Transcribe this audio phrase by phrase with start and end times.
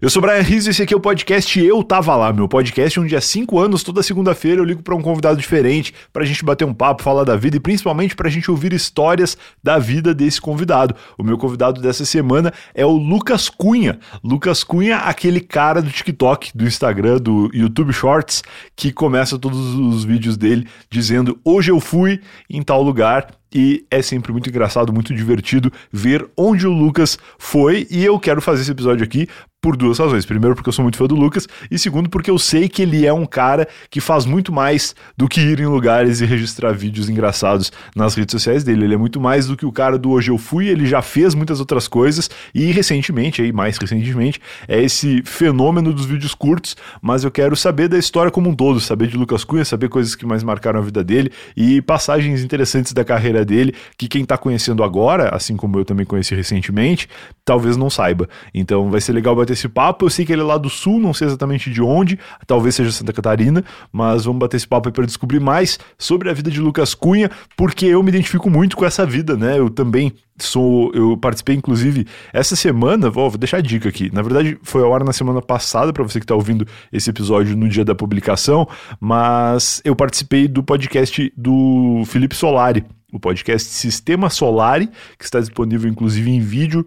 [0.00, 2.46] Eu sou o Brian Rizzo e esse aqui é o podcast Eu Tava Lá, meu
[2.46, 6.44] podcast onde há cinco anos, toda segunda-feira, eu ligo para um convidado diferente pra gente
[6.44, 10.40] bater um papo, falar da vida e principalmente pra gente ouvir histórias da vida desse
[10.40, 10.94] convidado.
[11.18, 13.98] O meu convidado dessa semana é o Lucas Cunha.
[14.22, 18.44] Lucas Cunha, aquele cara do TikTok, do Instagram, do YouTube Shorts,
[18.76, 24.02] que começa todos os vídeos dele dizendo: Hoje eu fui em tal lugar e é
[24.02, 27.86] sempre muito engraçado, muito divertido ver onde o Lucas foi.
[27.90, 29.28] E eu quero fazer esse episódio aqui
[29.60, 30.24] por duas razões.
[30.24, 33.04] Primeiro, porque eu sou muito fã do Lucas, e segundo, porque eu sei que ele
[33.04, 37.08] é um cara que faz muito mais do que ir em lugares e registrar vídeos
[37.08, 38.84] engraçados nas redes sociais dele.
[38.84, 41.34] Ele é muito mais do que o cara do Hoje Eu Fui, ele já fez
[41.34, 47.24] muitas outras coisas, e recentemente, aí mais recentemente, é esse fenômeno dos vídeos curtos, mas
[47.24, 50.24] eu quero saber da história como um todo, saber de Lucas Cunha, saber coisas que
[50.24, 54.82] mais marcaram a vida dele e passagens interessantes da carreira dele, que quem tá conhecendo
[54.82, 57.08] agora, assim como eu também conheci recentemente,
[57.44, 58.28] talvez não saiba.
[58.52, 60.06] Então vai ser legal bater esse papo.
[60.06, 62.92] Eu sei que ele é lá do sul, não sei exatamente de onde, talvez seja
[62.92, 66.60] Santa Catarina, mas vamos bater esse papo aí para descobrir mais sobre a vida de
[66.60, 69.58] Lucas Cunha, porque eu me identifico muito com essa vida, né?
[69.58, 74.10] Eu também sou, eu participei inclusive essa semana, vou, deixar a dica aqui.
[74.12, 77.56] Na verdade, foi a hora na semana passada para você que está ouvindo esse episódio
[77.56, 78.66] no dia da publicação,
[79.00, 85.90] mas eu participei do podcast do Felipe Solari, o podcast Sistema Solari, que está disponível
[85.90, 86.86] inclusive em vídeo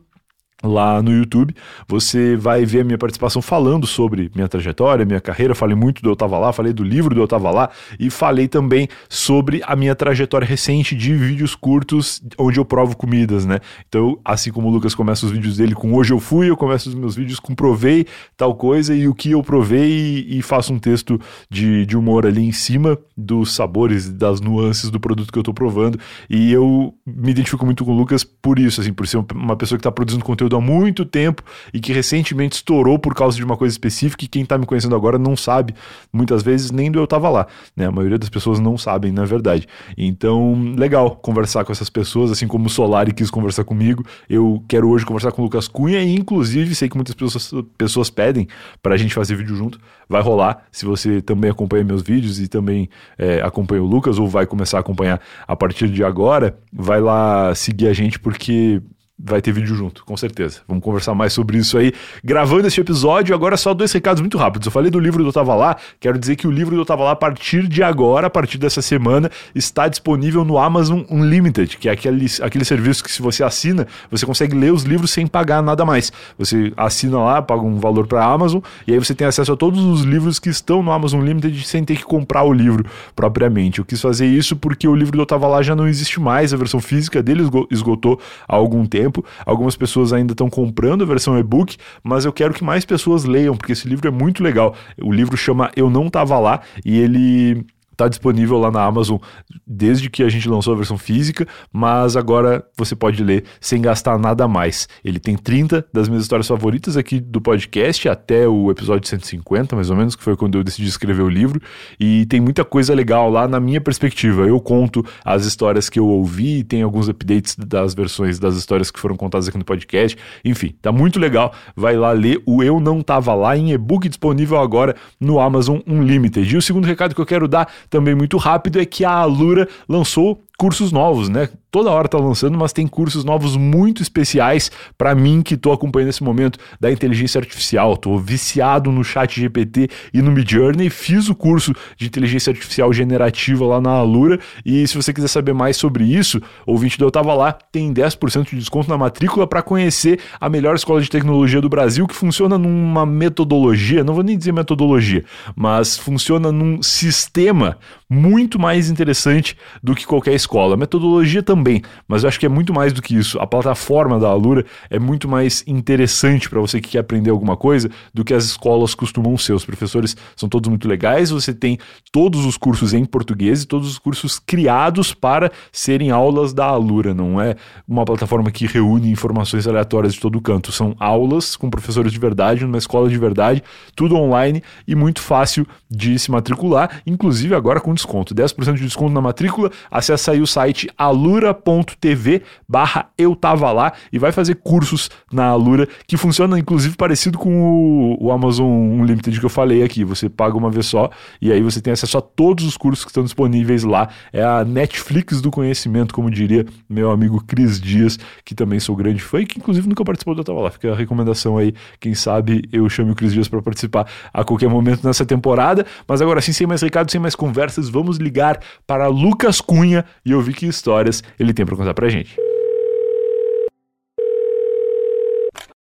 [0.64, 1.56] lá no YouTube,
[1.88, 6.10] você vai ver a minha participação falando sobre minha trajetória, minha carreira, falei muito do
[6.10, 9.76] Eu Tava Lá, falei do livro do Eu Tava Lá e falei também sobre a
[9.76, 13.60] minha trajetória recente de vídeos curtos onde eu provo comidas, né?
[13.88, 16.90] Então, assim como o Lucas começa os vídeos dele com Hoje Eu Fui, eu começo
[16.90, 18.06] os meus vídeos com Provei
[18.38, 22.26] tal coisa e o que eu provei e, e faço um texto de, de humor
[22.26, 26.94] ali em cima dos sabores, das nuances do produto que eu tô provando e eu
[27.06, 29.92] me identifico muito com o Lucas por isso, assim, por ser uma pessoa que tá
[29.92, 33.74] produzindo conteúdo conteúdo há muito tempo e que recentemente estourou por causa de uma coisa
[33.74, 35.74] específica e quem tá me conhecendo agora não sabe,
[36.12, 37.86] muitas vezes nem do eu tava lá, né?
[37.86, 39.68] A maioria das pessoas não sabem, na verdade.
[39.98, 44.04] Então, legal conversar com essas pessoas, assim como o Solari quis conversar comigo.
[44.30, 48.10] Eu quero hoje conversar com o Lucas Cunha e, inclusive, sei que muitas pessoas, pessoas
[48.10, 48.48] pedem
[48.82, 49.80] pra gente fazer vídeo junto.
[50.10, 54.28] Vai rolar, se você também acompanha meus vídeos e também é, acompanha o Lucas ou
[54.28, 58.82] vai começar a acompanhar a partir de agora, vai lá seguir a gente porque
[59.24, 60.62] vai ter vídeo junto, com certeza.
[60.68, 61.94] Vamos conversar mais sobre isso aí.
[62.24, 64.66] Gravando este episódio, agora só dois recados muito rápidos.
[64.66, 67.12] Eu falei do livro do Tava Lá, quero dizer que o livro do Tava Lá,
[67.12, 71.92] a partir de agora, a partir dessa semana, está disponível no Amazon Unlimited, que é
[71.92, 75.86] aquele, aquele serviço que se você assina, você consegue ler os livros sem pagar nada
[75.86, 76.12] mais.
[76.38, 79.58] Você assina lá, paga um valor para a Amazon, e aí você tem acesso a
[79.58, 83.80] todos os livros que estão no Amazon Unlimited sem ter que comprar o livro propriamente.
[83.80, 86.58] Eu quis fazer isso porque o livro do Tava Lá já não existe mais, a
[86.58, 89.26] versão física dele esgotou há algum tempo tempo.
[89.46, 93.56] Algumas pessoas ainda estão comprando a versão e-book, mas eu quero que mais pessoas leiam,
[93.56, 94.74] porque esse livro é muito legal.
[95.02, 99.18] O livro chama Eu Não Tava Lá e ele Está disponível lá na Amazon
[99.66, 104.18] desde que a gente lançou a versão física, mas agora você pode ler sem gastar
[104.18, 104.88] nada mais.
[105.04, 109.90] Ele tem 30 das minhas histórias favoritas aqui do podcast, até o episódio 150, mais
[109.90, 111.62] ou menos, que foi quando eu decidi escrever o livro.
[112.00, 114.48] E tem muita coisa legal lá na minha perspectiva.
[114.48, 119.00] Eu conto as histórias que eu ouvi, tem alguns updates das versões das histórias que
[119.00, 120.18] foram contadas aqui no podcast.
[120.44, 121.54] Enfim, tá muito legal.
[121.76, 126.54] Vai lá ler o Eu Não Tava Lá em e-book disponível agora no Amazon Unlimited.
[126.54, 129.68] E o segundo recado que eu quero dar também muito rápido é que a Alura
[129.88, 131.50] lançou cursos novos, né?
[131.72, 136.10] Toda hora tá lançando, mas tem cursos novos muito especiais para mim que tô acompanhando
[136.10, 137.98] esse momento da inteligência artificial.
[137.98, 140.92] Tô viciado no chat GPT e no Midjourney.
[140.92, 145.54] Fiz o curso de inteligência artificial generativa lá na Alura e se você quiser saber
[145.54, 149.64] mais sobre isso, ouvinte do Eu Tava Lá, tem 10% de desconto na matrícula para
[149.64, 154.38] conhecer a melhor escola de tecnologia do Brasil que funciona numa metodologia, não vou nem
[154.38, 155.24] dizer metodologia,
[155.56, 160.51] mas funciona num sistema muito mais interessante do que qualquer escola.
[160.60, 163.40] A metodologia também, mas eu acho que é muito mais do que isso.
[163.40, 167.90] A plataforma da Alura é muito mais interessante para você que quer aprender alguma coisa
[168.14, 169.54] do que as escolas costumam ser.
[169.54, 171.78] Os professores são todos muito legais, você tem
[172.12, 177.14] todos os cursos em português e todos os cursos criados para serem aulas da Alura,
[177.14, 177.56] não é
[177.88, 180.72] uma plataforma que reúne informações aleatórias de todo canto.
[180.72, 183.64] São aulas com professores de verdade, numa escola de verdade,
[183.96, 188.34] tudo online e muito fácil de se matricular, inclusive agora com desconto.
[188.34, 194.18] 10% de desconto na matrícula, acessa aí o site alura.tv barra eu tava lá e
[194.18, 199.46] vai fazer cursos na Alura, que funciona inclusive parecido com o, o Amazon Unlimited que
[199.46, 200.04] eu falei aqui.
[200.04, 201.10] Você paga uma vez só
[201.42, 204.10] e aí você tem acesso a todos os cursos que estão disponíveis lá.
[204.32, 209.22] É a Netflix do conhecimento, como diria meu amigo Cris Dias, que também sou grande
[209.22, 210.72] fã e que inclusive nunca participou do Eu Tava Lá.
[210.72, 214.70] Fica a recomendação aí, quem sabe eu chame o Cris Dias para participar a qualquer
[214.70, 215.86] momento nessa temporada.
[216.08, 220.34] Mas agora sim, sem mais recados, sem mais conversas, vamos ligar para Lucas Cunha e
[220.34, 222.36] ouvir que histórias ele tem para contar pra gente.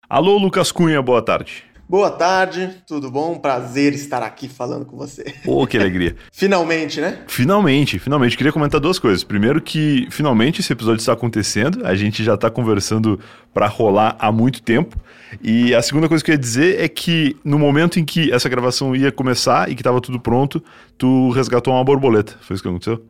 [0.07, 1.63] Alô, Lucas Cunha, boa tarde.
[1.87, 3.37] Boa tarde, tudo bom?
[3.37, 5.23] Prazer estar aqui falando com você.
[5.43, 6.15] Pô, que alegria.
[6.33, 7.19] finalmente, né?
[7.27, 8.35] Finalmente, finalmente.
[8.35, 9.23] Queria comentar duas coisas.
[9.23, 13.19] Primeiro que finalmente esse episódio está acontecendo, a gente já está conversando
[13.53, 14.97] para rolar há muito tempo.
[15.43, 18.49] E a segunda coisa que eu ia dizer é que no momento em que essa
[18.49, 20.63] gravação ia começar e que estava tudo pronto,
[20.97, 22.35] tu resgatou uma borboleta.
[22.41, 23.03] Foi isso que aconteceu?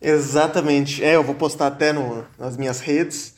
[0.00, 1.02] Exatamente.
[1.02, 3.34] É, eu vou postar até no, nas minhas redes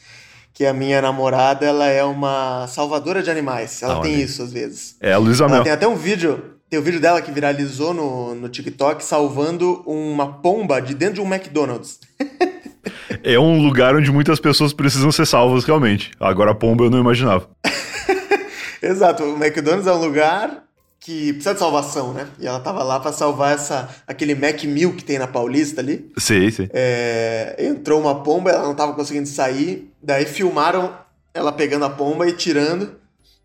[0.53, 3.83] que a minha namorada ela é uma salvadora de animais.
[3.83, 4.97] Ela tem isso às vezes.
[5.01, 5.63] É, a Luísa Mel.
[5.63, 10.35] Tem até um vídeo, tem um vídeo dela que viralizou no, no TikTok salvando uma
[10.35, 11.99] pomba de dentro de um McDonald's.
[13.25, 16.11] é um lugar onde muitas pessoas precisam ser salvas realmente.
[16.21, 17.49] Agora a pomba eu não imaginava.
[18.83, 20.65] Exato, o McDonald's é um lugar
[21.01, 22.29] que precisa de salvação, né?
[22.39, 26.13] E ela tava lá para salvar essa aquele Mac Mill que tem na Paulista ali.
[26.19, 26.69] Sim, sim.
[26.73, 30.95] É, entrou uma pomba, ela não tava conseguindo sair, daí filmaram
[31.33, 33.01] ela pegando a pomba e tirando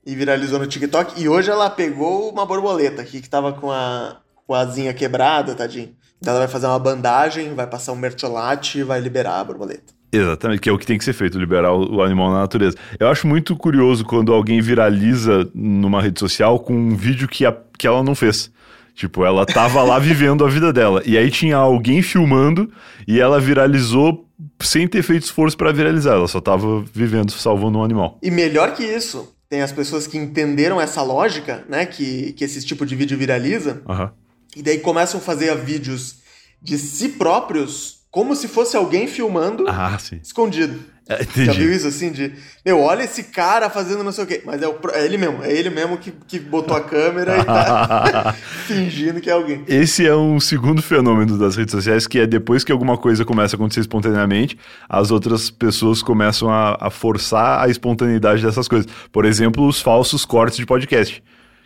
[0.06, 1.20] e viralizou no TikTok.
[1.20, 5.56] E hoje ela pegou uma borboleta aqui que tava com a, com a asinha quebrada,
[5.56, 5.96] tadinho.
[6.22, 9.95] Então ela vai fazer uma bandagem, vai passar um mertiolate e vai liberar a borboleta.
[10.12, 12.78] Exatamente, que é o que tem que ser feito, liberar o, animal na natureza.
[13.00, 17.56] Eu acho muito curioso quando alguém viraliza numa rede social com um vídeo que, a,
[17.78, 18.52] que ela não fez.
[18.94, 21.02] Tipo, ela tava lá vivendo a vida dela.
[21.06, 22.72] E aí tinha alguém filmando
[23.08, 24.26] e ela viralizou
[24.62, 26.14] sem ter feito esforço para viralizar.
[26.14, 28.18] Ela só tava vivendo, salvando um animal.
[28.22, 31.86] E melhor que isso, tem as pessoas que entenderam essa lógica, né?
[31.86, 33.82] Que, que esse tipo de vídeo viraliza.
[33.88, 34.10] Uhum.
[34.56, 36.18] E daí começam a fazer vídeos
[36.62, 40.80] de si próprios como se fosse alguém filmando ah, escondido.
[41.06, 42.14] É, Já viu isso assim?
[42.14, 42.32] De,
[42.66, 44.42] meu, olha esse cara fazendo não sei o quê.
[44.46, 47.44] Mas é, o, é ele mesmo, é ele mesmo que, que botou a câmera e
[47.44, 48.34] tá
[48.68, 49.66] fingindo que é alguém.
[49.68, 53.54] Esse é um segundo fenômeno das redes sociais, que é depois que alguma coisa começa
[53.54, 54.58] a acontecer espontaneamente,
[54.88, 58.90] as outras pessoas começam a, a forçar a espontaneidade dessas coisas.
[59.12, 61.22] Por exemplo, os falsos cortes de podcast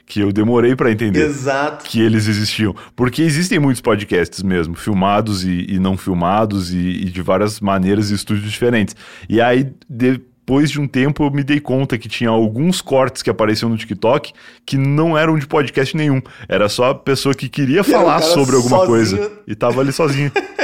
[0.09, 1.85] que eu demorei para entender Exato.
[1.85, 2.75] que eles existiam.
[2.95, 8.09] Porque existem muitos podcasts mesmo, filmados e, e não filmados, e, e, de várias maneiras
[8.09, 8.95] e estúdios diferentes.
[9.29, 13.29] E aí, depois de um tempo, eu me dei conta que tinha alguns cortes que
[13.29, 14.33] apareciam no TikTok
[14.65, 16.19] que não eram de podcast nenhum.
[16.49, 19.19] Era só a pessoa que queria que falar sobre alguma sozinho.
[19.19, 20.31] coisa e tava ali sozinho.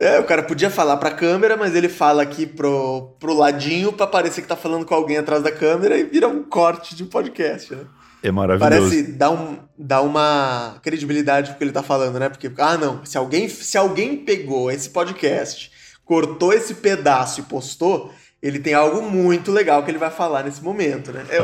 [0.00, 4.04] É, o cara podia falar pra câmera, mas ele fala aqui pro, pro ladinho pra
[4.04, 7.72] parecer que tá falando com alguém atrás da câmera e vira um corte de podcast,
[7.72, 7.84] né?
[8.22, 8.88] É maravilhoso.
[8.88, 12.28] Parece dar, um, dar uma credibilidade pro que ele tá falando, né?
[12.28, 15.70] Porque, ah, não, se alguém, se alguém pegou esse podcast,
[16.04, 20.62] cortou esse pedaço e postou, ele tem algo muito legal que ele vai falar nesse
[20.62, 21.24] momento, né?
[21.30, 21.38] É,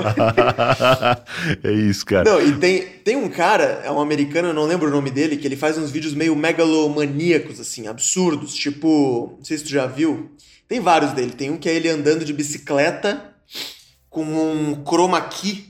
[1.69, 2.29] é isso, cara.
[2.29, 5.37] Não, e tem, tem um cara, é um americano, eu não lembro o nome dele,
[5.37, 8.55] que ele faz uns vídeos meio megalomaníacos, assim, absurdos.
[8.55, 10.31] Tipo, não sei se tu já viu.
[10.69, 11.33] Tem vários dele.
[11.33, 13.33] Tem um que é ele andando de bicicleta
[14.11, 15.68] com um chroma key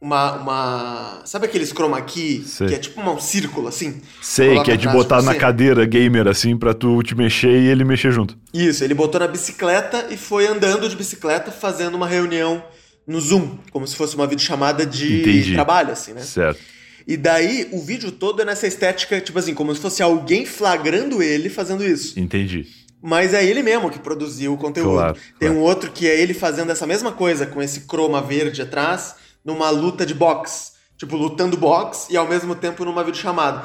[0.00, 1.22] uma, uma.
[1.24, 2.68] Sabe aqueles chroma key Sei.
[2.68, 4.00] que é tipo um círculo assim?
[4.22, 7.84] Sei, que é de botar na cadeira gamer assim pra tu te mexer e ele
[7.84, 8.36] mexer junto.
[8.52, 12.62] Isso, ele botou na bicicleta e foi andando de bicicleta fazendo uma reunião
[13.06, 15.52] no Zoom, como se fosse uma videochamada de Entendi.
[15.52, 16.22] trabalho, assim, né?
[16.22, 16.60] Certo.
[17.06, 21.22] E daí o vídeo todo é nessa estética, tipo assim, como se fosse alguém flagrando
[21.22, 22.18] ele fazendo isso.
[22.18, 22.66] Entendi.
[23.02, 24.92] Mas é ele mesmo que produziu o conteúdo.
[24.92, 25.54] Claro, Tem claro.
[25.54, 29.70] um outro que é ele fazendo essa mesma coisa com esse croma verde atrás numa
[29.70, 30.72] luta de boxe.
[30.96, 33.62] Tipo, lutando boxe e ao mesmo tempo numa videochamada.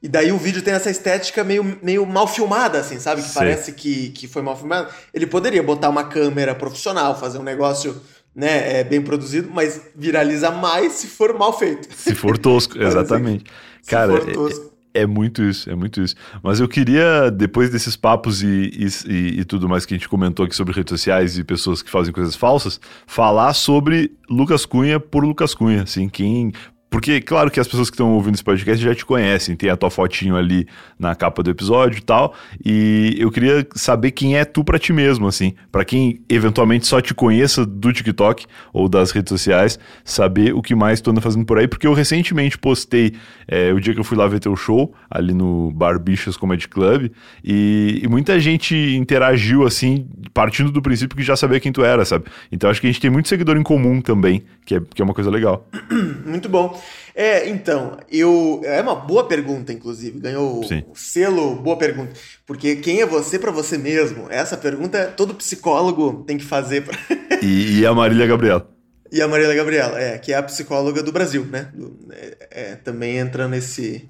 [0.00, 3.20] E daí o vídeo tem essa estética meio, meio mal filmada, assim, sabe?
[3.20, 3.34] Que Sim.
[3.34, 4.88] parece que, que foi mal filmado.
[5.12, 8.00] Ele poderia botar uma câmera profissional, fazer um negócio
[8.34, 11.88] né, é, bem produzido, mas viraliza mais se for mal feito.
[11.92, 13.44] Se for tosco, exatamente.
[13.88, 14.77] Cara, for tosco.
[14.98, 16.14] É muito isso, é muito isso.
[16.42, 18.70] Mas eu queria, depois desses papos e,
[19.06, 21.90] e, e, tudo mais que a gente comentou aqui sobre redes sociais e pessoas que
[21.90, 26.52] fazem coisas falsas, falar sobre Lucas Cunha por Lucas Cunha, assim, quem
[26.90, 29.76] porque, claro que as pessoas que estão ouvindo esse podcast já te conhecem, tem a
[29.76, 30.66] tua fotinho ali
[30.98, 32.34] na capa do episódio e tal.
[32.64, 35.54] E eu queria saber quem é tu para ti mesmo, assim.
[35.70, 40.74] para quem eventualmente só te conheça do TikTok ou das redes sociais, saber o que
[40.74, 41.68] mais tu anda fazendo por aí.
[41.68, 43.12] Porque eu recentemente postei
[43.46, 46.68] é, o dia que eu fui lá ver teu show, ali no Bar Bichas Comedy
[46.68, 47.10] Club.
[47.44, 50.06] E, e muita gente interagiu, assim,
[50.38, 52.26] partindo do princípio que já sabia quem tu era, sabe?
[52.52, 55.04] Então acho que a gente tem muito seguidor em comum também, que é, que é
[55.04, 55.68] uma coisa legal.
[56.24, 56.80] Muito bom.
[57.12, 58.60] É, então, eu.
[58.64, 60.20] É uma boa pergunta, inclusive.
[60.20, 60.84] Ganhou Sim.
[60.88, 62.12] o selo Boa Pergunta.
[62.46, 64.28] Porque quem é você para você mesmo?
[64.30, 66.84] Essa pergunta todo psicólogo tem que fazer.
[66.84, 66.96] Pra...
[67.42, 68.70] e, e a Marília Gabriela.
[69.10, 71.72] E a Marília Gabriela, é, que é a psicóloga do Brasil, né?
[71.74, 74.08] Do, é, é, também entra nesse.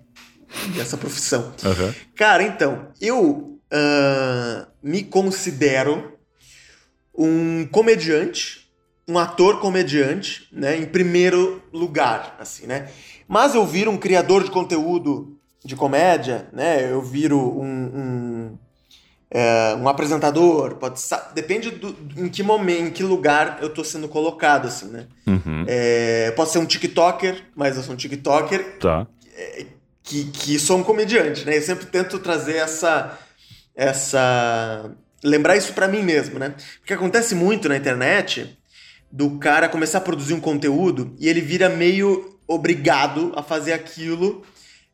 [0.77, 1.55] nessa profissão.
[1.65, 1.95] Uhum.
[2.15, 6.18] Cara, então, eu uh, me considero
[7.19, 8.69] um comediante
[9.09, 12.91] um ator comediante, né, em primeiro lugar, assim, né?
[13.27, 16.91] Mas eu viro um criador de conteúdo de comédia, né?
[16.93, 18.59] Eu viro um, um,
[19.31, 21.01] é, um apresentador, pode
[21.35, 25.07] depende do, em que momento, em que lugar eu tô sendo colocado, assim, né?
[25.27, 25.65] Uhum.
[25.67, 29.07] É, pode ser um TikToker, mas eu sou um TikToker tá.
[29.35, 29.67] É,
[30.03, 31.57] que, que sou um comediante, né?
[31.57, 33.19] Eu sempre tento trazer essa
[33.75, 34.91] essa
[35.23, 36.55] lembrar isso para mim mesmo, né?
[36.79, 38.59] Porque acontece muito na internet
[39.11, 44.45] do cara começar a produzir um conteúdo e ele vira meio obrigado a fazer aquilo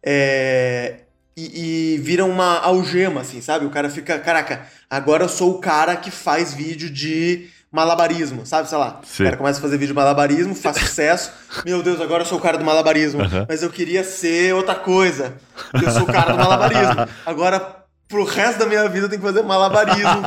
[0.05, 1.01] é,
[1.37, 3.67] e, e, vira uma algema, assim, sabe?
[3.67, 8.69] O cara fica, caraca, agora eu sou o cara que faz vídeo de malabarismo, sabe?
[8.69, 9.23] Sei lá, Sim.
[9.23, 11.33] o cara começa a fazer vídeo de malabarismo, faz sucesso,
[11.67, 13.47] meu Deus, agora eu sou o cara do malabarismo, uhum.
[13.49, 15.35] mas eu queria ser outra coisa,
[15.73, 19.27] eu sou o cara do malabarismo, agora pro resto da minha vida eu tenho que
[19.27, 20.23] fazer malabarismo.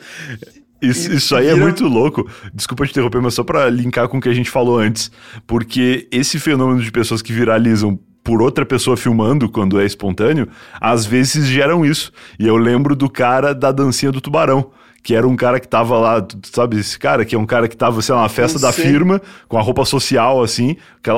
[0.82, 2.26] Isso, isso aí é muito louco.
[2.54, 5.10] Desculpa te interromper, mas só para linkar com o que a gente falou antes.
[5.46, 10.48] Porque esse fenômeno de pessoas que viralizam por outra pessoa filmando quando é espontâneo,
[10.80, 12.10] às vezes geram isso.
[12.38, 14.70] E eu lembro do cara da dancinha do tubarão
[15.02, 17.66] que era um cara que tava lá, tu sabe esse cara, que é um cara
[17.68, 20.76] que tava, sei lá, na festa da firma, com a roupa social, assim,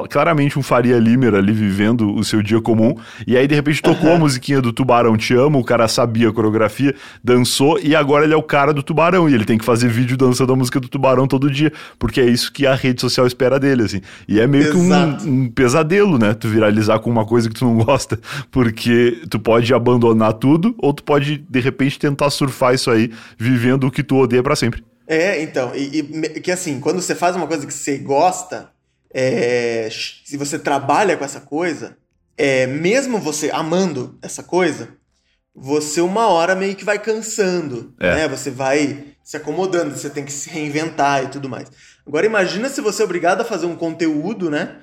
[0.09, 2.95] claramente um Faria Limer ali vivendo o seu dia comum,
[3.27, 4.17] e aí de repente tocou uhum.
[4.17, 8.35] a musiquinha do Tubarão Te Amo, o cara sabia a coreografia, dançou, e agora ele
[8.35, 10.89] é o cara do Tubarão, e ele tem que fazer vídeo dançando a música do
[10.89, 14.01] Tubarão todo dia, porque é isso que a rede social espera dele, assim.
[14.29, 15.25] E é meio Exato.
[15.25, 18.19] que um, um pesadelo, né, tu viralizar com uma coisa que tu não gosta,
[18.51, 23.72] porque tu pode abandonar tudo, ou tu pode, de repente, tentar surfar isso aí, vivendo
[23.79, 24.85] do que tu odeia para sempre.
[25.07, 28.71] É, então, e, e, que assim, quando você faz uma coisa que você gosta,
[29.13, 31.97] é, se você trabalha com essa coisa,
[32.37, 34.89] é, mesmo você amando essa coisa,
[35.55, 38.15] você uma hora meio que vai cansando, é.
[38.15, 38.29] né?
[38.29, 41.71] Você vai se acomodando, você tem que se reinventar e tudo mais.
[42.07, 44.79] Agora imagina se você é obrigado a fazer um conteúdo, né?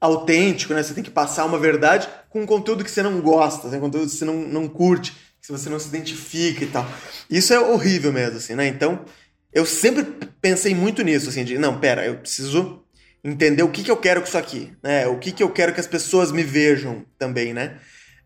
[0.00, 0.82] Autêntico, né?
[0.82, 4.08] Você tem que passar uma verdade com um conteúdo que você não gosta, um conteúdo
[4.08, 6.90] que você não, não curte se você não se identifica e tal.
[7.28, 8.66] Isso é horrível mesmo, assim, né?
[8.66, 9.04] Então,
[9.52, 10.04] eu sempre
[10.40, 12.82] pensei muito nisso, assim, de, não, pera, eu preciso
[13.22, 15.06] entender o que, que eu quero com isso aqui, né?
[15.06, 17.78] O que, que eu quero que as pessoas me vejam também, né?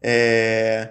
[0.03, 0.91] É...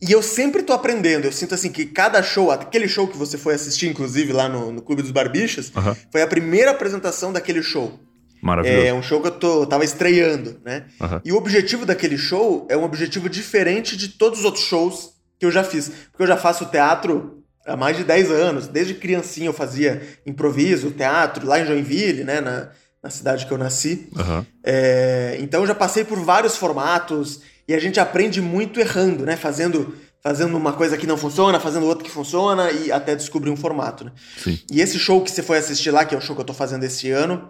[0.00, 1.24] E eu sempre tô aprendendo.
[1.24, 4.70] Eu sinto assim que cada show, aquele show que você foi assistir, inclusive, lá no,
[4.70, 5.94] no Clube dos Barbichas, uhum.
[6.12, 7.98] foi a primeira apresentação daquele show.
[8.40, 8.86] Maravilhoso.
[8.86, 10.86] É um show que eu tô, tava estreando, né?
[11.00, 11.20] Uhum.
[11.24, 15.46] E o objetivo daquele show é um objetivo diferente de todos os outros shows que
[15.46, 15.88] eu já fiz.
[16.10, 18.66] Porque eu já faço teatro há mais de 10 anos.
[18.66, 22.40] Desde criancinha eu fazia improviso, teatro, lá em Joinville, né?
[22.40, 22.68] Na,
[23.02, 24.08] na cidade que eu nasci.
[24.16, 24.44] Uhum.
[24.64, 29.36] É, então eu já passei por vários formatos e a gente aprende muito errando, né?
[29.36, 33.56] Fazendo, fazendo uma coisa que não funciona, fazendo outra que funciona e até descobrir um
[33.56, 34.04] formato.
[34.04, 34.12] Né?
[34.36, 34.58] Sim.
[34.70, 36.54] E esse show que você foi assistir lá, que é o show que eu tô
[36.54, 37.48] fazendo esse ano,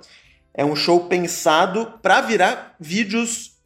[0.53, 3.58] é um show pensado para virar vídeos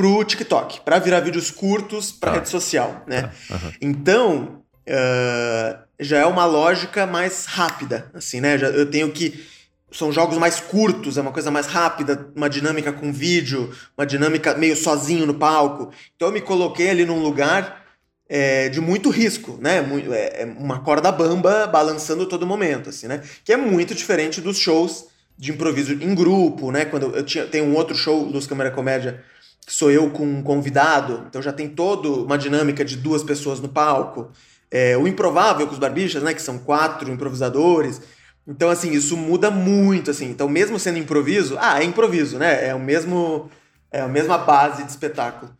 [0.00, 2.36] pro TikTok, para virar vídeos curtos para tá.
[2.38, 3.30] rede social, né?
[3.50, 3.72] Uhum.
[3.82, 8.56] Então, uh, já é uma lógica mais rápida, assim, né?
[8.56, 9.44] Já, eu tenho que
[9.92, 14.54] são jogos mais curtos, é uma coisa mais rápida, uma dinâmica com vídeo, uma dinâmica
[14.54, 15.92] meio sozinho no palco.
[16.16, 17.84] Então eu me coloquei ali num lugar
[18.26, 19.84] é, de muito risco, né?
[20.12, 23.22] É, é uma corda bamba balançando todo momento, assim, né?
[23.44, 26.86] Que é muito diferente dos shows de improviso em grupo, né?
[26.86, 29.22] Quando eu tinha, tem um outro show dos Câmara Comédia
[29.66, 33.60] que sou eu com um convidado, então já tem toda uma dinâmica de duas pessoas
[33.60, 34.30] no palco.
[34.70, 38.00] É, o improvável com os barbichas, né, que são quatro improvisadores.
[38.46, 40.30] Então, assim, isso muda muito, assim.
[40.30, 42.68] Então, mesmo sendo improviso, ah, é improviso, né?
[42.68, 43.50] É o mesmo,
[43.92, 45.52] é a mesma base de espetáculo.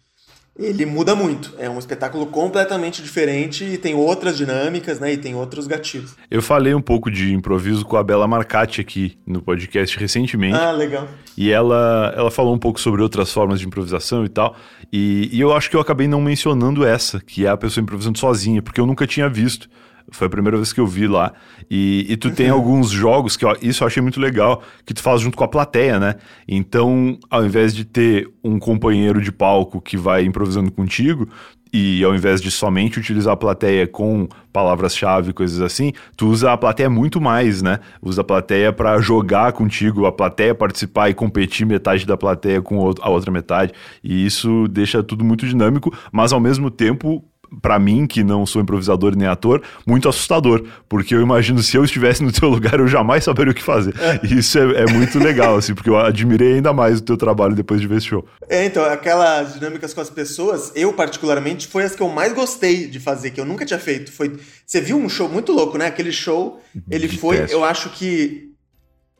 [0.60, 1.54] Ele muda muito.
[1.58, 5.12] É um espetáculo completamente diferente e tem outras dinâmicas, né?
[5.12, 6.14] E tem outros gatilhos.
[6.30, 10.56] Eu falei um pouco de improviso com a Bela Marcati aqui no podcast recentemente.
[10.56, 11.08] Ah, legal.
[11.36, 14.54] E ela, ela falou um pouco sobre outras formas de improvisação e tal.
[14.92, 18.18] E, e eu acho que eu acabei não mencionando essa, que é a pessoa improvisando
[18.18, 19.68] sozinha, porque eu nunca tinha visto.
[20.10, 21.32] Foi a primeira vez que eu vi lá.
[21.70, 22.34] E, e tu uhum.
[22.34, 25.44] tem alguns jogos que ó, isso eu achei muito legal, que tu faz junto com
[25.44, 26.14] a plateia, né?
[26.48, 31.28] Então, ao invés de ter um companheiro de palco que vai improvisando contigo,
[31.72, 36.56] e ao invés de somente utilizar a plateia com palavras-chave, coisas assim, tu usa a
[36.56, 37.78] plateia muito mais, né?
[38.02, 42.92] Usa a plateia para jogar contigo, a plateia participar e competir metade da plateia com
[43.00, 43.72] a outra metade.
[44.02, 47.24] E isso deixa tudo muito dinâmico, mas ao mesmo tempo
[47.60, 51.84] para mim, que não sou improvisador nem ator, muito assustador, porque eu imagino se eu
[51.84, 53.94] estivesse no teu lugar, eu jamais saberia o que fazer.
[53.98, 54.20] É.
[54.24, 57.54] E isso é, é, muito legal, assim, porque eu admirei ainda mais o teu trabalho
[57.54, 58.24] depois de ver esse show.
[58.48, 62.86] É, então, aquelas dinâmicas com as pessoas, eu particularmente, foi as que eu mais gostei
[62.86, 64.12] de fazer, que eu nunca tinha feito.
[64.12, 65.86] Foi, você viu um show muito louco, né?
[65.86, 67.54] Aquele show, ele de foi, teste.
[67.54, 68.50] eu acho que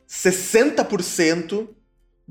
[0.09, 1.67] 60%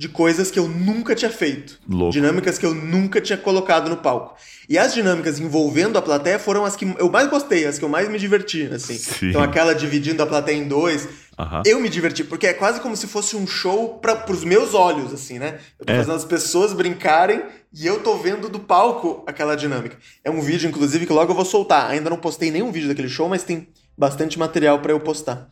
[0.00, 1.78] de coisas que eu nunca tinha feito.
[1.86, 2.10] Louco.
[2.10, 4.34] Dinâmicas que eu nunca tinha colocado no palco.
[4.66, 7.88] E as dinâmicas envolvendo a plateia foram as que eu mais gostei, as que eu
[7.90, 8.96] mais me diverti, assim.
[8.96, 9.28] Sim.
[9.28, 11.06] Então aquela dividindo a plateia em dois,
[11.38, 11.62] uhum.
[11.66, 15.12] eu me diverti, porque é quase como se fosse um show para pros meus olhos,
[15.12, 15.58] assim, né?
[15.78, 15.96] Eu tô é.
[15.96, 19.98] fazendo as pessoas brincarem e eu tô vendo do palco aquela dinâmica.
[20.24, 21.90] É um vídeo, inclusive, que logo eu vou soltar.
[21.90, 25.50] Ainda não postei nenhum vídeo daquele show, mas tem bastante material para eu postar.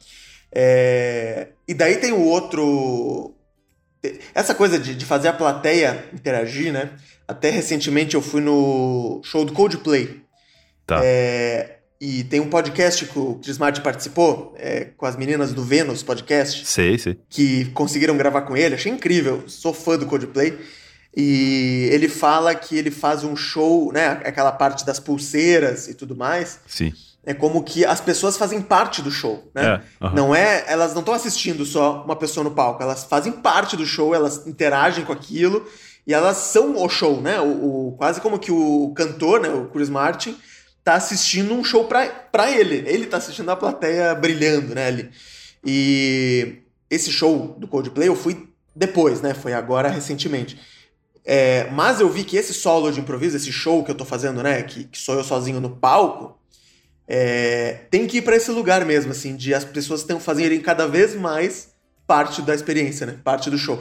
[0.51, 1.49] É...
[1.69, 3.35] E daí tem o outro
[4.35, 6.91] essa coisa de, de fazer a plateia interagir, né?
[7.27, 10.23] Até recentemente eu fui no show do Coldplay.
[10.87, 11.01] Tá.
[11.05, 15.65] É, e tem um podcast que o Chris Martin participou, é, com as meninas do
[15.65, 16.65] Vênus Podcast.
[16.65, 17.19] Sei, sei.
[17.29, 18.77] Que conseguiram gravar com ele.
[18.77, 19.45] Achei incrível.
[19.47, 20.59] Sou fã do Coldplay.
[21.17, 24.21] E ele fala que ele faz um show, né?
[24.25, 26.61] Aquela parte das pulseiras e tudo mais.
[26.67, 26.93] Sim
[27.29, 29.83] é como que as pessoas fazem parte do show, né?
[30.01, 30.11] É.
[30.15, 33.85] Não é, elas não estão assistindo só uma pessoa no palco, elas fazem parte do
[33.85, 35.67] show, elas interagem com aquilo
[36.07, 37.39] e elas são o show, né?
[37.39, 40.39] O, o quase como que o cantor, né, o Chris Martin,
[40.83, 42.83] tá assistindo um show para ele.
[42.87, 45.11] Ele tá assistindo a plateia brilhando, né, ali.
[45.63, 49.35] E esse show do Coldplay eu fui depois, né?
[49.35, 50.59] Foi agora recentemente.
[51.27, 54.43] É, mas eu vi que esse solo de improviso, esse show que eu tô fazendo,
[54.43, 54.63] né?
[54.63, 56.38] Que, que sou eu sozinho no palco,
[57.09, 60.87] é, tem que ir para esse lugar mesmo, assim, de as pessoas tenham, fazerem cada
[60.87, 61.71] vez mais
[62.07, 63.17] parte da experiência, né?
[63.25, 63.81] Parte do show.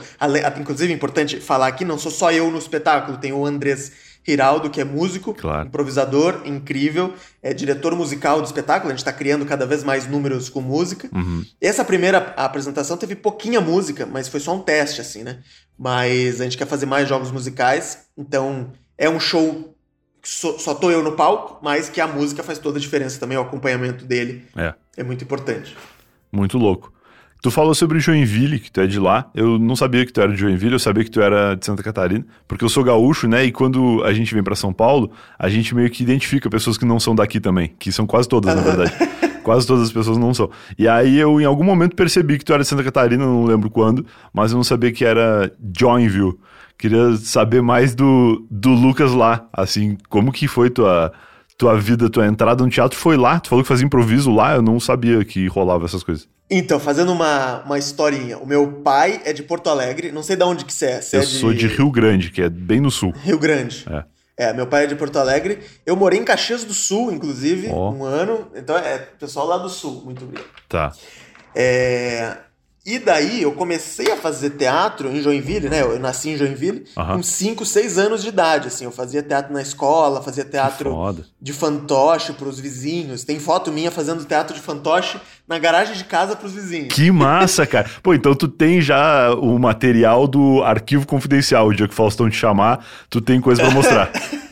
[0.60, 3.92] Inclusive, é importante falar aqui, não sou só eu no espetáculo, tem o Andrés
[4.28, 5.68] Hiraldo, que é músico, claro.
[5.68, 10.50] improvisador, incrível, é diretor musical do espetáculo, a gente está criando cada vez mais números
[10.50, 11.10] com música.
[11.14, 11.46] Uhum.
[11.62, 15.40] Essa primeira apresentação teve pouquinha música, mas foi só um teste, assim, né?
[15.78, 19.77] Mas a gente quer fazer mais jogos musicais, então é um show
[20.28, 23.38] só, só tô eu no palco, mas que a música faz toda a diferença também,
[23.38, 25.74] o acompanhamento dele é, é muito importante.
[26.30, 26.92] Muito louco.
[27.42, 29.30] Tu falou sobre Joinville, que tu é de lá.
[29.34, 31.82] Eu não sabia que tu era de Joinville, eu sabia que tu era de Santa
[31.82, 33.46] Catarina, porque eu sou gaúcho, né?
[33.46, 36.84] E quando a gente vem para São Paulo, a gente meio que identifica pessoas que
[36.84, 38.92] não são daqui também, que são quase todas, na verdade.
[39.46, 40.50] quase todas as pessoas não são.
[40.78, 43.70] E aí eu, em algum momento, percebi que tu era de Santa Catarina, não lembro
[43.70, 46.38] quando, mas eu não sabia que era Joinville.
[46.78, 51.12] Queria saber mais do, do Lucas lá, assim, como que foi tua,
[51.58, 53.40] tua vida, tua entrada no teatro foi lá?
[53.40, 56.28] Tu falou que fazia improviso lá, eu não sabia que rolava essas coisas.
[56.50, 60.44] Então, fazendo uma, uma historinha, o meu pai é de Porto Alegre, não sei de
[60.44, 61.02] onde que você é.
[61.02, 61.32] Você eu é de...
[61.32, 63.12] sou de Rio Grande, que é bem no sul.
[63.24, 63.86] Rio Grande.
[63.90, 64.04] É.
[64.40, 65.60] É, meu pai é de Porto Alegre.
[65.84, 67.90] Eu morei em Caxias do Sul, inclusive, oh.
[67.90, 68.48] um ano.
[68.56, 70.48] Então é pessoal lá do Sul, muito obrigado.
[70.70, 70.94] Tá.
[71.56, 72.38] É,
[72.88, 75.82] e daí eu comecei a fazer teatro em Joinville, né?
[75.82, 77.18] Eu nasci em Joinville uhum.
[77.18, 78.86] com 5, 6 anos de idade, assim.
[78.86, 83.26] Eu fazia teatro na escola, fazia teatro de fantoche pros vizinhos.
[83.26, 86.94] Tem foto minha fazendo teatro de fantoche na garagem de casa pros vizinhos.
[86.94, 87.90] Que massa, cara.
[88.02, 91.68] Pô, então tu tem já o material do arquivo confidencial.
[91.68, 94.12] O dia que o Faustão te chamar, tu tem coisa para mostrar.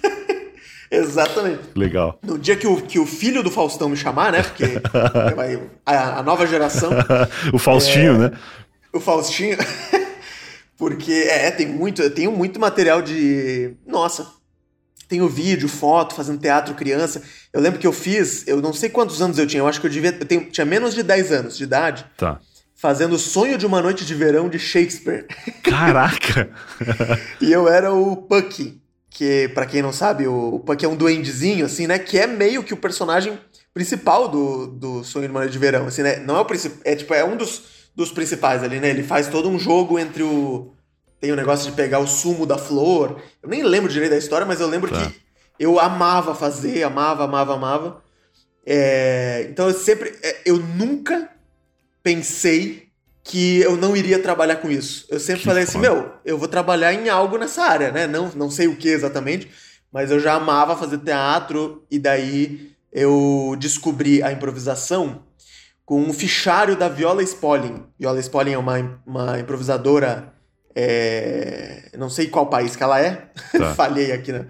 [0.95, 1.61] Exatamente.
[1.75, 2.19] Legal.
[2.23, 4.43] No dia que o, que o filho do Faustão me chamar, né?
[4.43, 4.63] Porque
[5.85, 6.91] a, a, nova geração.
[7.53, 8.31] o Faustinho, é, né?
[8.93, 9.57] O Faustinho.
[10.77, 13.75] Porque, é, tem muito, eu tenho muito material de.
[13.87, 14.27] Nossa.
[15.07, 17.21] Tenho vídeo, foto, fazendo teatro criança.
[17.53, 19.87] Eu lembro que eu fiz, eu não sei quantos anos eu tinha, eu acho que
[19.87, 20.09] eu devia.
[20.19, 22.05] Eu tenho, tinha menos de 10 anos de idade.
[22.17, 22.39] Tá
[22.75, 25.25] fazendo Sonho de uma Noite de Verão de Shakespeare.
[25.63, 26.49] Caraca!
[27.41, 28.79] e eu era o Puck,
[29.15, 31.97] que para quem não sabe, o, Puck é um duendezinho, assim, né?
[31.97, 33.39] Que é meio que o personagem
[33.73, 36.17] principal do, do Sonho de Maneira de Verão, assim, né?
[36.17, 37.63] Não é o principal, é tipo, é um dos,
[37.95, 38.89] dos principais ali, né?
[38.89, 40.73] Ele faz todo um jogo entre o,
[41.21, 43.21] tem o negócio de pegar o sumo da flor.
[43.41, 45.09] Eu nem lembro direito da história, mas eu lembro tá.
[45.09, 45.15] que
[45.57, 48.03] eu amava fazer, amava, amava, amava.
[48.65, 50.13] É, então eu sempre.
[50.21, 51.29] É, eu nunca
[52.03, 52.84] pensei
[53.25, 55.07] que eu não iria trabalhar com isso.
[55.09, 58.05] Eu sempre que falei assim, meu, eu vou trabalhar em algo nessa área, né?
[58.05, 59.49] Não, não sei o que exatamente,
[59.91, 65.23] mas eu já amava fazer teatro e daí eu descobri a improvisação
[65.83, 67.83] com um fichário da Viola Spolin.
[67.99, 70.31] Viola Spolin é uma, uma improvisadora
[70.75, 73.73] é, não sei qual país que ela é, tá.
[73.73, 74.45] falhei aqui, né?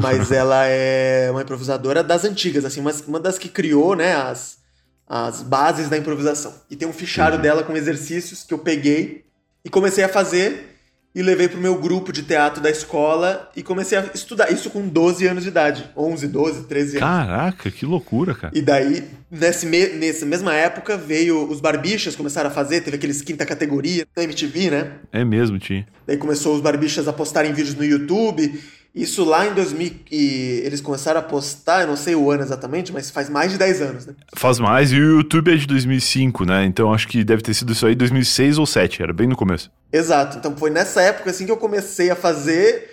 [0.00, 4.58] Mas ela é uma improvisadora das antigas, assim, uma, uma das que criou, né, as,
[5.08, 6.54] as bases da improvisação.
[6.70, 9.24] E tem um fichário dela com exercícios que eu peguei
[9.64, 10.76] e comecei a fazer
[11.16, 14.52] e levei pro meu grupo de teatro da escola e comecei a estudar.
[14.52, 15.88] Isso com 12 anos de idade.
[15.96, 17.00] 11, 12, 13 anos.
[17.00, 18.52] Caraca, que loucura, cara.
[18.54, 23.22] E daí, nesse me nessa mesma época, veio os barbichas, começaram a fazer, teve aqueles
[23.22, 24.92] quinta categoria da MTV, né?
[25.10, 25.86] É mesmo, tinha.
[26.06, 28.62] Daí começou os barbichas a postarem vídeos no YouTube
[28.96, 32.90] isso lá em 2000 e eles começaram a postar, eu não sei o ano exatamente,
[32.94, 34.14] mas faz mais de 10 anos, né?
[34.34, 36.64] Faz mais, e o YouTube é de 2005, né?
[36.64, 39.70] Então acho que deve ter sido isso aí 2006 ou 2007, era bem no começo.
[39.92, 42.90] Exato, então foi nessa época assim que eu comecei a fazer,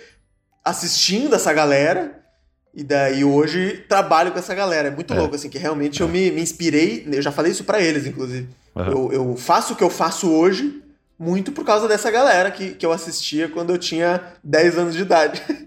[0.62, 2.20] assistindo essa galera,
[2.74, 4.88] e daí hoje trabalho com essa galera.
[4.88, 5.16] É muito é.
[5.16, 6.04] louco, assim, que realmente é.
[6.04, 8.48] eu me, me inspirei, eu já falei isso para eles, inclusive.
[8.74, 8.84] Uhum.
[8.84, 10.82] Eu, eu faço o que eu faço hoje
[11.18, 15.02] muito por causa dessa galera que, que eu assistia quando eu tinha 10 anos de
[15.02, 15.40] idade.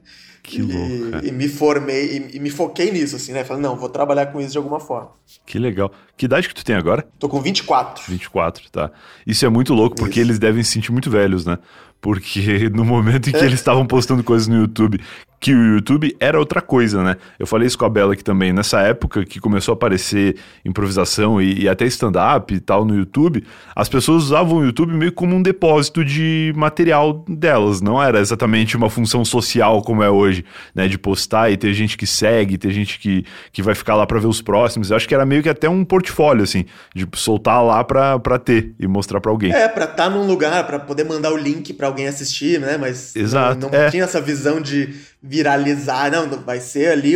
[0.48, 1.26] Que louco.
[1.26, 3.44] E, e, me formei e, e, me foquei nisso, assim, né?
[3.44, 5.12] Falei, não, vou trabalhar com isso de alguma forma.
[5.46, 5.92] Que legal.
[6.16, 7.06] Que idade que tu tem agora?
[7.20, 8.06] Tô com 24.
[8.10, 8.90] 24, tá.
[9.26, 10.30] Isso é muito louco, porque isso.
[10.30, 11.58] eles devem se sentir muito velhos, né?
[12.00, 13.44] Porque no momento em que é.
[13.44, 15.02] eles estavam postando coisas no YouTube
[15.40, 17.16] que o YouTube era outra coisa, né?
[17.38, 18.52] Eu falei isso com a Bela aqui também.
[18.52, 23.44] Nessa época que começou a aparecer improvisação e, e até stand-up e tal no YouTube,
[23.76, 27.82] as pessoas usavam o YouTube meio como um depósito de material delas.
[27.82, 30.88] Não era exatamente uma função social como é hoje, né?
[30.88, 34.20] De postar e ter gente que segue, ter gente que, que vai ficar lá para
[34.20, 34.90] ver os próximos.
[34.90, 38.40] Eu acho que era meio que até um portfólio, assim, de soltar lá pra, pra
[38.40, 39.52] ter e mostrar para alguém.
[39.52, 42.76] É, pra estar tá num lugar, para poder mandar o link para alguém assistir, né?
[42.78, 43.92] Mas Exato, não, não é.
[43.92, 46.12] tinha essa visão de viralizar.
[46.12, 47.16] Não, vai ser ali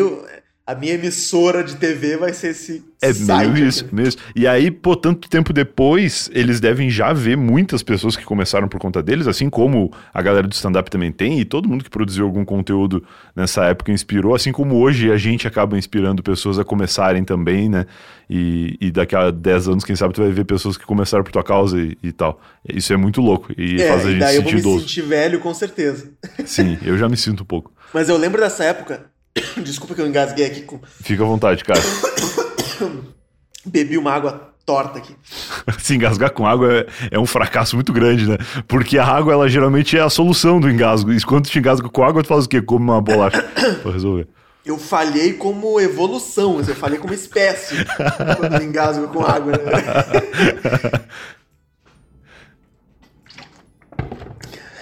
[0.65, 4.21] a minha emissora de TV vai ser esse é meio isso mesmo.
[4.36, 8.80] E aí, pô, tanto tempo depois, eles devem já ver muitas pessoas que começaram por
[8.80, 12.26] conta deles, assim como a galera do stand-up também tem, e todo mundo que produziu
[12.26, 13.04] algum conteúdo
[13.36, 17.88] nessa época inspirou, assim como hoje a gente acaba inspirando pessoas a começarem também, né?
[18.30, 21.32] E, e daqui a 10 anos, quem sabe, tu vai ver pessoas que começaram por
[21.32, 22.39] tua causa e, e tal.
[22.71, 24.76] Isso é muito louco e é, faz a gente daí sentir eu vou idoso.
[24.76, 26.12] me sentir velho, com certeza.
[26.45, 27.74] Sim, eu já me sinto um pouco.
[27.93, 29.11] Mas eu lembro dessa época,
[29.64, 30.80] Desculpa que eu engasguei aqui com.
[31.02, 31.80] Fica à vontade, cara.
[33.66, 35.16] Bebi uma água torta aqui.
[35.80, 38.38] Se engasgar com água é, é, um fracasso muito grande, né?
[38.68, 41.12] Porque a água, ela geralmente é a solução do engasgo.
[41.12, 42.62] E quando tu te engasga com água, tu faz o quê?
[42.62, 43.42] Come uma bolacha
[43.82, 44.28] pra resolver.
[44.64, 47.76] Eu falhei como evolução, eu falhei como espécie
[48.38, 49.54] quando engasgo com água.
[49.54, 51.02] Né?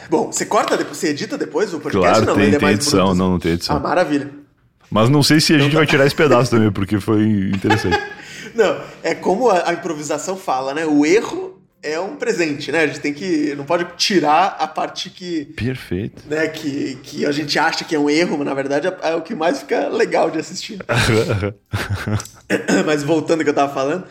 [0.09, 2.23] Bom, você corta depois, você edita depois o podcast?
[2.23, 3.77] Claro, não, tem, é tem edição, não, não tem edição.
[3.77, 4.31] Ah, maravilha.
[4.89, 5.79] Mas não sei se a então gente tá.
[5.79, 7.99] vai tirar esse pedaço também, porque foi interessante.
[8.55, 10.85] não, é como a, a, improvisação fala, né?
[10.85, 12.81] O erro é um presente, né?
[12.81, 13.53] A gente tem que.
[13.55, 15.45] Não pode tirar a parte que.
[15.55, 16.23] Perfeito.
[16.27, 19.15] Né, que, que a gente acha que é um erro, mas na verdade é, é
[19.15, 20.79] o que mais fica legal de assistir.
[22.85, 24.05] mas voltando ao que eu tava falando,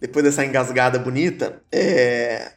[0.00, 2.52] depois dessa engasgada bonita, é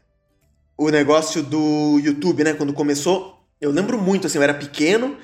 [0.78, 2.54] o negócio do YouTube, né?
[2.54, 5.18] Quando começou, eu lembro muito, assim, eu era pequeno,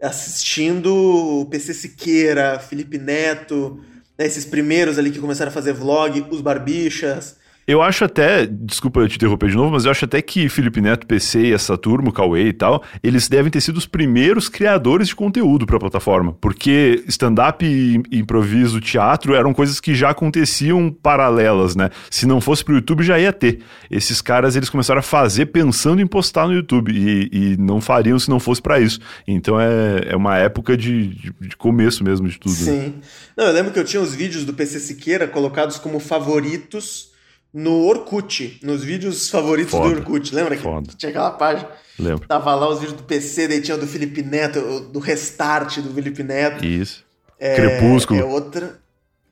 [0.00, 3.80] assistindo o PC Siqueira, Felipe Neto,
[4.18, 7.36] né, esses primeiros ali que começaram a fazer vlog, os Barbichas,
[7.70, 10.80] eu acho até, desculpa eu te interromper de novo, mas eu acho até que Felipe
[10.80, 15.08] Neto, PC e essa turma, Cauê e tal, eles devem ter sido os primeiros criadores
[15.08, 16.36] de conteúdo para a plataforma.
[16.40, 17.64] Porque stand-up,
[18.10, 21.90] improviso, teatro eram coisas que já aconteciam paralelas, né?
[22.10, 23.60] Se não fosse pro YouTube, já ia ter.
[23.88, 28.18] Esses caras, eles começaram a fazer pensando em postar no YouTube e, e não fariam
[28.18, 28.98] se não fosse para isso.
[29.28, 32.52] Então é, é uma época de, de, de, começo mesmo de tudo.
[32.52, 32.56] Né?
[32.56, 32.78] Sim.
[32.78, 32.92] Né?
[33.36, 37.09] Não, eu lembro que eu tinha os vídeos do PC Siqueira colocados como favoritos
[37.52, 39.94] no Orkut, nos vídeos favoritos Foda.
[39.94, 40.34] do Orkut.
[40.34, 40.92] Lembra que Foda.
[40.96, 41.68] tinha aquela página?
[41.98, 42.26] Lembro.
[42.26, 45.92] Tava lá os vídeos do PC, daí tinha o do Felipe Neto, do Restart do
[45.92, 46.64] Felipe Neto.
[46.64, 47.04] Isso.
[47.38, 48.20] É, Crepúsculo.
[48.20, 48.80] É outra.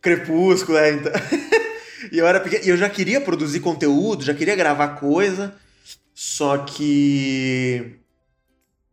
[0.00, 0.92] Crepúsculo, é.
[0.92, 1.12] Então...
[2.12, 5.54] e eu era pequeno, e eu já queria produzir conteúdo, já queria gravar coisa,
[6.14, 7.96] só que.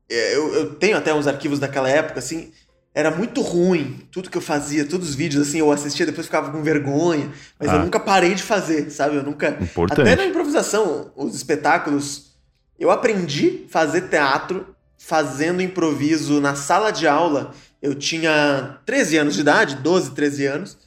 [0.08, 2.52] É, eu, eu tenho até uns arquivos daquela época, assim
[2.96, 4.08] era muito ruim.
[4.10, 7.30] Tudo que eu fazia, todos os vídeos, assim, eu assistia, depois ficava com vergonha.
[7.60, 7.76] Mas ah.
[7.76, 9.18] eu nunca parei de fazer, sabe?
[9.18, 9.58] Eu nunca.
[9.62, 10.00] Importante.
[10.00, 12.34] Até na improvisação, os espetáculos
[12.80, 17.52] Eu aprendi a fazer teatro fazendo improviso na sala de aula.
[17.82, 20.78] Eu tinha 13 anos de idade, 12, 13 anos,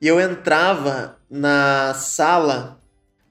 [0.00, 2.78] e eu entrava na sala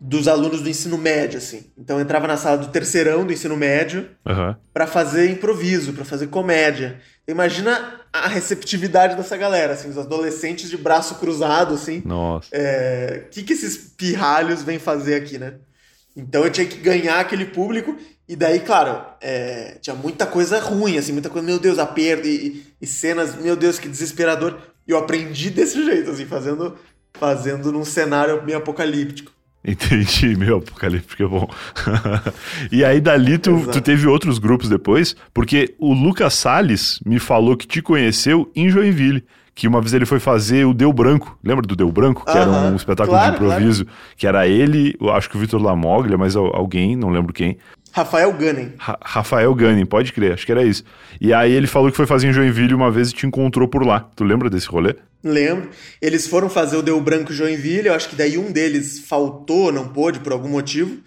[0.05, 1.63] dos alunos do ensino médio, assim.
[1.77, 4.53] Então eu entrava na sala do terceirão do ensino médio uhum.
[4.73, 6.99] para fazer improviso, para fazer comédia.
[7.25, 12.01] Imagina a receptividade dessa galera, assim, os adolescentes de braço cruzado, assim.
[12.03, 12.49] Nossa.
[12.49, 15.53] O é, que, que esses pirralhos vêm fazer aqui, né?
[16.17, 20.97] Então eu tinha que ganhar aquele público, e daí, claro, é, tinha muita coisa ruim,
[20.97, 24.59] assim, muita coisa, meu Deus, aperto, e, e cenas, meu Deus, que desesperador.
[24.85, 26.77] E eu aprendi desse jeito, assim, fazendo,
[27.13, 29.32] fazendo num cenário bem apocalíptico.
[29.65, 31.49] Entendi, meu apocalíptico é bom.
[32.71, 37.55] e aí dali tu, tu, teve outros grupos depois, porque o Lucas Salles me falou
[37.55, 39.23] que te conheceu em Joinville.
[39.55, 41.37] Que uma vez ele foi fazer o Deu Branco.
[41.43, 42.25] Lembra do Deu Branco?
[42.25, 42.41] Que uh -huh.
[42.41, 43.85] era um espetáculo claro, de improviso.
[43.85, 43.99] Claro.
[44.17, 47.59] Que era ele, eu acho que o Vitor Lamoglia, mas alguém, não lembro quem.
[47.91, 48.71] Rafael Gunning.
[48.79, 50.83] Ra Rafael Gunning, pode crer, acho que era isso.
[51.21, 53.85] E aí ele falou que foi fazer em Joinville uma vez e te encontrou por
[53.85, 54.09] lá.
[54.15, 54.95] Tu lembra desse rolê?
[55.23, 55.69] Lembro.
[56.01, 59.87] Eles foram fazer o Deu Branco Joinville, eu acho que daí um deles faltou, não
[59.87, 61.01] pôde por algum motivo.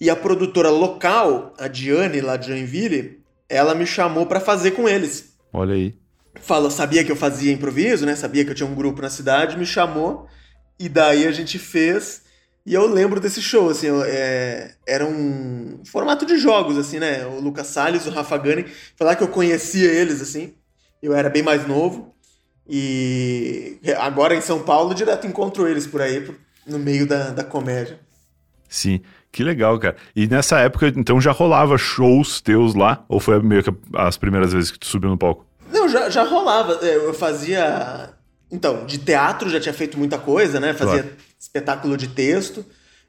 [0.00, 4.88] E a produtora local, a Diane lá de Joinville, ela me chamou para fazer com
[4.88, 5.36] eles.
[5.52, 5.94] Olha aí.
[6.40, 8.14] Falou, sabia que eu fazia improviso, né?
[8.14, 10.26] Sabia que eu tinha um grupo na cidade, me chamou.
[10.78, 12.22] E daí a gente fez.
[12.66, 17.24] E eu lembro desse show, assim, é, era um formato de jogos, assim, né?
[17.24, 18.66] O Lucas Salles, o Rafa Gani,
[19.00, 20.54] lá que eu conhecia eles, assim.
[21.00, 22.15] Eu era bem mais novo.
[22.68, 26.26] E agora em São Paulo, direto encontro eles por aí,
[26.66, 28.00] no meio da, da comédia.
[28.68, 29.00] Sim,
[29.30, 29.96] que legal, cara.
[30.14, 33.04] E nessa época, então, já rolava shows teus lá?
[33.08, 35.46] Ou foi meio que as primeiras vezes que tu subiu no palco?
[35.72, 36.78] Não, já, já rolava.
[36.82, 38.10] É, eu fazia.
[38.50, 40.72] Então, de teatro já tinha feito muita coisa, né?
[40.72, 41.16] Fazia claro.
[41.38, 42.64] espetáculo de texto.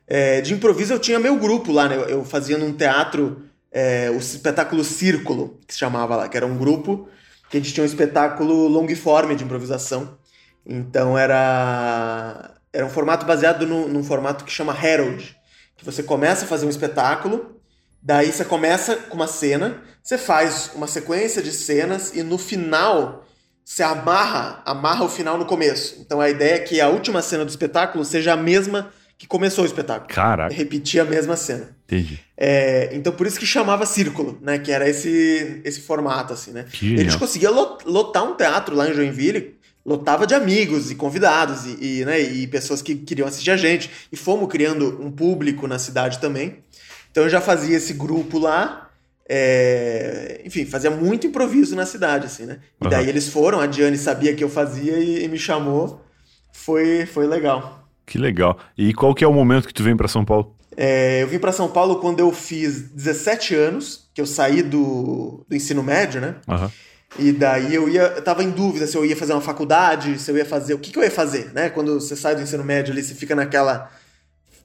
[0.07, 1.97] É, de improviso eu tinha meu grupo lá, né?
[2.07, 6.57] Eu fazia num teatro é, o espetáculo Círculo, que se chamava lá, que era um
[6.57, 7.09] grupo
[7.49, 10.17] que a gente tinha um espetáculo longiforme de improvisação.
[10.65, 15.35] Então era era um formato baseado no, num formato que chama Herald,
[15.75, 17.59] que você começa a fazer um espetáculo,
[18.01, 23.25] daí você começa com uma cena, você faz uma sequência de cenas e no final
[23.63, 25.99] você amarra, amarra o final no começo.
[25.99, 29.63] Então a ideia é que a última cena do espetáculo seja a mesma que começou
[29.63, 30.13] o espetáculo.
[30.13, 30.53] Caraca.
[30.53, 31.76] Repetir a mesma cena.
[31.87, 32.19] Entendi.
[32.35, 34.59] É, então por isso que chamava Círculo, né?
[34.59, 36.65] Que era esse, esse formato, assim, né?
[36.71, 41.65] Que a gente conseguia lotar um teatro lá em Joinville, lotava de amigos e convidados
[41.65, 43.89] e, e, né, e pessoas que queriam assistir a gente.
[44.11, 46.57] E fomos criando um público na cidade também.
[47.09, 48.87] Então eu já fazia esse grupo lá
[49.29, 52.59] é, enfim, fazia muito improviso na cidade, assim, né?
[52.79, 52.89] E uhum.
[52.89, 56.01] daí eles foram, a Diane sabia que eu fazia e, e, me chamou.
[56.53, 57.87] Foi, foi legal.
[58.05, 58.57] Que legal.
[58.77, 60.55] E qual que é o momento que tu vem para São Paulo?
[60.79, 65.43] É, eu vim para São Paulo quando eu fiz 17 anos, que eu saí do,
[65.49, 66.35] do ensino médio, né?
[66.47, 66.69] Uhum.
[67.17, 70.29] E daí eu ia, eu tava em dúvida se eu ia fazer uma faculdade, se
[70.29, 71.69] eu ia fazer, o que, que eu ia fazer, né?
[71.69, 73.89] Quando você sai do ensino médio ali, você fica naquela,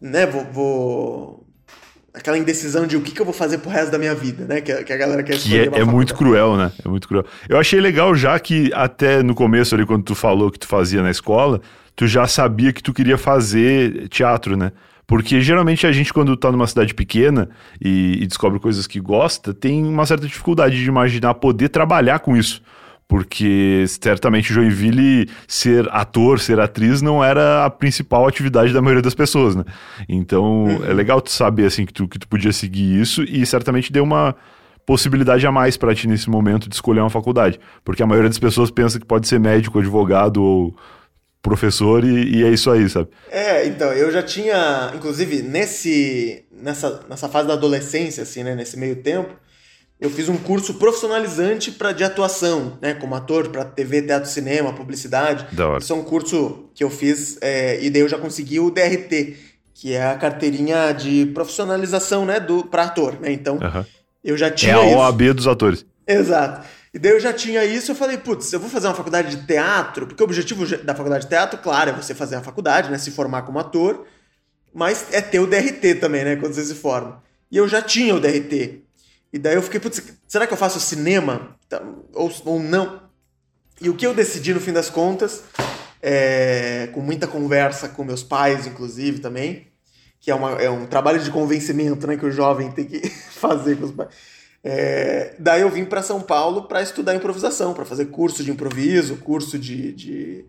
[0.02, 0.26] né?
[0.26, 1.46] Vou, vou
[2.12, 4.60] aquela indecisão de o que, que eu vou fazer pro resto da minha vida, né?
[4.60, 6.70] Que, que a galera quer que é, é muito cruel, né?
[6.84, 7.24] É muito cruel.
[7.48, 11.00] Eu achei legal já que até no começo ali, quando tu falou que tu fazia
[11.02, 11.58] na escola,
[11.96, 14.72] tu já sabia que tu queria fazer teatro, né?
[15.12, 19.52] Porque geralmente a gente, quando tá numa cidade pequena e, e descobre coisas que gosta,
[19.52, 22.62] tem uma certa dificuldade de imaginar poder trabalhar com isso
[23.06, 29.14] porque certamente Joinville ser ator, ser atriz não era a principal atividade da maioria das
[29.14, 29.64] pessoas, né?
[30.08, 30.84] Então uhum.
[30.86, 34.04] é legal tu saber assim que tu, que tu podia seguir isso e certamente deu
[34.04, 34.34] uma
[34.86, 38.38] possibilidade a mais para ti nesse momento de escolher uma faculdade, porque a maioria das
[38.38, 40.74] pessoas pensa que pode ser médico, advogado ou
[41.42, 43.08] professor e, e é isso aí, sabe?
[43.30, 48.78] É, então eu já tinha, inclusive nesse nessa nessa fase da adolescência assim, né, nesse
[48.78, 49.34] meio tempo
[50.02, 54.72] eu fiz um curso profissionalizante para de atuação, né, como ator para TV, teatro, cinema,
[54.72, 55.46] publicidade.
[55.54, 55.78] Da hora.
[55.78, 59.36] Isso é um curso que eu fiz é, e daí eu já consegui o DRT,
[59.72, 63.30] que é a carteirinha de profissionalização, né, do para ator, né?
[63.30, 63.84] Então, uhum.
[64.24, 64.96] eu já tinha É a isso.
[64.96, 65.86] OAB dos atores.
[66.04, 66.66] Exato.
[66.94, 69.46] E daí eu já tinha isso, eu falei, putz, eu vou fazer uma faculdade de
[69.46, 72.98] teatro, porque o objetivo da faculdade de teatro, claro, é você fazer a faculdade, né,
[72.98, 74.06] se formar como ator,
[74.74, 77.22] mas é ter o DRT também, né, quando você se forma.
[77.50, 78.82] E eu já tinha o DRT.
[79.32, 81.56] E daí eu fiquei, putz, será que eu faço cinema?
[81.66, 83.00] Tá, ou, ou não?
[83.80, 85.42] E o que eu decidi no fim das contas,
[86.02, 89.68] é, com muita conversa com meus pais, inclusive, também,
[90.20, 93.76] que é, uma, é um trabalho de convencimento né, que o jovem tem que fazer
[93.76, 94.10] com os pais.
[94.64, 99.16] É, daí eu vim para São Paulo para estudar improvisação, para fazer curso de improviso,
[99.16, 100.44] curso de, de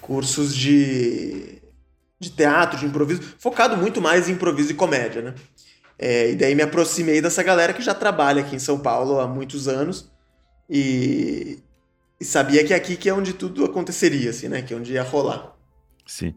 [0.00, 1.60] cursos de,
[2.18, 5.34] de teatro, de improviso, focado muito mais em improviso e comédia, né?
[5.98, 9.26] É, e daí me aproximei dessa galera que já trabalha aqui em São Paulo há
[9.26, 10.10] muitos anos
[10.68, 11.58] e,
[12.20, 14.62] e sabia que aqui que é onde tudo aconteceria, assim, né?
[14.62, 15.54] Que é onde ia rolar.
[16.06, 16.34] Sim.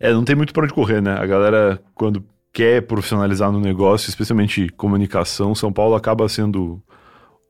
[0.00, 1.12] É, não tem muito para onde correr, né?
[1.12, 6.82] A galera, quando quer profissionalizar no negócio, especialmente comunicação, São Paulo acaba sendo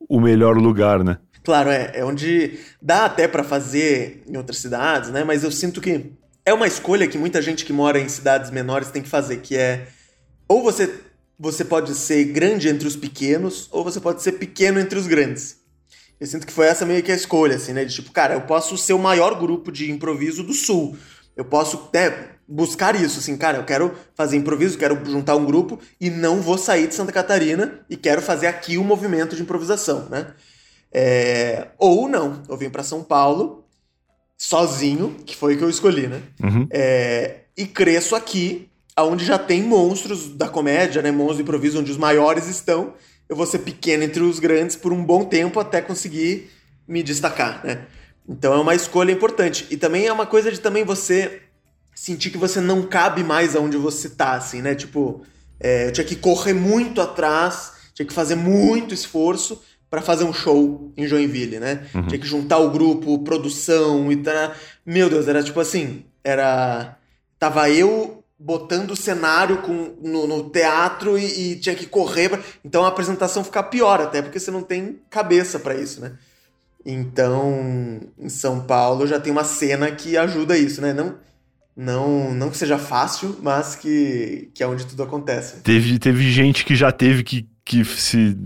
[0.09, 1.19] o melhor lugar, né?
[1.45, 5.25] Claro, é, é onde dá até para fazer em outras cidades, né?
[5.25, 6.13] Mas eu sinto que
[6.45, 9.57] é uma escolha que muita gente que mora em cidades menores tem que fazer, que
[9.57, 9.89] é
[10.49, 10.93] ou você
[11.39, 15.57] você pode ser grande entre os pequenos, ou você pode ser pequeno entre os grandes.
[16.19, 17.85] Eu sinto que foi essa meio que a escolha, assim, né?
[17.85, 20.97] De tipo, cara, eu posso ser o maior grupo de improviso do Sul.
[21.37, 25.79] Eu posso né, buscar isso, assim, cara, eu quero fazer improviso, quero juntar um grupo
[26.01, 30.09] e não vou sair de Santa Catarina e quero fazer aqui um movimento de improvisação,
[30.09, 30.29] né?
[30.91, 31.69] É...
[31.79, 33.67] Ou não, eu vim para São Paulo
[34.37, 36.23] sozinho, que foi o que eu escolhi, né?
[36.43, 36.67] Uhum.
[36.71, 37.41] É...
[37.55, 41.11] E cresço aqui, onde já tem monstros da comédia, né?
[41.11, 42.95] Monstros de improviso, onde os maiores estão.
[43.29, 46.51] Eu vou ser pequeno entre os grandes por um bom tempo até conseguir
[46.87, 47.85] me destacar, né?
[48.27, 49.67] Então é uma escolha importante.
[49.71, 51.43] E também é uma coisa de também você
[51.99, 54.73] sentir que você não cabe mais aonde você tá, assim, né?
[54.77, 55.23] Tipo,
[55.59, 60.33] é, eu tinha que correr muito atrás, tinha que fazer muito esforço para fazer um
[60.33, 61.89] show em Joinville, né?
[61.93, 62.07] Uhum.
[62.07, 64.53] Tinha que juntar o grupo, produção e tal.
[64.87, 66.97] Meu Deus, era tipo assim, era
[67.37, 72.41] tava eu botando o cenário com, no, no teatro e, e, tinha que correr, pra...
[72.65, 76.13] então a apresentação fica pior até porque você não tem cabeça para isso, né?
[76.87, 80.93] Então, em São Paulo já tem uma cena que ajuda isso, né?
[80.93, 81.17] Não,
[81.79, 85.61] não, não que seja fácil, mas que, que é onde tudo acontece.
[85.63, 88.37] Teve, teve gente que já teve que, que se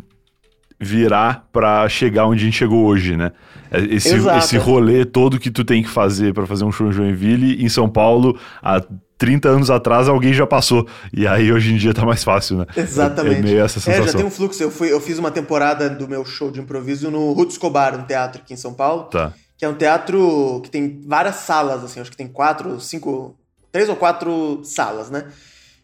[0.78, 3.32] virar para chegar onde a gente chegou hoje, né?
[3.70, 6.92] É, esse, esse rolê todo que tu tem que fazer para fazer um show em
[6.92, 8.82] Joinville, em São Paulo, há
[9.16, 10.86] 30 anos atrás alguém já passou.
[11.10, 12.66] E aí hoje em dia tá mais fácil, né?
[12.76, 13.38] Exatamente.
[13.38, 14.04] É, meio essa sensação.
[14.04, 14.62] É, já tem um fluxo.
[14.62, 18.02] Eu, fui, eu fiz uma temporada do meu show de improviso no Ruth Escobar, um
[18.02, 19.04] teatro aqui em São Paulo.
[19.04, 19.32] Tá.
[19.62, 23.38] Que é um teatro que tem várias salas, assim, acho que tem quatro, cinco,
[23.70, 25.30] três ou quatro salas, né?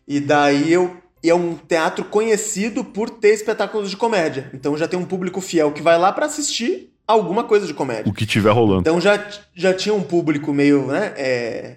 [0.05, 4.51] E daí eu e é um teatro conhecido por ter espetáculos de comédia.
[4.53, 8.11] Então já tem um público fiel que vai lá para assistir alguma coisa de comédia.
[8.11, 8.81] O que tiver rolando.
[8.81, 11.77] Então já, já tinha um público meio, né, é,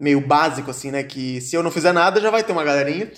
[0.00, 3.08] meio básico assim, né, que se eu não fizer nada já vai ter uma galerinha.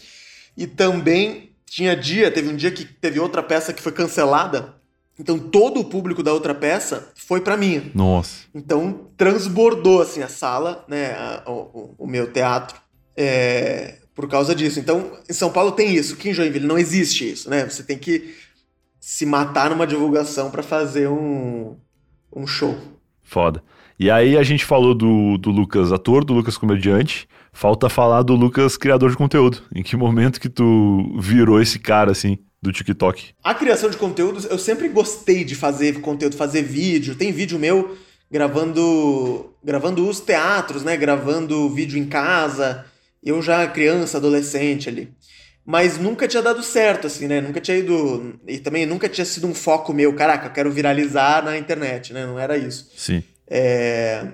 [0.54, 4.81] E também tinha dia, teve um dia que teve outra peça que foi cancelada.
[5.18, 7.90] Então todo o público da outra peça foi para mim.
[7.94, 8.44] Nossa.
[8.54, 12.80] Então transbordou assim a sala, né, a, o, o, meu teatro.
[13.16, 14.78] É, por causa disso.
[14.78, 17.64] Então, em São Paulo tem isso, que em Joinville não existe isso, né?
[17.68, 18.34] Você tem que
[19.00, 21.76] se matar numa divulgação para fazer um,
[22.34, 22.76] um show.
[23.22, 23.62] Foda.
[23.98, 27.26] E aí a gente falou do, do Lucas ator, do Lucas comediante.
[27.52, 29.62] Falta falar do Lucas criador de conteúdo.
[29.74, 33.34] Em que momento que tu virou esse cara, assim, do TikTok?
[33.42, 37.16] A criação de conteúdos, eu sempre gostei de fazer conteúdo, fazer vídeo.
[37.16, 37.98] Tem vídeo meu
[38.30, 40.96] gravando gravando os teatros, né?
[40.96, 42.86] Gravando vídeo em casa
[43.22, 45.12] eu já criança, adolescente ali.
[45.64, 47.40] Mas nunca tinha dado certo, assim, né?
[47.40, 48.38] Nunca tinha ido.
[48.48, 52.26] E também nunca tinha sido um foco meu, caraca, eu quero viralizar na internet, né?
[52.26, 52.90] Não era isso.
[52.96, 53.22] Sim.
[53.46, 54.26] É...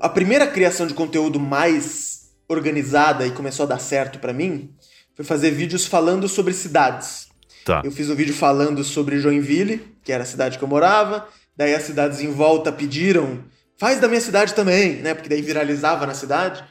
[0.00, 4.74] A primeira criação de conteúdo mais organizada e começou a dar certo para mim
[5.14, 7.28] foi fazer vídeos falando sobre cidades.
[7.64, 7.82] Tá.
[7.84, 11.26] Eu fiz um vídeo falando sobre Joinville, que era a cidade que eu morava.
[11.56, 13.40] Daí as cidades em volta pediram,
[13.78, 15.14] faz da minha cidade também, né?
[15.14, 16.62] Porque daí viralizava na cidade.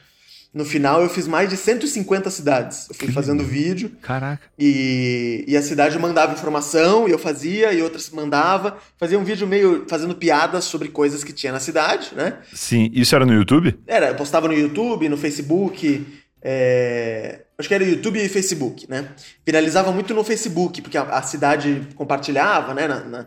[0.54, 2.88] No final eu fiz mais de 150 cidades.
[2.88, 3.90] Eu fui fazendo vídeo.
[4.00, 4.40] Caraca.
[4.56, 8.78] E, e a cidade mandava informação e eu fazia, e outras mandava.
[8.96, 12.38] Fazia um vídeo meio fazendo piadas sobre coisas que tinha na cidade, né?
[12.52, 12.88] Sim.
[12.92, 13.76] Isso era no YouTube?
[13.84, 16.06] Era, eu postava no YouTube, no Facebook.
[16.40, 17.40] É...
[17.58, 19.08] Acho que era YouTube e Facebook, né?
[19.46, 23.26] Viralizava muito no Facebook, porque a, a cidade compartilhava, né, na, na,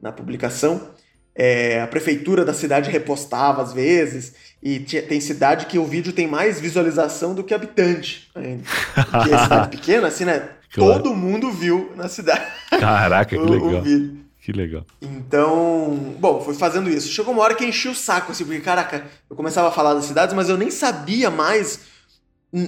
[0.00, 0.90] na publicação.
[1.36, 4.34] É, a prefeitura da cidade repostava às vezes.
[4.62, 8.62] E tem cidade que o vídeo tem mais visualização do que habitante ainda.
[8.94, 10.48] Porque é cidade pequena, assim, né?
[10.72, 11.02] Claro.
[11.02, 12.46] Todo mundo viu na cidade.
[12.70, 13.82] Caraca, que legal.
[13.82, 14.84] O que legal.
[15.00, 17.08] Então, bom, foi fazendo isso.
[17.08, 20.04] Chegou uma hora que enchi o saco, assim, porque, caraca, eu começava a falar das
[20.04, 21.80] cidades, mas eu nem sabia mais.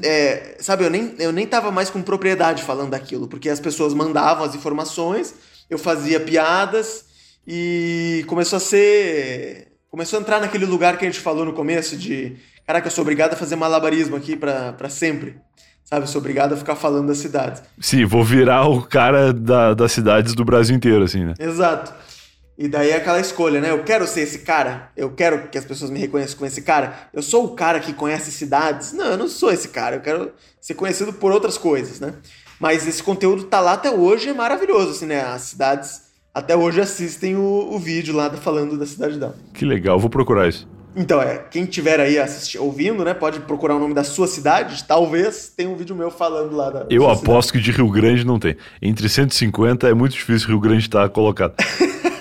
[0.03, 3.95] É, sabe, eu nem, eu nem tava mais com propriedade falando daquilo, porque as pessoas
[3.95, 5.35] mandavam as informações,
[5.71, 7.05] eu fazia piadas
[7.47, 11.97] e começou a ser começou a entrar naquele lugar que a gente falou no começo
[11.97, 15.37] de, caraca, eu sou obrigado a fazer malabarismo aqui para sempre.
[15.85, 17.63] Sabe, eu sou obrigado a ficar falando das cidades.
[17.81, 21.35] Sim, vou virar o cara da, das cidades do Brasil inteiro, assim, né?
[21.39, 21.95] Exato.
[22.59, 23.71] E daí é aquela escolha, né?
[23.71, 27.09] Eu quero ser esse cara, eu quero que as pessoas me reconheçam como esse cara.
[27.13, 28.93] Eu sou o cara que conhece cidades.
[28.95, 32.15] Não, eu não sou esse cara, eu quero ser conhecido por outras coisas, né?
[32.59, 35.21] Mas esse conteúdo tá lá até hoje, é maravilhoso, assim, né?
[35.21, 39.37] As cidades até hoje assistem o, o vídeo lá falando da cidade dela.
[39.53, 40.67] Que legal, vou procurar isso.
[40.99, 44.83] Então, é, quem estiver aí assisti, ouvindo, né, pode procurar o nome da sua cidade,
[44.85, 47.65] talvez tenha um vídeo meu falando lá da Eu aposto cidade.
[47.65, 48.57] que de Rio Grande não tem.
[48.81, 51.55] Entre 150 é muito difícil Rio Grande estar tá colocado.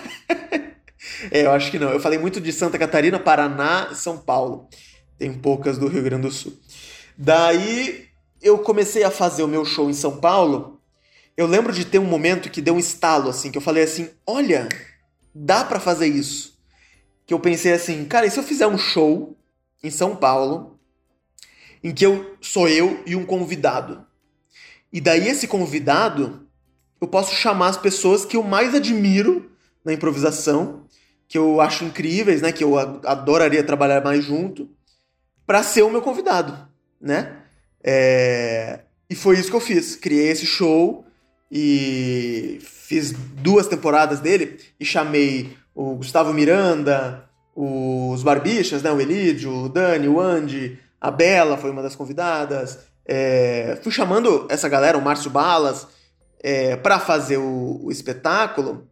[1.32, 1.90] é, eu acho que não.
[1.90, 4.68] Eu falei muito de Santa Catarina, Paraná e São Paulo.
[5.18, 6.54] Tem poucas do Rio Grande do Sul.
[7.18, 8.06] Daí
[8.42, 10.76] eu comecei a fazer o meu show em São Paulo
[11.38, 14.10] eu lembro de ter um momento que deu um estalo, assim, que eu falei assim:
[14.26, 14.70] olha,
[15.34, 16.58] dá para fazer isso.
[17.26, 19.38] Que eu pensei assim, cara, e se eu fizer um show
[19.84, 20.80] em São Paulo,
[21.84, 24.06] em que eu sou eu e um convidado?
[24.94, 26.48] E daí esse convidado,
[27.02, 29.52] eu posso chamar as pessoas que eu mais admiro
[29.84, 30.85] na improvisação,
[31.36, 34.70] que eu acho incríveis, né, que eu adoraria trabalhar mais junto,
[35.46, 36.58] para ser o meu convidado,
[37.00, 37.40] né?
[37.84, 38.80] É...
[39.10, 39.98] E foi isso que eu fiz.
[39.98, 41.06] Criei esse show
[41.52, 48.90] e fiz duas temporadas dele e chamei o Gustavo Miranda, os Barbichas, né?
[48.90, 52.80] O Elídio, o Dani, o Andy, a Bela foi uma das convidadas.
[53.06, 55.86] É, fui chamando essa galera, o Márcio Balas,
[56.42, 58.88] é, para fazer o, o espetáculo.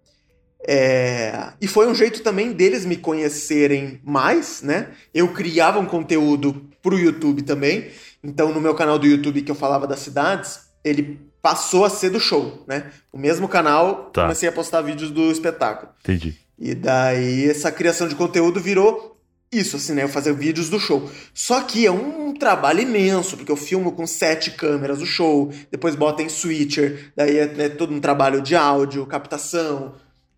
[0.68, 4.90] É, e foi um jeito também deles me conhecerem mais, né?
[5.14, 7.90] Eu criava um conteúdo pro YouTube também.
[8.24, 12.10] Então, no meu canal do YouTube que eu falava das cidades, ele passou a ser
[12.10, 12.92] do show, né?
[13.12, 14.24] O mesmo canal, tá.
[14.24, 15.92] comecei a postar vídeos do espetáculo.
[16.02, 16.38] Entendi.
[16.58, 19.14] E daí essa criação de conteúdo virou
[19.52, 20.04] isso, assim, né?
[20.04, 21.10] Eu fazer vídeos do show.
[21.34, 25.96] Só que é um trabalho imenso, porque eu filmo com sete câmeras o show, depois
[25.96, 29.94] bota em switcher, daí é, é todo um trabalho de áudio, captação,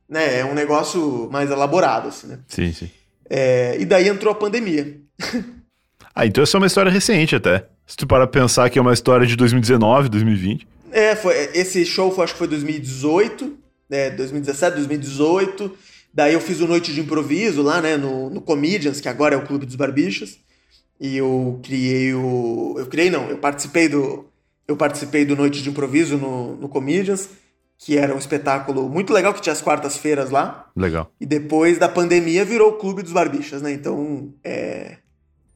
[0.10, 0.40] né?
[0.40, 2.40] É um negócio mais elaborado, assim, né?
[2.48, 2.90] Sim, sim.
[3.30, 5.00] É, e daí entrou a pandemia.
[6.14, 7.68] ah, então essa é uma história recente até.
[7.88, 10.68] Se tu para pensar que é uma história de 2019, 2020.
[10.92, 13.58] É, foi, esse show foi, acho que foi 2018,
[13.90, 15.78] né, 2017, 2018.
[16.14, 19.38] Daí eu fiz o Noite de Improviso lá, né, no, no Comedians, que agora é
[19.38, 20.40] o Clube dos Barbichos.
[21.00, 22.76] E eu criei o...
[22.78, 24.26] Eu criei não, eu participei do...
[24.68, 27.30] Eu participei do Noite de Improviso no, no Comedians,
[27.78, 30.70] que era um espetáculo muito legal, que tinha as quartas-feiras lá.
[30.76, 31.12] Legal.
[31.20, 33.72] E depois da pandemia virou o Clube dos Barbichas, né?
[33.74, 34.98] Então, é,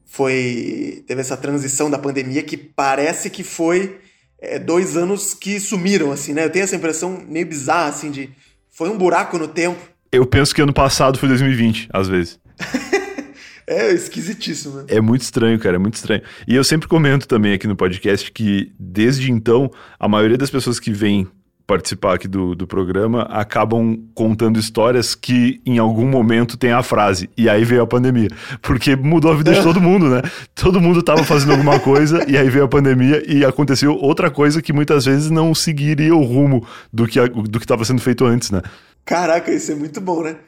[0.06, 1.02] foi...
[1.06, 3.98] Teve essa transição da pandemia que parece que foi
[4.40, 6.44] é, dois anos que sumiram, assim, né?
[6.44, 8.30] Eu tenho essa impressão meio bizarra, assim, de.
[8.70, 9.78] Foi um buraco no tempo.
[10.10, 12.40] Eu penso que ano passado foi 2020, às vezes.
[13.66, 14.78] é esquisitíssimo.
[14.78, 14.84] Né?
[14.88, 16.22] É muito estranho, cara, é muito estranho.
[16.48, 20.80] E eu sempre comento também aqui no podcast que, desde então, a maioria das pessoas
[20.80, 21.28] que vêm
[21.70, 27.30] participar aqui do, do programa acabam contando histórias que em algum momento tem a frase
[27.36, 28.28] e aí veio a pandemia,
[28.60, 30.20] porque mudou a vida de todo mundo, né?
[30.52, 34.60] Todo mundo estava fazendo alguma coisa e aí veio a pandemia e aconteceu outra coisa
[34.60, 38.50] que muitas vezes não seguiria o rumo do que do que estava sendo feito antes,
[38.50, 38.62] né?
[39.04, 40.38] Caraca, isso é muito bom, né?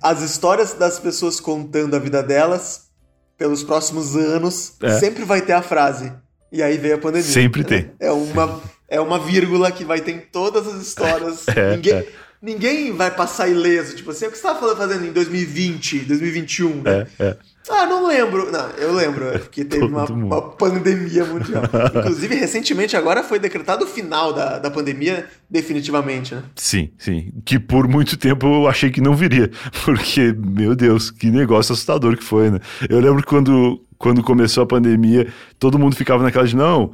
[0.00, 2.82] As histórias das pessoas contando a vida delas
[3.36, 5.00] pelos próximos anos é.
[5.00, 6.12] sempre vai ter a frase
[6.52, 7.28] e aí veio a pandemia.
[7.28, 7.90] Sempre tem.
[7.98, 8.60] É uma
[8.92, 11.46] é uma vírgula que vai ter em todas as histórias.
[11.54, 12.08] É, ninguém, é.
[12.40, 13.96] ninguém vai passar ileso.
[13.96, 16.82] Tipo assim, o que você estava fazendo em 2020, 2021?
[16.82, 17.06] Né?
[17.18, 17.36] É, é.
[17.68, 18.50] Ah, não lembro.
[18.50, 21.62] Não, eu lembro, é porque teve uma, uma, pandemia mundial.
[21.94, 26.42] Inclusive, recentemente, agora foi decretado o final da, da pandemia, definitivamente, né?
[26.56, 27.32] Sim, sim.
[27.44, 29.50] Que por muito tempo eu achei que não viria.
[29.84, 32.60] Porque, meu Deus, que negócio assustador que foi, né?
[32.88, 35.28] Eu lembro quando, quando começou a pandemia,
[35.58, 36.92] todo mundo ficava naquela de, não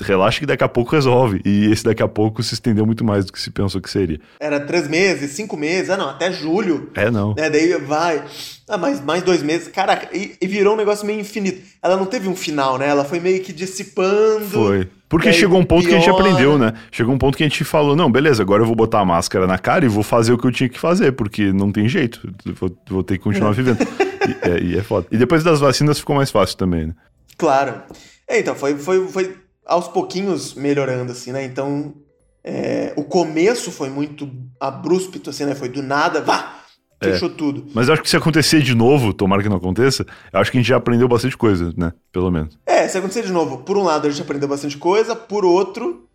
[0.00, 1.40] relaxa que daqui a pouco resolve.
[1.44, 4.20] E esse daqui a pouco se estendeu muito mais do que se pensou que seria.
[4.40, 6.90] Era três meses, cinco meses, ah não, até julho.
[6.94, 7.34] É, não.
[7.34, 7.50] Né?
[7.50, 8.22] Daí vai,
[8.68, 9.68] ah, mais, mais dois meses.
[9.68, 11.60] Caraca, e, e, virou um negócio meio infinito.
[11.82, 12.88] Ela não teve um final, né?
[12.88, 14.46] Ela foi meio que dissipando.
[14.46, 14.88] Foi.
[15.08, 15.90] Porque chegou um ponto pior.
[15.90, 16.74] que a gente aprendeu, né?
[16.92, 19.46] Chegou um ponto que a gente falou, não, beleza, agora eu vou botar a máscara
[19.46, 22.30] na cara e vou fazer o que eu tinha que fazer, porque não tem jeito.
[22.44, 23.78] Vou, vou ter que continuar vivendo.
[23.80, 25.06] e, é, e é foda.
[25.10, 26.94] E depois das vacinas ficou mais fácil também, né?
[27.38, 27.80] Claro.
[28.28, 29.34] É, então, foi, foi, foi
[29.68, 31.44] aos pouquinhos melhorando, assim, né?
[31.44, 31.94] Então,
[32.42, 35.54] é, o começo foi muito abrupto, assim, né?
[35.54, 36.62] Foi do nada, vá,
[37.00, 37.66] fechou é, tudo.
[37.74, 40.56] Mas eu acho que se acontecer de novo, tomara que não aconteça, eu acho que
[40.56, 41.92] a gente já aprendeu bastante coisa, né?
[42.10, 42.58] Pelo menos.
[42.64, 46.08] É, se acontecer de novo, por um lado a gente aprendeu bastante coisa, por outro,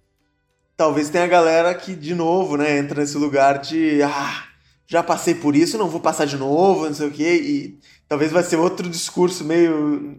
[0.75, 4.43] talvez tenha a galera que, de novo, né, entra nesse lugar de, ah,
[4.87, 8.31] já passei por isso, não vou passar de novo, não sei o quê, e talvez
[8.31, 10.17] vai ser outro discurso meio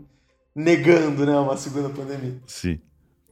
[0.55, 2.37] negando, né, uma segunda pandemia.
[2.47, 2.78] Sim.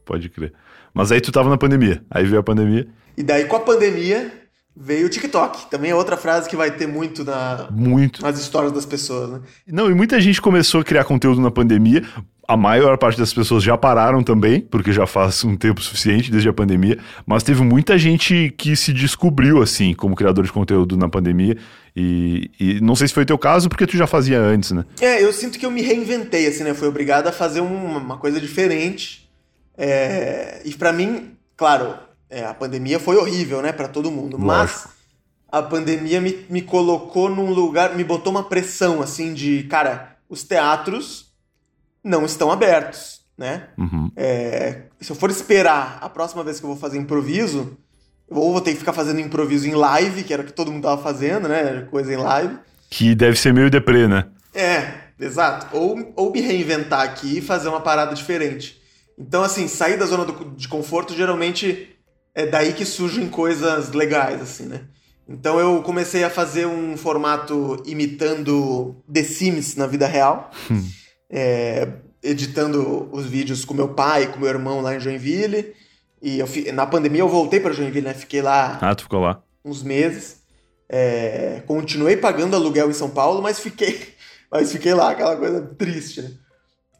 [0.05, 0.53] Pode crer.
[0.93, 2.03] Mas aí tu tava na pandemia.
[2.09, 2.87] Aí veio a pandemia.
[3.17, 4.31] E daí com a pandemia
[4.75, 5.69] veio o TikTok.
[5.69, 9.39] Também é outra frase que vai ter muito na muito nas histórias das pessoas, né?
[9.67, 12.03] Não, e muita gente começou a criar conteúdo na pandemia.
[12.45, 16.49] a maior parte das pessoas já pararam também, porque já faz um tempo suficiente desde
[16.49, 21.07] a pandemia, mas teve muita gente que se descobriu assim como criador de conteúdo na
[21.07, 21.55] pandemia
[21.95, 24.83] e, e não sei se foi teu caso porque tu já fazia antes, né?
[24.99, 26.73] É, eu sinto que eu me reinventei assim, né?
[26.73, 29.22] Fui obrigado a fazer uma, uma coisa diferente
[29.77, 31.97] é, e para mim, claro,
[32.29, 34.45] é, a pandemia foi horrível, né, para todo mundo, Lógico.
[34.45, 34.87] mas
[35.51, 40.43] a pandemia me, me colocou num lugar, me botou uma pressão assim de, cara, os
[40.43, 41.31] teatros
[42.03, 43.67] não estão abertos, né?
[43.77, 44.11] Uhum.
[44.15, 47.77] É, se eu for esperar a próxima vez que eu vou fazer improviso,
[48.29, 50.83] ou vou ter que ficar fazendo improviso em live, que era o que todo mundo
[50.83, 51.87] tava fazendo, né?
[51.91, 52.57] Coisa em live.
[52.89, 54.25] Que deve ser meio deprê, né?
[54.53, 55.67] É, exato.
[55.75, 58.81] Ou, ou me reinventar aqui e fazer uma parada diferente.
[59.17, 61.89] Então, assim, sair da zona do, de conforto geralmente
[62.35, 64.81] é daí que surgem coisas legais, assim, né?
[65.27, 70.51] Então eu comecei a fazer um formato imitando The Sims na vida real.
[70.69, 70.83] Hum
[71.35, 71.87] é,
[72.21, 75.73] editando os vídeos com meu pai, com meu irmão lá em Joinville.
[76.21, 78.13] E eu, na pandemia eu voltei para Joinville, né?
[78.13, 78.77] Fiquei lá.
[78.79, 79.41] Ah, tu ficou lá?
[79.65, 80.43] Uns meses.
[80.87, 84.13] É, continuei pagando aluguel em São Paulo, mas fiquei,
[84.51, 86.31] mas fiquei lá, aquela coisa triste, né?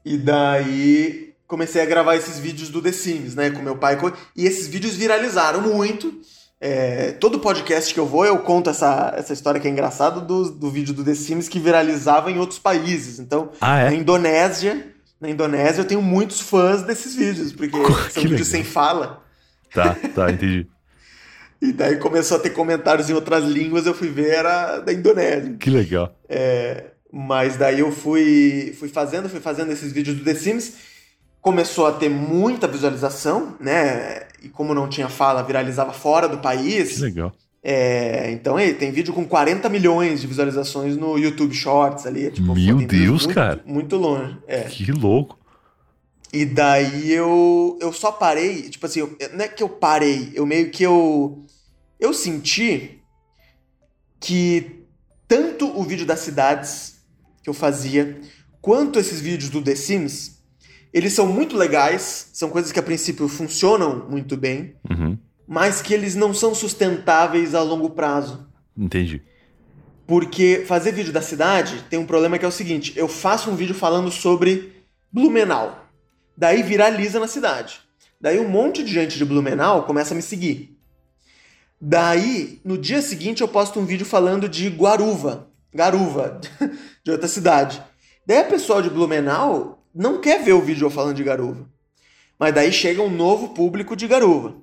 [0.03, 3.51] E daí comecei a gravar esses vídeos do The Sims, né?
[3.51, 3.95] Com meu pai.
[4.35, 6.11] E esses vídeos viralizaram muito.
[6.59, 10.49] É, todo podcast que eu vou, eu conto essa, essa história que é engraçada do,
[10.49, 13.19] do vídeo do The Sims que viralizava em outros países.
[13.19, 13.89] Então, ah, é?
[13.91, 17.77] na Indonésia, na Indonésia eu tenho muitos fãs desses vídeos, porque
[18.09, 19.21] são vídeos sem fala.
[19.71, 20.65] Tá, tá, entendi.
[21.61, 25.55] e daí começou a ter comentários em outras línguas, eu fui ver, era da Indonésia.
[25.59, 26.17] Que legal.
[26.27, 30.92] É, mas daí eu fui, fui fazendo, fui fazendo esses vídeos do The Sims
[31.43, 34.27] começou a ter muita visualização, né?
[34.41, 36.95] E como não tinha fala, viralizava fora do país.
[36.95, 37.33] Que legal.
[37.61, 42.31] É, então aí, tem vídeo com 40 milhões de visualizações no YouTube Shorts ali.
[42.31, 43.61] Tipo, Meu Deus, muito, cara.
[43.65, 44.37] Muito longe.
[44.47, 44.61] É.
[44.61, 45.37] Que louco.
[46.31, 50.45] E daí eu, eu só parei, tipo assim, eu, não é que eu parei, eu
[50.45, 51.45] meio que eu.
[51.99, 53.01] Eu senti
[54.19, 54.85] que
[55.27, 57.01] tanto o vídeo das cidades
[57.43, 58.19] que eu fazia,
[58.61, 60.32] quanto esses vídeos do The Sims,
[60.93, 65.17] eles são muito legais, são coisas que a princípio funcionam muito bem, uhum.
[65.47, 68.47] mas que eles não são sustentáveis a longo prazo.
[68.77, 69.21] Entendi.
[70.05, 73.55] Porque fazer vídeo da cidade tem um problema que é o seguinte: eu faço um
[73.55, 75.89] vídeo falando sobre Blumenau.
[76.37, 77.79] Daí viraliza na cidade.
[78.21, 80.77] Daí um monte de gente de Blumenau começa a me seguir.
[81.79, 86.39] Daí, no dia seguinte, eu posto um vídeo falando de Guaruva, Garuva,
[87.03, 87.83] de outra cidade.
[88.25, 91.67] Daí a pessoa de Blumenau não quer ver o vídeo eu falando de garuva.
[92.39, 94.55] Mas daí chega um novo público de garuva.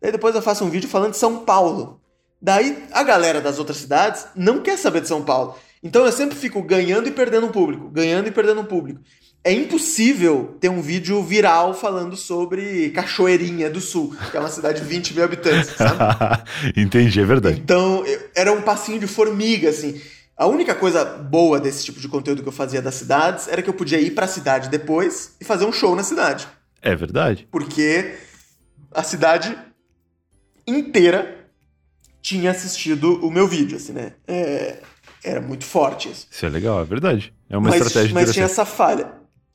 [0.00, 2.00] Daí depois eu faço um vídeo falando de São Paulo.
[2.40, 5.56] Daí a galera das outras cidades não quer saber de São Paulo.
[5.82, 9.00] Então eu sempre fico ganhando e perdendo um público, ganhando e perdendo um público.
[9.46, 14.80] É impossível ter um vídeo viral falando sobre Cachoeirinha do Sul, que é uma cidade
[14.80, 16.42] de 20 mil habitantes, sabe?
[16.76, 17.60] Entendi, é verdade.
[17.60, 18.02] Então,
[18.34, 20.00] era um passinho de formiga, assim.
[20.36, 23.70] A única coisa boa desse tipo de conteúdo que eu fazia das cidades era que
[23.70, 26.46] eu podia ir para a cidade depois e fazer um show na cidade.
[26.82, 27.48] É verdade.
[27.50, 28.14] Porque
[28.92, 29.56] a cidade
[30.66, 31.48] inteira
[32.20, 34.12] tinha assistido o meu vídeo, assim, né?
[34.28, 34.80] É,
[35.24, 36.26] era muito forte isso.
[36.30, 37.32] Isso é legal, é verdade.
[37.48, 39.12] É uma mas, estratégia Mas tinha essa falha.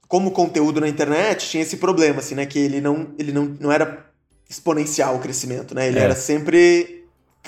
[0.07, 2.45] Como conteúdo na internet, tinha esse problema, assim, né?
[2.45, 4.05] Que ele não, ele não, não era
[4.49, 5.87] exponencial o crescimento, né?
[5.87, 6.03] Ele é.
[6.03, 7.00] era sempre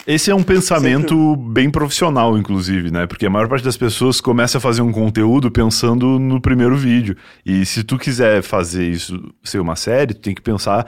[0.05, 1.53] esse é um pensamento Sempre.
[1.53, 3.07] bem profissional, inclusive, né?
[3.07, 7.15] Porque a maior parte das pessoas começa a fazer um conteúdo pensando no primeiro vídeo.
[7.45, 10.87] E se tu quiser fazer isso ser uma série, tu tem que pensar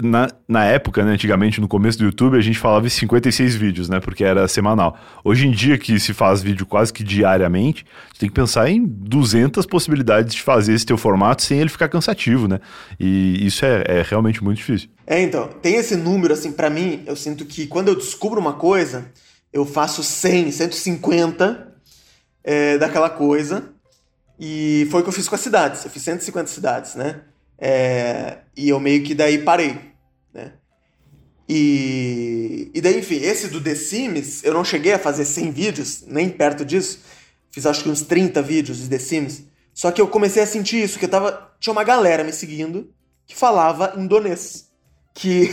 [0.00, 3.88] na, na época, né, antigamente, no começo do YouTube, a gente falava em 56 vídeos,
[3.88, 3.98] né?
[3.98, 4.96] Porque era semanal.
[5.24, 8.84] Hoje em dia, que se faz vídeo quase que diariamente, você tem que pensar em
[8.84, 12.60] 200 possibilidades de fazer esse teu formato sem ele ficar cansativo, né?
[12.98, 14.88] E isso é, é realmente muito difícil.
[15.04, 18.52] É, então, tem esse número, assim, para mim, eu sinto que quando eu descubro uma
[18.52, 19.10] coisa,
[19.52, 21.74] eu faço 100, 150
[22.44, 23.70] é, daquela coisa.
[24.38, 25.84] E foi o que eu fiz com as cidades.
[25.84, 27.22] Eu fiz 150 cidades, né?
[27.58, 29.87] É, e eu meio que daí parei?
[31.48, 36.04] E, e daí, enfim, esse do The Sims, eu não cheguei a fazer 100 vídeos,
[36.06, 37.00] nem perto disso.
[37.50, 39.44] Fiz acho que uns 30 vídeos de The Sims.
[39.72, 42.90] Só que eu comecei a sentir isso, que eu tava, tinha uma galera me seguindo
[43.26, 44.66] que falava indonês.
[45.14, 45.50] Que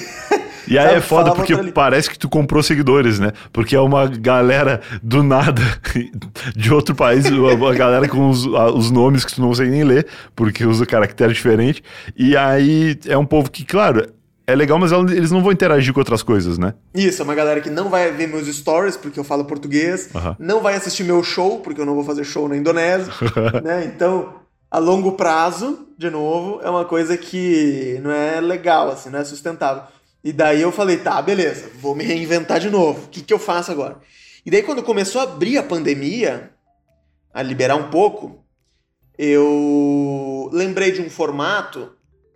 [0.68, 3.32] E aí é foda porque parece que tu comprou seguidores, né?
[3.54, 5.62] Porque é uma galera do nada
[6.56, 10.08] de outro país, uma galera com os, os nomes que tu não sei nem ler,
[10.36, 11.84] porque usa caractere diferente.
[12.16, 14.08] E aí é um povo que, claro,
[14.48, 16.76] é legal, mas eles não vão interagir com outras coisas, né?
[16.94, 20.36] Isso, é uma galera que não vai ver meus stories, porque eu falo português, uhum.
[20.38, 23.12] não vai assistir meu show, porque eu não vou fazer show na Indonésia,
[23.64, 23.86] né?
[23.86, 24.36] Então,
[24.70, 29.24] a longo prazo, de novo, é uma coisa que não é legal, assim, não é
[29.24, 29.84] sustentável.
[30.24, 33.06] E daí eu falei, tá, beleza, vou me reinventar de novo.
[33.06, 33.98] O que, que eu faço agora?
[34.46, 36.52] E daí quando começou a abrir a pandemia,
[37.34, 38.44] a liberar um pouco,
[39.18, 41.95] eu lembrei de um formato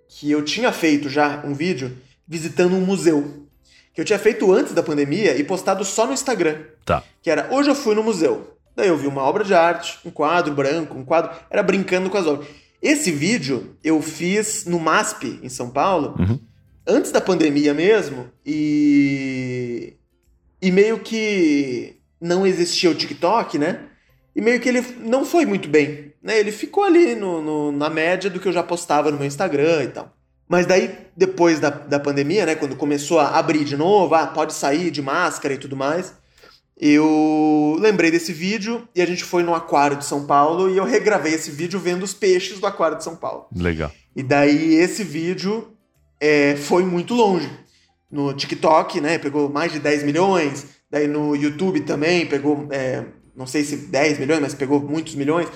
[0.10, 1.96] que eu tinha feito já um vídeo
[2.28, 3.48] visitando um museu.
[3.94, 6.58] Que eu tinha feito antes da pandemia e postado só no Instagram.
[6.84, 7.04] Tá.
[7.22, 8.58] Que era hoje eu fui no museu.
[8.76, 11.32] Daí eu vi uma obra de arte, um quadro branco, um quadro.
[11.50, 12.48] Era brincando com as obras.
[12.82, 16.40] Esse vídeo eu fiz no MASP, em São Paulo, uhum.
[16.88, 19.94] antes da pandemia mesmo, e.
[20.62, 23.86] E meio que não existia o TikTok, né?
[24.36, 26.09] E meio que ele não foi muito bem.
[26.22, 26.40] Né?
[26.40, 29.84] Ele ficou ali no, no, na média do que eu já postava no meu Instagram
[29.84, 30.14] e tal.
[30.48, 32.56] Mas daí, depois da, da pandemia, né?
[32.56, 36.14] Quando começou a abrir de novo, ah, pode sair de máscara e tudo mais
[36.80, 40.86] eu lembrei desse vídeo e a gente foi no aquário de São Paulo e eu
[40.86, 43.48] regravei esse vídeo vendo os peixes do aquário de São Paulo.
[43.54, 43.92] Legal.
[44.16, 45.74] E daí esse vídeo
[46.22, 47.50] é, foi muito longe.
[48.10, 50.68] No TikTok, né, pegou mais de 10 milhões.
[50.90, 53.04] Daí no YouTube também pegou, é,
[53.36, 55.50] não sei se 10 milhões, mas pegou muitos milhões.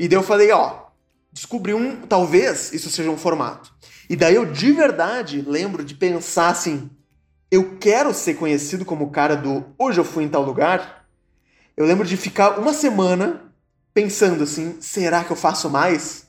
[0.00, 0.86] E daí eu falei, ó,
[1.30, 3.70] descobri um, talvez isso seja um formato.
[4.08, 6.88] E daí eu de verdade lembro de pensar assim,
[7.50, 11.06] eu quero ser conhecido como o cara do hoje eu fui em tal lugar,
[11.76, 13.52] eu lembro de ficar uma semana
[13.92, 16.26] pensando assim: será que eu faço mais?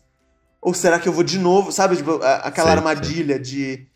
[0.62, 1.72] Ou será que eu vou de novo?
[1.72, 3.40] Sabe, tipo, aquela sim, armadilha.
[3.40, 3.88] De,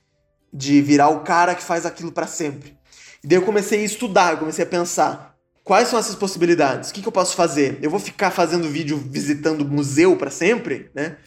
[0.54, 2.78] de virar o cara que faz aquilo para sempre.
[3.22, 5.35] E daí eu comecei a estudar, eu comecei a pensar:
[5.66, 6.90] quais são essas possibilidades?
[6.90, 7.78] O que, que eu posso fazer?
[7.82, 11.18] Eu vou ficar fazendo vídeo visitando museu para sempre, né?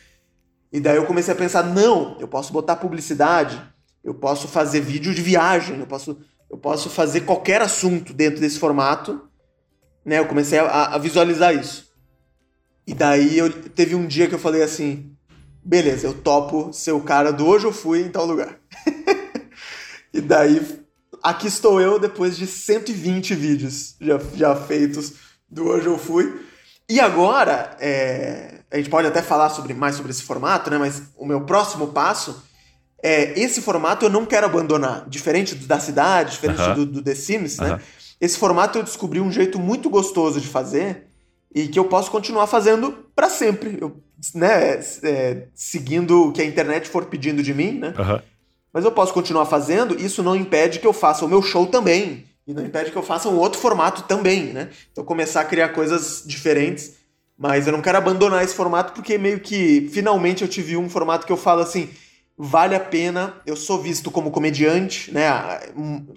[0.73, 3.61] E daí eu comecei a pensar: não, eu posso botar publicidade
[4.09, 6.19] eu posso fazer vídeo de viagem, eu posso,
[6.51, 9.21] eu posso fazer qualquer assunto dentro desse formato.
[10.03, 10.19] Né?
[10.19, 11.93] Eu comecei a, a visualizar isso.
[12.87, 15.15] E daí eu teve um dia que eu falei assim:
[15.63, 18.59] beleza, eu topo ser o cara do hoje eu fui em tal lugar.
[20.15, 20.67] e daí
[21.23, 25.15] aqui estou eu depois de 120 vídeos já, já feitos
[25.49, 26.47] do hoje eu fui.
[26.89, 30.79] E agora, é, a gente pode até falar sobre, mais sobre esse formato, né?
[30.79, 32.43] Mas o meu próximo passo
[33.03, 35.09] é, esse formato eu não quero abandonar.
[35.09, 36.75] Diferente da cidade, diferente uh -huh.
[36.75, 37.77] do, do, The Sims, uh -huh.
[37.77, 37.81] né?
[38.21, 41.07] Esse formato eu descobri um jeito muito gostoso de fazer
[41.55, 43.79] e que eu posso continuar fazendo para sempre.
[43.81, 44.03] Eu,
[44.35, 47.95] né, é, seguindo o que a internet for pedindo de mim, né?
[47.97, 48.23] Uh -huh.
[48.73, 52.27] Mas eu posso continuar fazendo, isso não impede que eu faça o meu show também.
[52.47, 54.71] E não impede que eu faça um outro formato também, né?
[54.91, 56.95] Então começar a criar coisas diferentes.
[57.37, 61.27] Mas eu não quero abandonar esse formato porque meio que finalmente eu tive um formato
[61.27, 61.91] que eu falo assim
[62.39, 63.35] vale a pena.
[63.45, 65.27] Eu sou visto como comediante, né?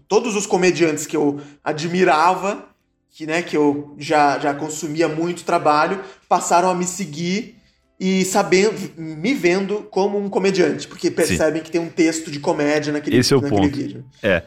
[0.08, 2.66] Todos os comediantes que eu admirava,
[3.10, 7.61] que, né, que eu já, já consumia muito trabalho, passaram a me seguir
[8.04, 11.66] e sabendo, me vendo como um comediante, porque percebem Sim.
[11.66, 13.78] que tem um texto de comédia naquele, Esse é o naquele ponto.
[13.78, 14.04] vídeo.
[14.24, 14.42] É.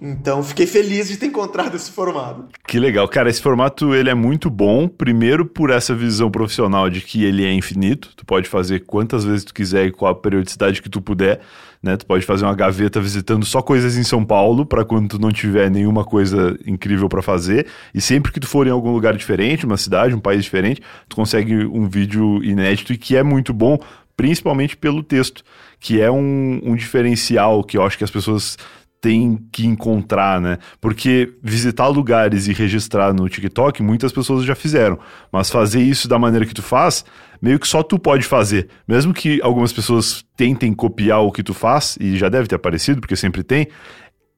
[0.00, 2.44] Então, fiquei feliz de ter encontrado esse formato.
[2.66, 3.08] Que legal.
[3.08, 7.44] Cara, esse formato ele é muito bom, primeiro por essa visão profissional de que ele
[7.44, 11.00] é infinito, tu pode fazer quantas vezes tu quiser e qual a periodicidade que tu
[11.00, 11.40] puder,
[11.82, 11.96] né?
[11.96, 15.30] Tu pode fazer uma gaveta visitando só coisas em São Paulo para quando tu não
[15.30, 19.64] tiver nenhuma coisa incrível para fazer, e sempre que tu for em algum lugar diferente,
[19.64, 23.78] uma cidade, um país diferente, tu consegue um vídeo inédito e que é muito bom,
[24.14, 25.42] principalmente pelo texto,
[25.80, 28.56] que é um, um diferencial que eu acho que as pessoas
[29.00, 30.58] tem que encontrar, né?
[30.80, 34.98] Porque visitar lugares e registrar no TikTok, muitas pessoas já fizeram.
[35.30, 37.04] Mas fazer isso da maneira que tu faz,
[37.40, 38.68] meio que só tu pode fazer.
[38.86, 43.00] Mesmo que algumas pessoas tentem copiar o que tu faz, e já deve ter aparecido,
[43.00, 43.68] porque sempre tem,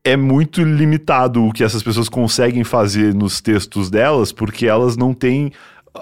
[0.04, 5.12] é muito limitado o que essas pessoas conseguem fazer nos textos delas, porque elas não
[5.12, 5.52] têm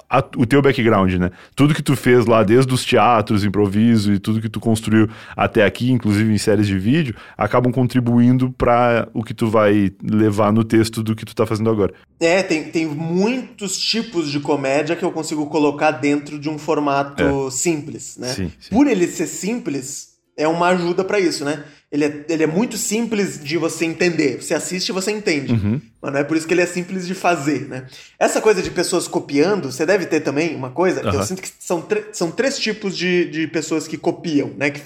[0.09, 1.31] a, o teu background, né?
[1.55, 5.65] Tudo que tu fez lá, desde os teatros, improviso e tudo que tu construiu até
[5.65, 10.65] aqui, inclusive em séries de vídeo, acabam contribuindo para o que tu vai levar no
[10.65, 11.93] texto do que tu tá fazendo agora.
[12.19, 17.49] É, tem, tem muitos tipos de comédia que eu consigo colocar dentro de um formato
[17.49, 17.51] é.
[17.51, 18.29] simples, né?
[18.29, 18.75] Sim, sim.
[18.75, 21.65] Por ele ser simples, é uma ajuda para isso, né?
[21.91, 24.43] Ele é, ele é muito simples de você entender.
[24.43, 25.53] Você assiste e você entende.
[25.53, 25.81] Uhum.
[26.03, 27.87] Mas não é por isso que ele é simples de fazer, né?
[28.19, 31.15] Essa coisa de pessoas copiando, você deve ter também uma coisa, uhum.
[31.15, 34.71] eu sinto que são, são três tipos de, de pessoas que copiam, né?
[34.71, 34.83] Que,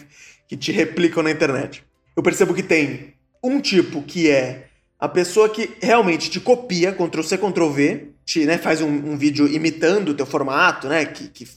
[0.49, 1.83] que te replicam na internet.
[2.15, 4.67] Eu percebo que tem um tipo que é
[4.99, 10.11] a pessoa que realmente te copia, Ctrl-C, Ctrl-V, te, né, faz um, um, vídeo imitando
[10.11, 11.07] o teu formato, né?
[11.07, 11.49] Que, que,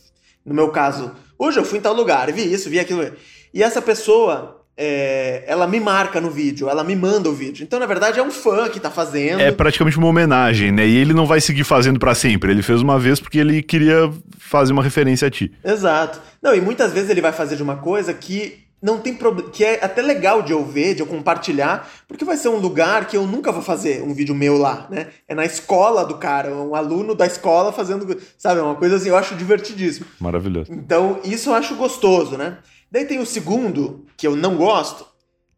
[0.44, 3.12] no meu caso, hoje eu fui em tal lugar, vi isso, vi aquilo.
[3.52, 7.62] E essa pessoa é, ela me marca no vídeo, ela me manda o vídeo.
[7.62, 9.40] Então, na verdade, é um fã que tá fazendo.
[9.40, 10.86] É praticamente uma homenagem, né?
[10.86, 12.50] E ele não vai seguir fazendo para sempre.
[12.50, 15.52] Ele fez uma vez porque ele queria fazer uma referência a ti.
[15.64, 16.20] Exato.
[16.42, 19.64] Não, e muitas vezes ele vai fazer de uma coisa que não tem problema, que
[19.64, 23.16] é até legal de eu ver, de eu compartilhar, porque vai ser um lugar que
[23.16, 25.06] eu nunca vou fazer um vídeo meu lá, né?
[25.26, 29.16] É na escola do cara, um aluno da escola fazendo, sabe, uma coisa assim, eu
[29.16, 30.04] acho divertidíssimo.
[30.20, 30.70] Maravilhoso.
[30.70, 32.58] Então, isso eu acho gostoso, né?
[32.94, 35.04] Daí tem o segundo, que eu não gosto,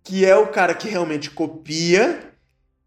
[0.02, 2.32] que é o cara que realmente copia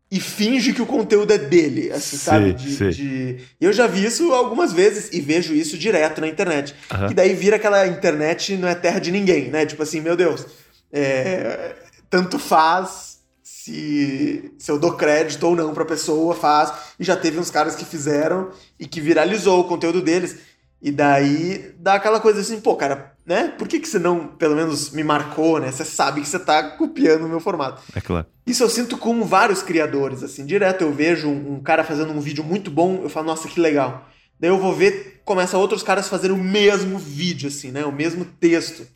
[0.09, 2.53] e finge que o conteúdo é dele, assim, sim, sabe?
[2.53, 6.73] De, de, Eu já vi isso algumas vezes e vejo isso direto na internet.
[6.91, 7.09] Uhum.
[7.09, 9.67] Que daí vira aquela internet não é terra de ninguém, né?
[9.67, 10.47] Tipo assim, meu Deus,
[10.91, 11.75] é...
[12.09, 16.73] tanto faz se, se eu dou crédito ou não pra pessoa, faz.
[16.99, 20.37] E já teve uns caras que fizeram e que viralizou o conteúdo deles.
[20.81, 23.53] E daí dá aquela coisa assim, pô, cara, né?
[23.59, 25.71] Por que, que você não, pelo menos, me marcou, né?
[25.71, 27.79] Você sabe que você tá copiando o meu formato.
[27.95, 28.25] É claro.
[28.43, 30.47] Isso eu sinto com vários criadores, assim.
[30.47, 33.59] Direto eu vejo um, um cara fazendo um vídeo muito bom, eu falo, nossa, que
[33.59, 34.09] legal.
[34.39, 37.85] Daí eu vou ver, começa outros caras fazendo o mesmo vídeo, assim, né?
[37.85, 38.87] O mesmo texto.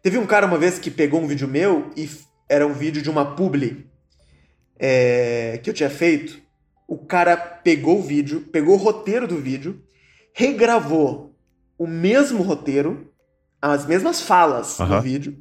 [0.00, 2.08] Teve um cara uma vez que pegou um vídeo meu e
[2.48, 3.84] era um vídeo de uma publi
[4.78, 6.40] é, que eu tinha feito.
[6.86, 9.82] O cara pegou o vídeo, pegou o roteiro do vídeo,
[10.32, 11.34] regravou
[11.76, 13.11] o mesmo roteiro
[13.62, 15.36] as mesmas falas no vídeo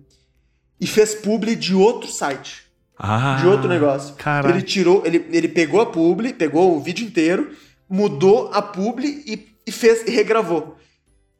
[0.80, 2.70] e fez publi de outro site.
[2.98, 4.14] Ah, de outro negócio.
[4.16, 4.54] Caraca.
[4.54, 7.50] Ele tirou, ele, ele pegou a publi, pegou o vídeo inteiro,
[7.90, 10.78] mudou a publi e, e fez e regravou.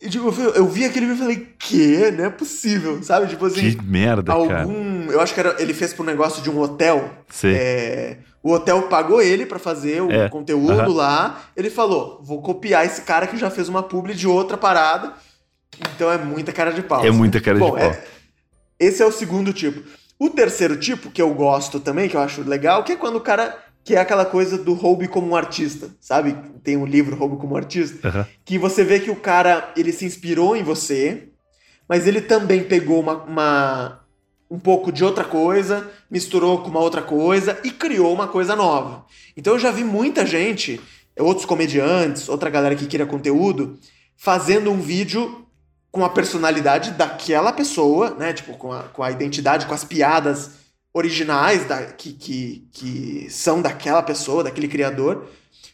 [0.02, 2.10] E tipo, eu, eu vi aquele vídeo e falei, que?
[2.12, 3.28] Não é possível, sabe?
[3.28, 3.76] Tipo assim.
[3.76, 4.68] Que merda, algum, cara.
[5.12, 7.12] Eu acho que era, ele fez pro negócio de um hotel.
[7.30, 7.54] Sim.
[7.54, 10.30] É, o hotel pagou ele para fazer o é.
[10.30, 10.94] conteúdo uhum.
[10.94, 11.44] lá.
[11.56, 15.14] Ele falou: vou copiar esse cara que já fez uma publi de outra parada
[15.96, 17.06] então é muita cara de pau.
[17.06, 17.92] É muita cara Bom, de pau.
[17.92, 18.04] É,
[18.80, 19.82] esse é o segundo tipo.
[20.20, 23.22] O terceiro tipo, que eu gosto também, que eu acho legal, que é quando o
[23.22, 23.58] cara.
[23.84, 26.38] Que é aquela coisa do roube como um artista, sabe?
[26.64, 28.26] Tem um livro Roube como um artista, uhum.
[28.46, 31.30] que você vê que o cara ele se inspirou em você,
[31.90, 34.00] mas ele também pegou uma, uma,
[34.52, 39.04] um pouco de outra coisa, misturou com uma outra coisa e criou uma coisa nova.
[39.36, 40.80] Então eu já vi muita gente,
[41.18, 43.80] outros comediantes, outra galera que queria conteúdo,
[44.16, 45.48] fazendo um vídeo
[45.92, 48.34] com a personalidade daquela pessoa, né?
[48.34, 50.52] Tipo, com a, com a identidade, com as piadas
[50.94, 55.28] originais da, que, que, que são daquela pessoa, daquele criador,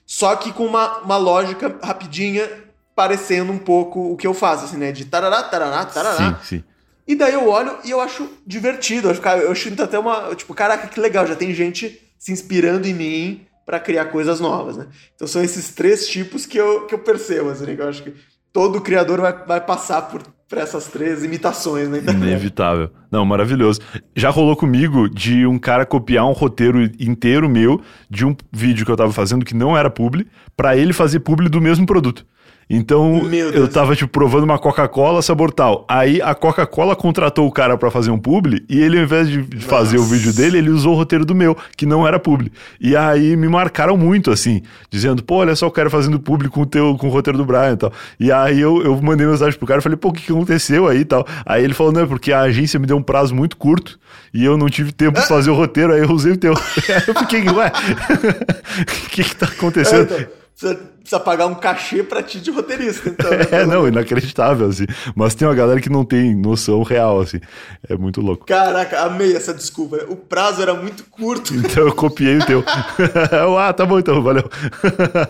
[0.05, 2.49] só que com uma, uma lógica rapidinha,
[2.95, 4.91] parecendo um pouco o que eu faço, assim, né?
[4.91, 6.17] De tarará, tarará, tarará.
[6.17, 6.63] Sim, sim.
[7.07, 9.09] E daí eu olho e eu acho divertido.
[9.09, 10.33] Eu, eu sinto até uma.
[10.35, 14.77] Tipo, caraca, que legal, já tem gente se inspirando em mim para criar coisas novas,
[14.77, 14.87] né?
[15.15, 18.13] Então são esses três tipos que eu, que eu percebo, assim, que eu acho que
[18.57, 22.23] todo criador vai, vai passar por, por essas três imitações internet.
[22.23, 22.89] Inevitável.
[23.11, 23.81] Não, maravilhoso.
[24.15, 27.79] Já rolou comigo de um cara copiar um roteiro inteiro meu
[28.09, 31.49] de um vídeo que eu tava fazendo que não era publi, para ele fazer publi
[31.49, 32.25] do mesmo produto.
[32.69, 35.85] Então, eu tava, tipo, provando uma Coca-Cola sabor tal.
[35.87, 39.41] Aí a Coca-Cola contratou o cara para fazer um publi e ele, ao invés de
[39.61, 40.09] fazer Nossa.
[40.09, 42.51] o vídeo dele, ele usou o roteiro do meu, que não era publi.
[42.81, 46.61] E aí me marcaram muito, assim, dizendo, pô, olha só o cara fazendo publi com
[46.61, 47.93] o, teu, com o roteiro do Brian e tal.
[48.19, 50.87] E aí eu, eu mandei mensagem pro cara e falei, pô, o que, que aconteceu
[50.87, 51.25] aí e tal?
[51.45, 53.97] Aí ele falou, não, é porque a agência me deu um prazo muito curto
[54.33, 56.53] e eu não tive tempo de fazer o roteiro, aí eu usei o teu.
[57.07, 57.71] eu fiquei, ué,
[58.81, 60.13] o que que tá acontecendo?
[60.13, 63.09] É, então precisa, pagar um cachê pra ti de roteirista.
[63.09, 63.47] Então, né?
[63.51, 64.85] é, não, inacreditável, assim.
[65.15, 67.39] Mas tem uma galera que não tem noção real, assim.
[67.87, 68.45] É muito louco.
[68.45, 70.05] Caraca, amei essa desculpa.
[70.09, 71.53] O prazo era muito curto.
[71.67, 72.63] Então eu copiei o teu.
[73.59, 74.49] ah, tá bom então, valeu.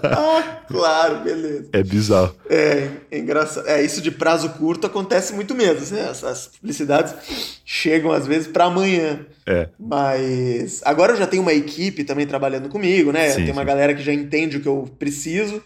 [0.04, 1.66] ah, claro, beleza.
[1.74, 2.36] É bizarro.
[2.50, 3.68] É, é engraçado.
[3.68, 5.82] É, isso de prazo curto acontece muito mesmo.
[5.82, 9.20] Assim, essas publicidades chegam às vezes para amanhã.
[9.48, 9.70] É.
[9.80, 13.30] Mas agora eu já tenho uma equipe também trabalhando comigo, né?
[13.30, 13.68] Sim, Tem uma sim.
[13.68, 15.64] galera que já entende o que eu preciso,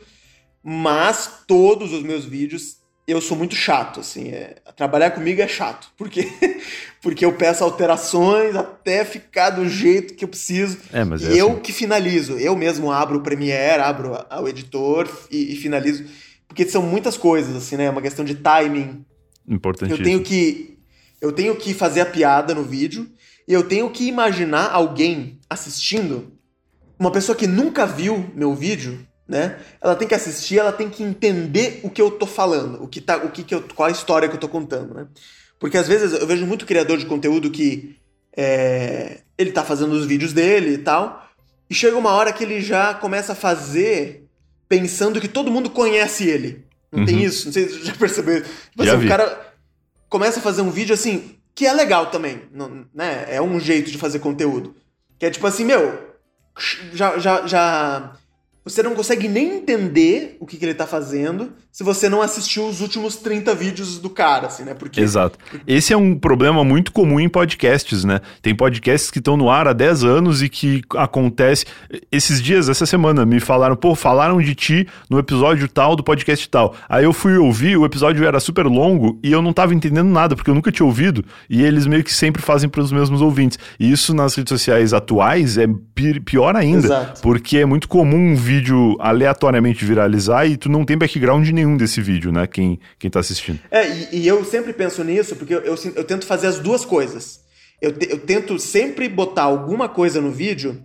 [0.63, 5.91] mas todos os meus vídeos eu sou muito chato, assim, é, trabalhar comigo é chato,
[5.97, 6.27] porque
[7.01, 10.77] porque eu peço alterações até ficar do jeito que eu preciso.
[10.93, 11.59] É, mas é e eu assim.
[11.59, 16.05] que finalizo, eu mesmo abro o Premiere, abro o editor e, e, finalizo,
[16.47, 17.85] porque são muitas coisas, assim, né?
[17.85, 19.03] É uma questão de timing.
[19.47, 19.91] Importante.
[19.91, 20.77] Eu tenho que
[21.19, 23.09] eu tenho que fazer a piada no vídeo
[23.47, 26.31] e eu tenho que imaginar alguém assistindo,
[26.97, 29.57] uma pessoa que nunca viu meu vídeo, né?
[29.79, 32.99] Ela tem que assistir, ela tem que entender o que eu tô falando, o que
[32.99, 35.07] tá, o que, que eu, qual a história que eu tô contando, né?
[35.57, 37.95] Porque às vezes eu vejo muito criador de conteúdo que
[38.35, 41.25] é, ele tá fazendo os vídeos dele e tal,
[41.69, 44.27] e chega uma hora que ele já começa a fazer
[44.67, 46.65] pensando que todo mundo conhece ele.
[46.91, 47.05] Não uhum.
[47.05, 47.45] tem isso?
[47.45, 48.41] Não sei se você já percebeu.
[48.41, 49.53] Tipo assim, o cara
[50.09, 53.27] começa a fazer um vídeo assim, Que é legal também, não, né?
[53.29, 54.75] É um jeito de fazer conteúdo.
[55.17, 56.17] Que é tipo assim, meu,
[56.93, 58.17] já, já, já
[58.63, 62.67] você não consegue nem entender o que, que ele tá fazendo se você não assistiu
[62.67, 64.73] os últimos 30 vídeos do cara, assim, né?
[64.73, 64.99] Porque...
[64.99, 65.39] Exato.
[65.65, 68.19] Esse é um problema muito comum em podcasts, né?
[68.41, 71.65] Tem podcasts que estão no ar há 10 anos e que acontece.
[72.11, 76.47] Esses dias, essa semana, me falaram, pô, falaram de ti no episódio tal do podcast
[76.49, 76.75] tal.
[76.89, 80.35] Aí eu fui ouvir, o episódio era super longo e eu não tava entendendo nada,
[80.35, 83.57] porque eu nunca tinha ouvido, e eles meio que sempre fazem para os mesmos ouvintes.
[83.79, 85.67] E isso nas redes sociais atuais é
[86.25, 87.21] pior ainda, Exato.
[87.21, 92.01] porque é muito comum um vídeo aleatoriamente viralizar e tu não tem background nenhum desse
[92.01, 92.45] vídeo, né?
[92.45, 93.59] Quem, quem tá assistindo.
[93.71, 96.83] É, e, e eu sempre penso nisso, porque eu, eu, eu tento fazer as duas
[96.83, 97.41] coisas.
[97.81, 100.83] Eu, te, eu tento sempre botar alguma coisa no vídeo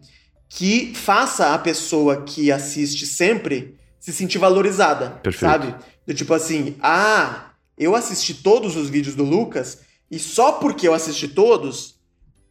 [0.49, 5.51] que faça a pessoa que assiste sempre se sentir valorizada, Perfeito.
[5.51, 5.75] sabe?
[6.07, 10.95] Do tipo assim, ah, eu assisti todos os vídeos do Lucas e só porque eu
[10.95, 11.96] assisti todos,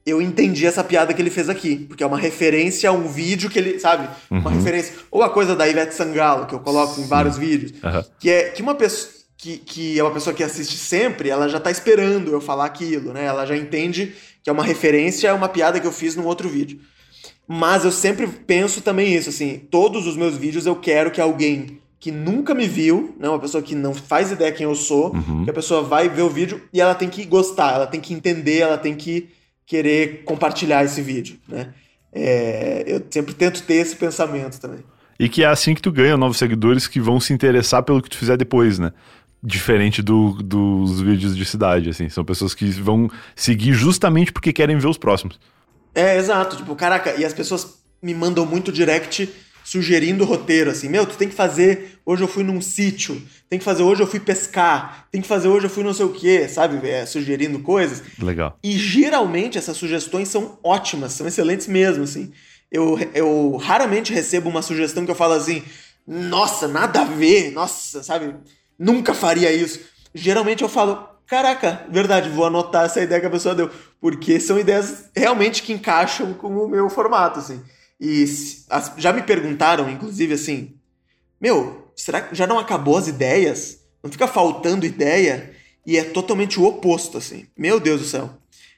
[0.05, 3.49] eu entendi essa piada que ele fez aqui, porque é uma referência a um vídeo
[3.49, 4.07] que ele, sabe?
[4.29, 4.39] Uhum.
[4.39, 4.93] Uma referência.
[5.09, 7.01] Ou a coisa da Ivete Sangalo, que eu coloco Sim.
[7.01, 8.03] em vários vídeos, uhum.
[8.19, 9.15] que é que uma pessoa.
[9.37, 13.11] Que, que é uma pessoa que assiste sempre, ela já tá esperando eu falar aquilo,
[13.13, 13.25] né?
[13.25, 16.47] Ela já entende que é uma referência a uma piada que eu fiz num outro
[16.47, 16.79] vídeo.
[17.47, 21.79] Mas eu sempre penso também isso, assim, todos os meus vídeos eu quero que alguém
[21.99, 25.43] que nunca me viu, né, uma pessoa que não faz ideia quem eu sou, uhum.
[25.43, 28.13] que a pessoa vai ver o vídeo e ela tem que gostar, ela tem que
[28.13, 29.29] entender, ela tem que
[29.65, 31.73] querer compartilhar esse vídeo, né?
[32.13, 34.79] É, eu sempre tento ter esse pensamento também.
[35.19, 38.09] E que é assim que tu ganha novos seguidores que vão se interessar pelo que
[38.09, 38.91] tu fizer depois, né?
[39.43, 42.09] Diferente do, dos vídeos de cidade, assim.
[42.09, 45.39] São pessoas que vão seguir justamente porque querem ver os próximos.
[45.93, 46.57] É, exato.
[46.57, 49.29] Tipo, caraca, e as pessoas me mandam muito direct
[49.75, 53.65] sugerindo roteiro, assim, meu, tu tem que fazer, hoje eu fui num sítio, tem que
[53.65, 56.47] fazer hoje eu fui pescar, tem que fazer hoje eu fui não sei o quê,
[56.47, 56.87] sabe?
[56.87, 58.01] É, sugerindo coisas.
[58.17, 58.57] Legal.
[58.63, 62.31] E geralmente essas sugestões são ótimas, são excelentes mesmo, assim.
[62.71, 65.61] Eu, eu raramente recebo uma sugestão que eu falo assim,
[66.07, 68.33] nossa, nada a ver, nossa, sabe?
[68.79, 69.81] Nunca faria isso.
[70.13, 73.69] Geralmente eu falo, caraca, verdade, vou anotar essa ideia que a pessoa deu,
[73.99, 77.61] porque são ideias realmente que encaixam com o meu formato, assim.
[77.99, 78.25] E
[78.97, 80.75] já me perguntaram, inclusive, assim:
[81.39, 83.79] Meu, será que já não acabou as ideias?
[84.03, 85.53] Não fica faltando ideia?
[85.85, 87.45] E é totalmente o oposto, assim.
[87.57, 88.37] Meu Deus do céu.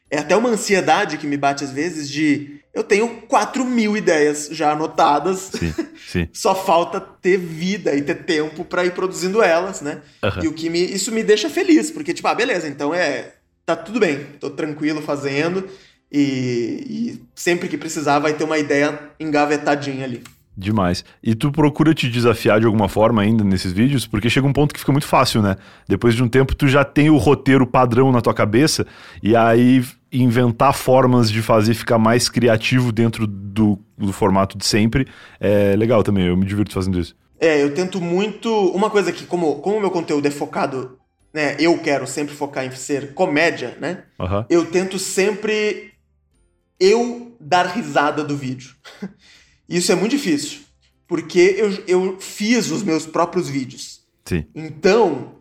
[0.09, 4.49] É até uma ansiedade que me bate às vezes de eu tenho 4 mil ideias
[4.51, 5.49] já anotadas.
[5.51, 5.73] Sim,
[6.07, 6.29] sim.
[6.31, 10.01] Só falta ter vida e ter tempo para ir produzindo elas, né?
[10.23, 10.43] Uhum.
[10.43, 13.33] E o que me, isso me deixa feliz, porque, tipo, ah, beleza, então é.
[13.65, 15.67] Tá tudo bem, tô tranquilo fazendo.
[16.11, 20.23] E, e, sempre que precisar vai ter uma ideia engavetadinha ali.
[20.57, 21.05] Demais.
[21.21, 24.07] E tu procura te desafiar de alguma forma ainda nesses vídeos?
[24.07, 25.55] Porque chega um ponto que fica muito fácil, né?
[25.87, 28.87] Depois de um tempo tu já tem o roteiro padrão na tua cabeça
[29.21, 35.05] e aí inventar formas de fazer ficar mais criativo dentro do, do formato de sempre
[35.39, 36.25] é legal também.
[36.25, 37.15] Eu me divirto fazendo isso.
[37.39, 38.51] É, eu tento muito.
[38.71, 40.97] Uma coisa que, como o meu conteúdo é focado,
[41.31, 41.55] né?
[41.59, 44.05] Eu quero sempre focar em ser comédia, né?
[44.19, 44.45] Uhum.
[44.49, 45.91] Eu tento sempre
[46.79, 48.75] eu dar risada do vídeo.
[49.67, 50.61] Isso é muito difícil,
[51.07, 54.01] porque eu, eu fiz os meus próprios vídeos.
[54.25, 54.45] Sim.
[54.55, 55.35] Então,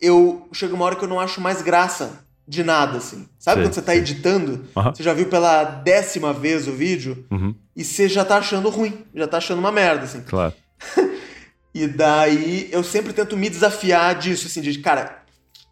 [0.00, 3.28] eu chega uma hora que eu não acho mais graça de nada, assim.
[3.38, 3.98] Sabe sim, quando você tá sim.
[3.98, 4.82] editando, uhum.
[4.94, 7.54] você já viu pela décima vez o vídeo uhum.
[7.76, 10.22] e você já tá achando ruim, já tá achando uma merda, assim.
[10.22, 10.54] Claro.
[11.74, 15.24] e daí eu sempre tento me desafiar disso, assim, de cara,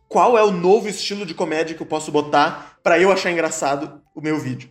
[0.09, 4.01] qual é o novo estilo de comédia que eu posso botar para eu achar engraçado
[4.15, 4.69] o meu vídeo?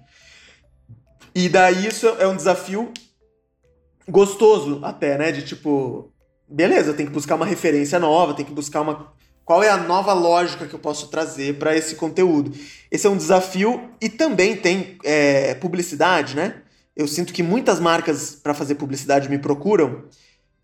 [1.35, 2.93] E daí isso é um desafio
[4.07, 5.33] gostoso até, né?
[5.33, 6.09] De tipo,
[6.47, 9.13] beleza, tem que buscar uma referência nova, tem que buscar uma.
[9.43, 12.57] Qual é a nova lógica que eu posso trazer para esse conteúdo?
[12.89, 16.61] Esse é um desafio e também tem é, publicidade, né?
[16.95, 20.05] Eu sinto que muitas marcas para fazer publicidade me procuram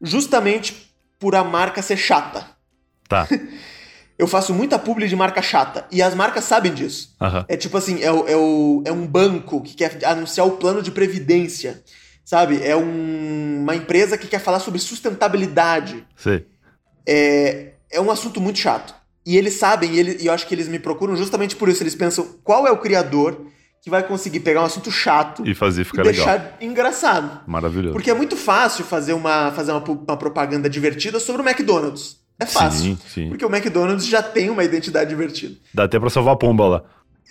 [0.01, 2.47] justamente por a marca ser chata.
[3.07, 3.27] Tá.
[4.21, 5.83] eu faço muita publi de marca chata.
[5.91, 7.15] E as marcas sabem disso.
[7.19, 7.43] Uhum.
[7.47, 10.79] É tipo assim, é, o, é, o, é um banco que quer anunciar o plano
[10.83, 11.81] de previdência.
[12.23, 12.61] Sabe?
[12.63, 16.05] É um, uma empresa que quer falar sobre sustentabilidade.
[16.15, 16.43] Sim.
[17.03, 18.93] É, é um assunto muito chato.
[19.25, 21.81] E eles sabem, e, ele, e eu acho que eles me procuram justamente por isso.
[21.81, 23.47] Eles pensam qual é o criador
[23.81, 26.53] que vai conseguir pegar um assunto chato e fazer ficar e deixar legal.
[26.61, 27.41] engraçado.
[27.47, 27.93] Maravilhoso.
[27.93, 32.20] Porque é muito fácil fazer uma, fazer uma, uma propaganda divertida sobre o McDonald's.
[32.41, 32.95] É fácil.
[32.95, 33.29] Sim, sim.
[33.29, 35.55] Porque o McDonald's já tem uma identidade divertida.
[35.71, 36.83] Dá até pra salvar a pomba lá.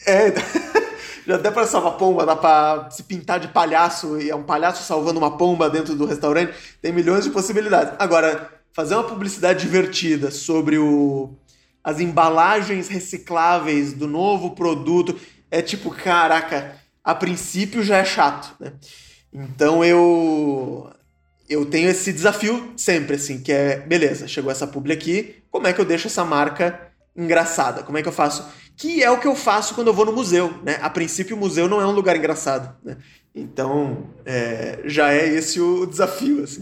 [0.07, 0.33] É,
[1.27, 4.85] já até pra salvar pomba, dá pra se pintar de palhaço e é um palhaço
[4.85, 6.55] salvando uma pomba dentro do restaurante.
[6.81, 7.95] Tem milhões de possibilidades.
[7.99, 11.35] Agora, fazer uma publicidade divertida sobre o
[11.83, 15.19] as embalagens recicláveis do novo produto.
[15.51, 18.75] É tipo, caraca, a princípio já é chato, né?
[19.33, 20.89] Então eu
[21.51, 25.73] eu tenho esse desafio sempre, assim, que é, beleza, chegou essa publi aqui, como é
[25.73, 27.83] que eu deixo essa marca engraçada?
[27.83, 28.47] Como é que eu faço?
[28.77, 30.79] Que é o que eu faço quando eu vou no museu, né?
[30.81, 32.97] A princípio, o museu não é um lugar engraçado, né?
[33.35, 36.61] Então, é, já é esse o desafio, assim.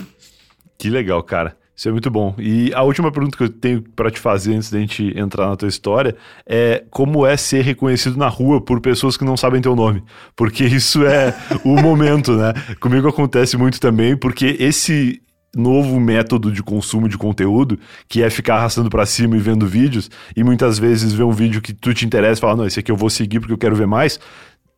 [0.78, 1.56] Que legal, cara.
[1.78, 2.34] Isso é muito bom.
[2.38, 5.54] E a última pergunta que eu tenho para te fazer antes da gente entrar na
[5.54, 9.76] tua história é como é ser reconhecido na rua por pessoas que não sabem teu
[9.76, 10.02] nome?
[10.34, 11.32] Porque isso é
[11.64, 12.52] o momento, né?
[12.80, 15.22] Comigo acontece muito também, porque esse
[15.56, 20.10] novo método de consumo de conteúdo, que é ficar arrastando para cima e vendo vídeos,
[20.36, 22.90] e muitas vezes ver um vídeo que tu te interessa e falar, não, esse aqui
[22.90, 24.18] eu vou seguir porque eu quero ver mais,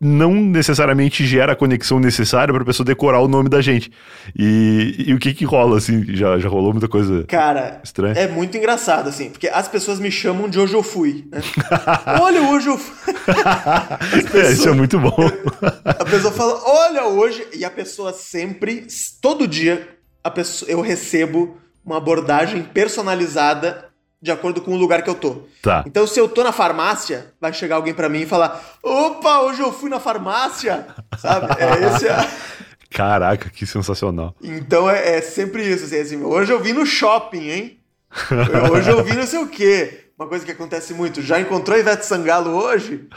[0.01, 3.93] não necessariamente gera a conexão necessária para a pessoa decorar o nome da gente.
[4.35, 6.05] E, e o que que rola, assim?
[6.17, 8.15] Já, já rolou muita coisa Cara, estranha?
[8.15, 11.43] é muito engraçado, assim, porque as pessoas me chamam de hoje eu fui, né?
[12.19, 13.13] olha, hoje eu fui.
[13.13, 14.35] pessoas...
[14.35, 15.15] é, isso é muito bom.
[15.85, 17.47] a pessoa fala, olha, hoje...
[17.53, 18.87] E a pessoa sempre,
[19.21, 19.87] todo dia,
[20.25, 23.90] a pessoa, eu recebo uma abordagem personalizada
[24.23, 25.43] de acordo com o lugar que eu tô.
[25.63, 25.83] Tá.
[25.87, 29.63] Então, se eu tô na farmácia, vai chegar alguém para mim e falar: opa, hoje
[29.63, 30.87] eu fui na farmácia,
[31.19, 31.47] sabe?
[31.59, 32.17] É esse é...
[32.91, 34.35] Caraca, que sensacional.
[34.43, 37.81] Então é, é sempre isso, assim, assim, hoje eu vim no shopping, hein?
[38.73, 40.07] hoje eu vim não sei o quê.
[40.19, 43.09] Uma coisa que acontece muito, já encontrou Ivete Sangalo hoje?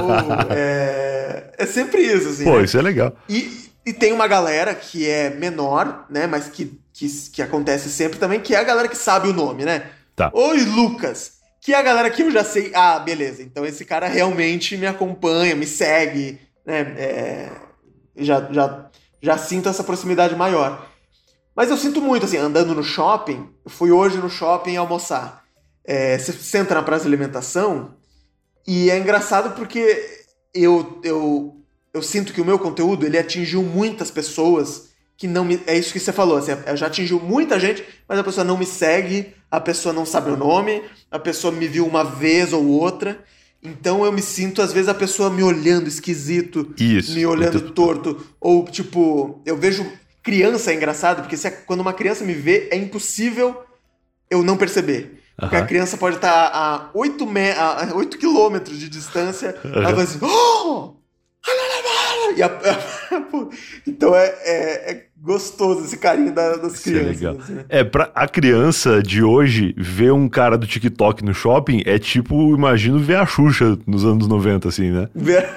[0.00, 1.54] Ou, é...
[1.58, 2.44] é sempre isso, assim.
[2.44, 2.64] Pô, né?
[2.64, 3.16] isso é legal.
[3.28, 6.28] E, e tem uma galera que é menor, né?
[6.28, 9.64] Mas que, que, que acontece sempre também, que é a galera que sabe o nome,
[9.64, 9.86] né?
[10.14, 10.30] Tá.
[10.34, 11.40] Oi, Lucas!
[11.60, 12.72] Que é a galera que eu já sei.
[12.74, 13.42] Ah, beleza.
[13.42, 16.80] Então esse cara realmente me acompanha, me segue, né?
[16.98, 17.50] É,
[18.16, 18.90] já, já,
[19.20, 20.88] já sinto essa proximidade maior.
[21.54, 23.48] Mas eu sinto muito, assim, andando no shopping.
[23.64, 25.44] Eu fui hoje no shopping almoçar.
[25.84, 27.96] É, você senta na praça de alimentação
[28.66, 31.56] e é engraçado porque eu, eu,
[31.92, 35.60] eu sinto que o meu conteúdo ele atingiu muitas pessoas que não me.
[35.66, 36.36] É isso que você falou.
[36.36, 40.30] Assim, já atingiu muita gente, mas a pessoa não me segue, a pessoa não sabe
[40.30, 43.22] o nome, a pessoa me viu uma vez ou outra.
[43.62, 48.26] Então eu me sinto, às vezes, a pessoa me olhando esquisito, isso, me olhando torto.
[48.40, 49.86] Ou, tipo, eu vejo.
[50.24, 53.60] Criança é engraçado, porque se, quando uma criança me vê, é impossível
[54.30, 55.20] eu não perceber.
[55.36, 57.50] Porque a criança pode estar a 8, me...
[57.50, 60.20] a 8 quilômetros de distância, ela vai assim.
[60.22, 60.94] Oh!
[62.36, 62.50] E a,
[63.86, 67.22] então é, é, é, gostoso esse carinho da, das Isso é crianças.
[67.22, 67.36] É, legal.
[67.42, 67.64] Assim.
[67.68, 72.54] é, pra a criança de hoje ver um cara do TikTok no shopping é tipo,
[72.54, 75.08] imagino, ver a Xuxa nos anos 90, assim, né?
[75.14, 75.48] Ver,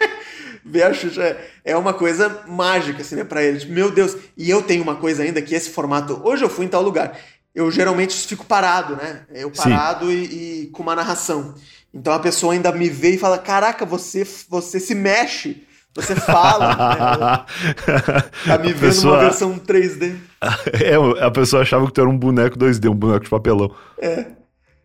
[0.64, 3.64] ver a Xuxa é, uma coisa mágica, assim, né, pra eles.
[3.64, 4.16] Meu Deus.
[4.36, 6.20] E eu tenho uma coisa ainda que esse formato.
[6.24, 7.18] Hoje eu fui em tal lugar.
[7.54, 9.22] Eu geralmente fico parado, né?
[9.30, 11.54] Eu parado e, e com uma narração.
[11.92, 15.62] Então a pessoa ainda me vê e fala: Caraca, você, você se mexe.
[15.94, 17.46] Você fala.
[17.86, 18.22] né?
[18.46, 19.14] Tá me vendo pessoa...
[19.14, 20.16] uma versão 3D.
[20.82, 23.72] É, a pessoa achava que tu era um boneco 2D, um boneco de papelão.
[23.96, 24.26] É.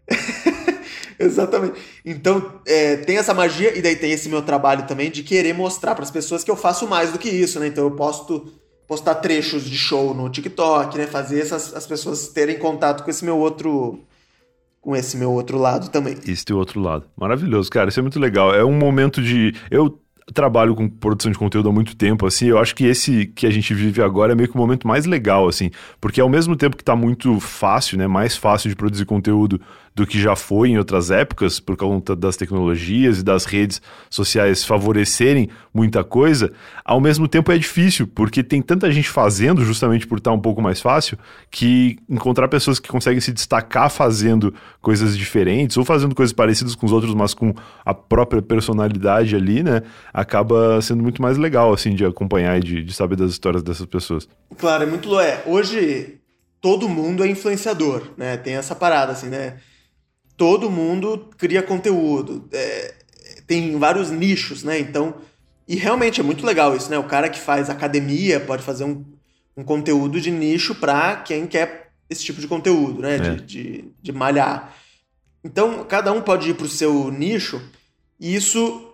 [1.20, 1.80] Exatamente.
[2.05, 5.95] Então, é, tem essa magia, e daí tem esse meu trabalho também de querer mostrar
[5.95, 7.66] para as pessoas que eu faço mais do que isso, né?
[7.66, 8.53] Então, eu posto
[8.88, 11.08] postar trechos de show no TikTok, né?
[11.08, 14.05] Fazer essas, as pessoas terem contato com esse meu outro
[14.80, 16.16] com esse meu outro lado também.
[16.26, 17.05] Esse teu outro lado.
[17.18, 17.89] Maravilhoso, cara.
[17.89, 18.53] Isso é muito legal.
[18.53, 19.53] É um momento de.
[19.70, 19.99] Eu
[20.34, 23.49] trabalho com produção de conteúdo há muito tempo, assim, eu acho que esse que a
[23.49, 25.71] gente vive agora é meio que o momento mais legal, assim,
[26.01, 29.59] porque ao mesmo tempo que está muito fácil, né, mais fácil de produzir conteúdo
[29.97, 33.81] do que já foi em outras épocas, por conta das tecnologias e das redes
[34.11, 36.53] sociais favorecerem muita coisa,
[36.85, 40.61] ao mesmo tempo é difícil, porque tem tanta gente fazendo, justamente por estar um pouco
[40.61, 41.17] mais fácil,
[41.49, 46.85] que encontrar pessoas que conseguem se destacar fazendo coisas diferentes ou fazendo coisas parecidas com
[46.85, 47.51] os outros, mas com
[47.83, 49.81] a própria personalidade ali, né,
[50.13, 53.87] acaba sendo muito mais legal, assim, de acompanhar e de, de saber das histórias dessas
[53.87, 54.29] pessoas.
[54.59, 55.19] Claro, é muito.
[55.19, 56.19] É, hoje
[56.61, 58.37] todo mundo é influenciador, né?
[58.37, 59.57] Tem essa parada, assim, né?
[60.38, 62.47] Todo mundo cria conteúdo.
[62.53, 62.93] É,
[63.47, 64.79] tem vários nichos, né?
[64.79, 65.15] Então,
[65.67, 66.97] e realmente é muito legal isso, né?
[66.97, 69.03] O cara que faz academia pode fazer um,
[69.55, 73.15] um conteúdo de nicho para quem quer esse tipo de conteúdo, né?
[73.15, 73.19] É.
[73.19, 74.73] De, de, de, malhar.
[75.43, 77.61] Então, cada um pode ir para o seu nicho
[78.19, 78.93] e isso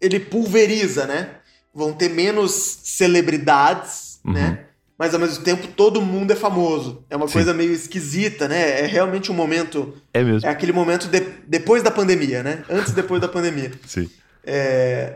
[0.00, 1.36] ele pulveriza, né?
[1.72, 4.32] Vão ter menos celebridades, uhum.
[4.32, 4.66] né?
[5.02, 7.04] Mas ao mesmo tempo todo mundo é famoso.
[7.10, 7.32] É uma Sim.
[7.32, 8.82] coisa meio esquisita, né?
[8.82, 9.96] É realmente um momento.
[10.14, 10.48] É mesmo.
[10.48, 12.62] É aquele momento de, depois da pandemia, né?
[12.70, 13.72] Antes e depois da pandemia.
[13.84, 14.08] Sim.
[14.46, 15.14] É,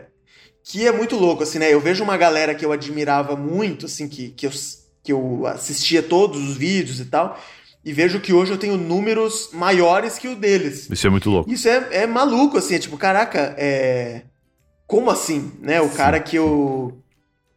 [0.61, 1.73] que é muito louco, assim, né?
[1.73, 4.51] Eu vejo uma galera que eu admirava muito, assim, que, que, eu,
[5.01, 7.41] que eu assistia todos os vídeos e tal.
[7.85, 10.89] e vejo que hoje eu tenho números maiores que o deles.
[10.91, 11.49] Isso é muito louco.
[11.49, 14.23] Isso é, é maluco, assim, é tipo, caraca, é.
[14.85, 15.53] Como assim?
[15.61, 15.79] Né?
[15.79, 17.01] O sim, cara que eu,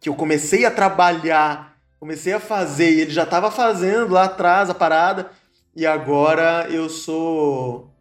[0.00, 1.69] que eu comecei a trabalhar,
[2.00, 5.30] comecei a fazer, e ele já estava fazendo lá atrás a parada,
[5.76, 7.94] e agora eu sou,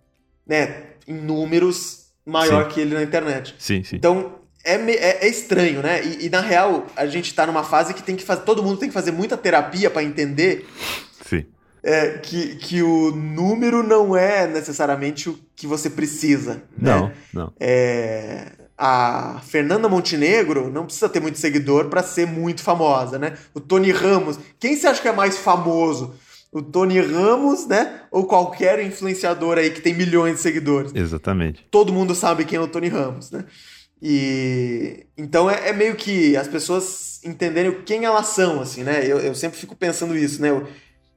[0.47, 2.70] né, em números maior sim.
[2.70, 3.54] que ele na internet.
[3.60, 3.97] Sim, sim.
[3.97, 6.04] Então, é, é, é, estranho, né?
[6.04, 8.41] E, e, na real, a gente tá numa fase que tem que fazer.
[8.41, 10.68] Todo mundo tem que fazer muita terapia para entender.
[11.26, 11.45] Sim.
[11.82, 16.62] É, que, que o número não é necessariamente o que você precisa.
[16.78, 17.14] Não, né?
[17.34, 17.54] não.
[17.60, 18.52] É,
[18.82, 23.38] a Fernanda Montenegro não precisa ter muito seguidor para ser muito famosa, né?
[23.54, 24.40] O Tony Ramos.
[24.58, 26.16] Quem você acha que é mais famoso?
[26.50, 28.04] O Tony Ramos, né?
[28.10, 30.94] Ou qualquer influenciador aí que tem milhões de seguidores?
[30.96, 31.66] Exatamente.
[31.70, 33.44] Todo mundo sabe quem é o Tony Ramos, né?
[34.02, 39.06] E então é, é, meio que as pessoas entenderem quem elas são, assim, né?
[39.06, 40.52] Eu, eu sempre fico pensando isso, né?
[40.52, 40.66] Eu,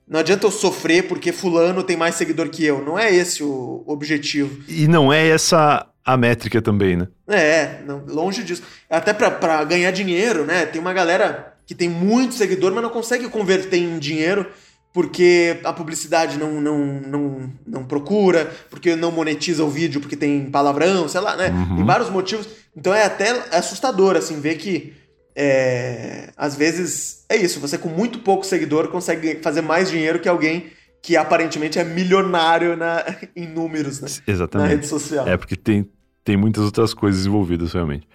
[0.09, 2.85] não adianta eu sofrer porque fulano tem mais seguidor que eu.
[2.85, 4.65] Não é esse o objetivo.
[4.67, 7.09] E não é essa a métrica também, né?
[7.29, 8.63] É, não, longe disso.
[8.91, 10.67] Até para ganhar dinheiro, né?
[10.67, 14.47] Tem uma galera que tem muito seguidor, mas não consegue converter em dinheiro
[14.93, 20.51] porque a publicidade não, não, não, não procura, porque não monetiza o vídeo porque tem
[20.51, 21.49] palavrão, sei lá, né?
[21.49, 21.77] Uhum.
[21.77, 22.47] Tem vários motivos.
[22.77, 24.93] Então é até assustador, assim, ver que
[25.35, 30.29] é, às vezes é isso, você com muito pouco seguidor consegue fazer mais dinheiro que
[30.29, 30.67] alguém
[31.03, 34.09] que aparentemente é milionário na, em números, né?
[34.27, 34.69] Exatamente.
[34.69, 35.27] Na rede social.
[35.27, 35.89] É, porque tem,
[36.25, 38.09] tem muitas outras coisas envolvidas, realmente.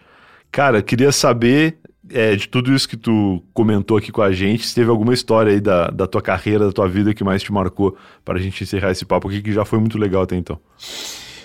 [0.50, 1.78] Cara, queria saber
[2.10, 5.52] é, de tudo isso que tu comentou aqui com a gente, se teve alguma história
[5.52, 8.64] aí da, da tua carreira, da tua vida que mais te marcou para a gente
[8.64, 10.58] encerrar esse papo aqui, que já foi muito legal até então.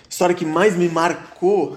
[0.09, 1.77] História que mais me marcou.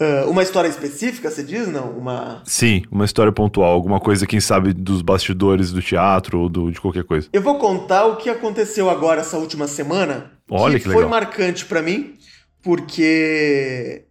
[0.00, 1.90] Uh, uma história específica, você diz, não?
[1.90, 2.42] Uma...
[2.46, 6.80] Sim, uma história pontual, alguma coisa, quem sabe, dos bastidores do teatro ou do, de
[6.80, 7.28] qualquer coisa.
[7.30, 10.32] Eu vou contar o que aconteceu agora essa última semana.
[10.50, 11.02] Olha que, que legal.
[11.02, 12.14] foi marcante para mim,
[12.62, 14.04] porque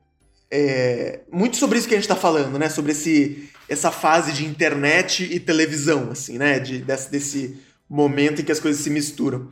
[0.52, 2.70] é, muito sobre isso que a gente está falando, né?
[2.70, 6.60] Sobre esse, essa fase de internet e televisão, assim, né?
[6.60, 7.58] De, desse, desse
[7.90, 9.50] momento em que as coisas se misturam.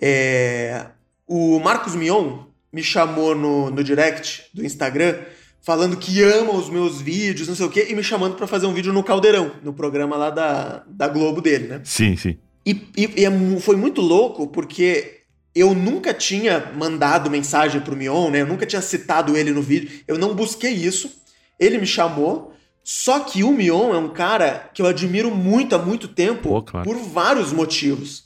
[0.00, 0.86] É,
[1.26, 5.14] o Marcos Mion me chamou no, no direct do Instagram
[5.62, 8.66] falando que ama os meus vídeos, não sei o quê, e me chamando para fazer
[8.66, 11.80] um vídeo no Caldeirão, no programa lá da, da Globo dele, né?
[11.84, 12.38] Sim, sim.
[12.64, 15.18] E, e, e é foi muito louco porque
[15.54, 18.42] eu nunca tinha mandado mensagem pro Mion, né?
[18.42, 19.90] Eu nunca tinha citado ele no vídeo.
[20.06, 21.10] Eu não busquei isso.
[21.58, 22.54] Ele me chamou.
[22.84, 26.62] Só que o Mion é um cara que eu admiro muito há muito tempo Pô,
[26.62, 26.88] claro.
[26.88, 28.24] por vários motivos.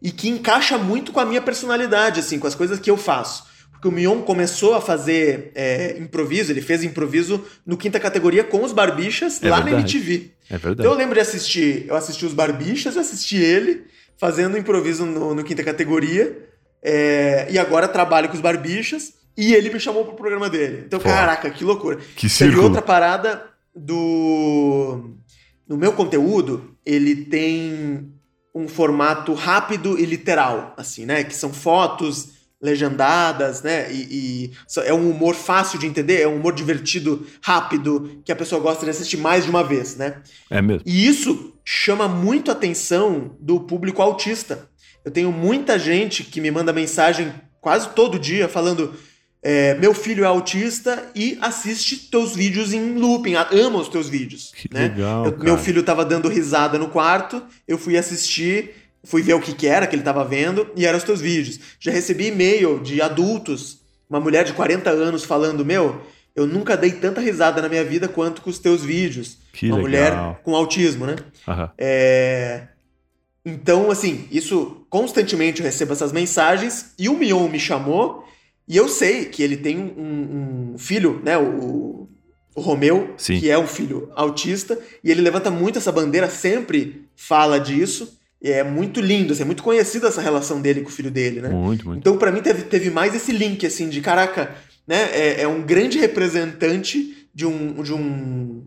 [0.00, 3.49] E que encaixa muito com a minha personalidade, assim, com as coisas que eu faço.
[3.80, 8.62] Porque o Mion começou a fazer é, improviso, ele fez improviso no quinta categoria com
[8.62, 9.76] os Barbichas é lá verdade.
[9.76, 10.32] na MTV.
[10.50, 10.80] É verdade.
[10.80, 13.84] Então eu lembro de assistir, eu assisti os Barbichas, eu assisti ele
[14.18, 16.46] fazendo improviso no, no quinta categoria.
[16.82, 19.14] É, e agora trabalho com os Barbichas.
[19.34, 20.84] E ele me chamou pro programa dele.
[20.86, 21.98] Então, Pô, caraca, que loucura.
[22.14, 23.42] Que Teve outra parada
[23.74, 25.14] do.
[25.66, 28.12] No meu conteúdo, ele tem
[28.54, 31.24] um formato rápido e literal, assim, né?
[31.24, 33.90] Que são fotos legendadas, né?
[33.90, 34.52] E, e,
[34.84, 38.84] é um humor fácil de entender, é um humor divertido, rápido, que a pessoa gosta
[38.84, 40.16] de assistir mais de uma vez, né?
[40.50, 40.82] É mesmo.
[40.84, 44.68] E isso chama muito a atenção do público autista.
[45.04, 48.94] Eu tenho muita gente que me manda mensagem quase todo dia falando:
[49.42, 54.52] é, meu filho é autista e assiste teus vídeos em looping, ama os teus vídeos.
[54.54, 54.82] Que né?
[54.82, 55.26] legal.
[55.26, 58.74] Eu, meu filho tava dando risada no quarto, eu fui assistir,
[59.04, 61.58] fui ver o que, que era que ele tava vendo e eram os teus vídeos.
[61.78, 66.00] Já recebi e-mail de adultos, uma mulher de 40 anos falando: Meu,
[66.34, 69.38] eu nunca dei tanta risada na minha vida quanto com os teus vídeos.
[69.52, 69.82] Que uma legal.
[69.82, 71.16] mulher com autismo, né?
[71.46, 71.68] Uhum.
[71.78, 72.62] É.
[73.44, 78.28] Então, assim, isso constantemente eu recebo essas mensagens e o Mion me chamou
[78.70, 82.08] e eu sei que ele tem um, um filho, né, o,
[82.54, 83.40] o Romeu, Sim.
[83.40, 88.19] que é um filho autista, e ele levanta muito essa bandeira, sempre fala disso.
[88.42, 91.50] É muito lindo, assim, é muito conhecida essa relação dele com o filho dele, né?
[91.50, 91.98] Muito, muito.
[91.98, 94.54] Então, para mim, teve, teve mais esse link, assim, de caraca,
[94.86, 95.10] né?
[95.12, 98.64] É, é um grande representante de um, de um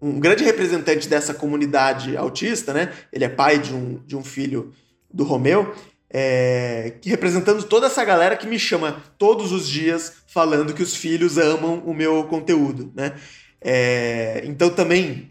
[0.00, 2.92] um grande representante dessa comunidade autista, né?
[3.12, 4.72] Ele é pai de um, de um filho
[5.12, 5.74] do Romeu,
[6.10, 11.38] é, representando toda essa galera que me chama todos os dias falando que os filhos
[11.38, 13.14] amam o meu conteúdo, né?
[13.60, 15.30] É, então também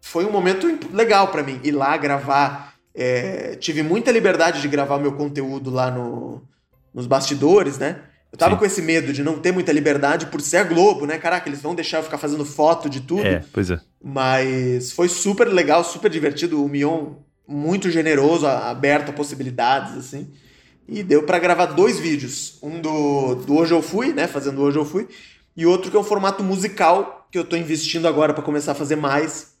[0.00, 2.69] foi um momento legal para mim ir lá gravar.
[2.94, 6.42] É, tive muita liberdade de gravar meu conteúdo lá no,
[6.92, 8.02] nos bastidores, né?
[8.32, 8.58] Eu tava Sim.
[8.58, 11.18] com esse medo de não ter muita liberdade por ser a Globo, né?
[11.18, 13.26] Caraca, eles vão deixar eu ficar fazendo foto de tudo.
[13.26, 13.80] É, pois é.
[14.02, 16.64] Mas foi super legal, super divertido.
[16.64, 17.14] O Mion
[17.46, 20.30] muito generoso, aberto a possibilidades, assim.
[20.86, 22.58] E deu para gravar dois vídeos.
[22.62, 24.28] Um do, do Hoje Eu Fui, né?
[24.28, 25.08] Fazendo Hoje Eu Fui.
[25.56, 28.76] E outro que é um formato musical, que eu tô investindo agora para começar a
[28.76, 29.54] fazer mais.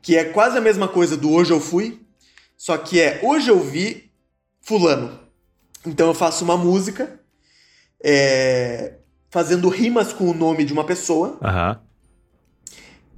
[0.00, 2.00] Que é quase a mesma coisa do Hoje Eu Fui,
[2.60, 4.12] só que é Hoje Eu Vi
[4.60, 5.18] Fulano.
[5.86, 7.18] Então eu faço uma música
[8.04, 8.96] é,
[9.30, 11.38] fazendo rimas com o nome de uma pessoa.
[11.42, 11.80] Aham.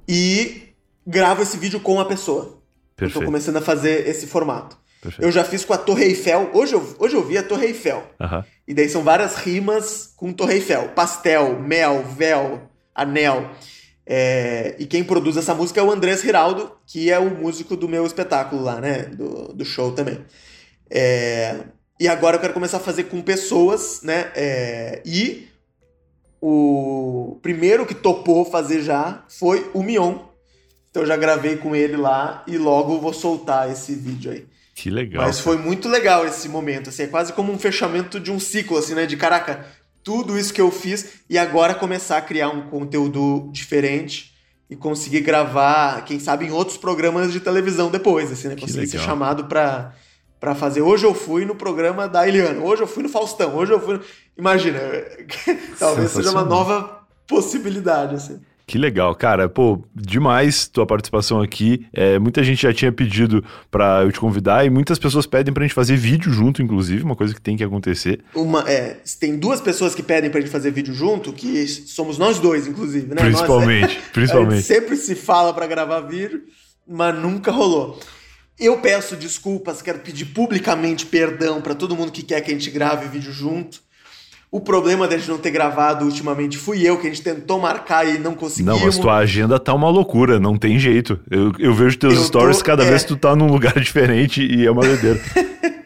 [0.07, 0.73] E
[1.05, 2.63] gravo esse vídeo com a pessoa.
[2.95, 3.17] Perfeito.
[3.17, 4.77] Estou começando a fazer esse formato.
[5.01, 5.27] Perfeito.
[5.27, 6.49] Eu já fiz com a Torre Eiffel.
[6.53, 8.01] Hoje eu, hoje eu vi a Torre Eiffel.
[8.21, 8.45] Aham.
[8.65, 10.87] E daí são várias rimas com Torre Eiffel.
[10.95, 12.61] Pastel, mel, véu,
[12.95, 13.51] anel.
[14.05, 17.87] É, e quem produz essa música é o Andrés Giraldo, que é o músico do
[17.87, 19.03] meu espetáculo lá, né?
[19.03, 20.19] Do, do show também.
[20.89, 21.59] É,
[21.99, 24.31] e agora eu quero começar a fazer com pessoas, né?
[24.35, 25.47] É, e
[26.41, 30.17] o primeiro que topou fazer já foi o Mion.
[30.89, 34.45] Então eu já gravei com ele lá e logo vou soltar esse vídeo aí.
[34.75, 35.23] Que legal.
[35.23, 38.77] Mas foi muito legal esse momento, assim, é quase como um fechamento de um ciclo,
[38.77, 39.05] assim, né?
[39.05, 39.65] De caraca,
[40.03, 44.33] tudo isso que eu fiz e agora começar a criar um conteúdo diferente
[44.69, 48.55] e conseguir gravar, quem sabe, em outros programas de televisão depois, assim, né?
[48.55, 49.93] Conseguir ser chamado pra,
[50.39, 50.81] pra fazer.
[50.81, 53.95] Hoje eu fui no programa da Eliana, hoje eu fui no Faustão, hoje eu fui.
[53.95, 54.01] No...
[54.37, 54.79] Imagina,
[55.79, 58.41] talvez seja uma nova possibilidade, assim.
[58.65, 59.49] Que legal, cara.
[59.49, 61.85] Pô, demais tua participação aqui.
[61.93, 65.63] É, muita gente já tinha pedido pra eu te convidar e muitas pessoas pedem pra
[65.63, 68.23] gente fazer vídeo junto, inclusive, uma coisa que tem que acontecer.
[68.33, 72.39] Uma, é, tem duas pessoas que pedem pra gente fazer vídeo junto, que somos nós
[72.39, 73.15] dois, inclusive, né?
[73.15, 74.63] Nós, Principalmente, A gente principalmente.
[74.63, 76.43] sempre se fala pra gravar vídeo,
[76.87, 77.99] mas nunca rolou.
[78.57, 82.69] Eu peço desculpas, quero pedir publicamente perdão pra todo mundo que quer que a gente
[82.69, 83.81] grave vídeo junto.
[84.53, 88.07] O problema da gente não ter gravado ultimamente fui eu, que a gente tentou marcar
[88.07, 88.83] e não Não, conseguimos.
[88.83, 91.19] mas tua agenda tá uma loucura, não tem jeito.
[91.31, 92.89] Eu, eu vejo teus Eu tô- stories cada é.
[92.89, 95.19] vez que tu tá num lugar diferente e é uma doideira.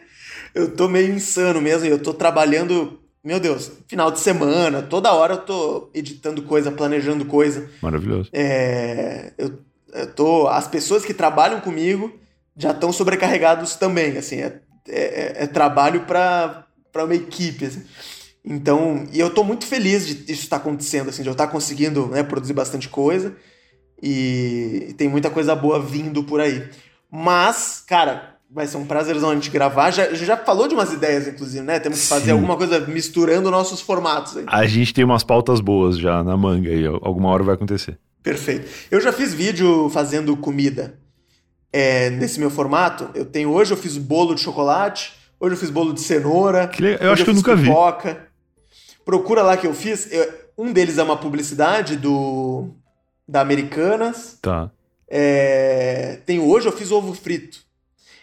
[0.54, 5.12] Eu tô meio insano mesmo, e eu tô trabalhando, meu Deus, final de semana, toda
[5.12, 7.70] hora eu tô editando coisa, planejando coisa.
[7.80, 8.28] Maravilhoso.
[8.32, 9.52] É, eu,
[9.94, 12.12] eu tô, as pessoas que trabalham comigo
[12.56, 16.64] já estão sobrecarregados também, assim, é, é, é trabalho para
[16.96, 17.84] uma equipe, assim.
[18.50, 22.06] Então, e eu tô muito feliz de isso estar acontecendo, assim, de eu estar conseguindo
[22.06, 23.36] né, produzir bastante coisa
[24.02, 26.66] e tem muita coisa boa vindo por aí.
[27.10, 29.90] Mas, cara, vai ser um prazerzão a gente gravar.
[29.90, 31.78] Já, já falou de umas ideias, inclusive, né?
[31.78, 32.30] Temos que fazer Sim.
[32.32, 34.44] alguma coisa misturando nossos formatos aí.
[34.46, 37.98] A gente tem umas pautas boas já na manga e alguma hora vai acontecer.
[38.22, 38.66] Perfeito.
[38.90, 40.98] Eu já fiz vídeo fazendo comida
[41.70, 43.10] é, nesse meu formato.
[43.14, 46.66] Eu tenho hoje eu fiz bolo de chocolate, hoje eu fiz bolo de cenoura.
[46.66, 47.08] Que legal.
[47.08, 47.68] Eu acho que eu nunca vi.
[49.08, 50.12] Procura lá que eu fiz.
[50.12, 52.68] Eu- um deles é uma publicidade do
[53.26, 54.36] da Americanas.
[54.42, 54.70] Tá.
[55.08, 57.60] É, tem hoje eu fiz ovo frito,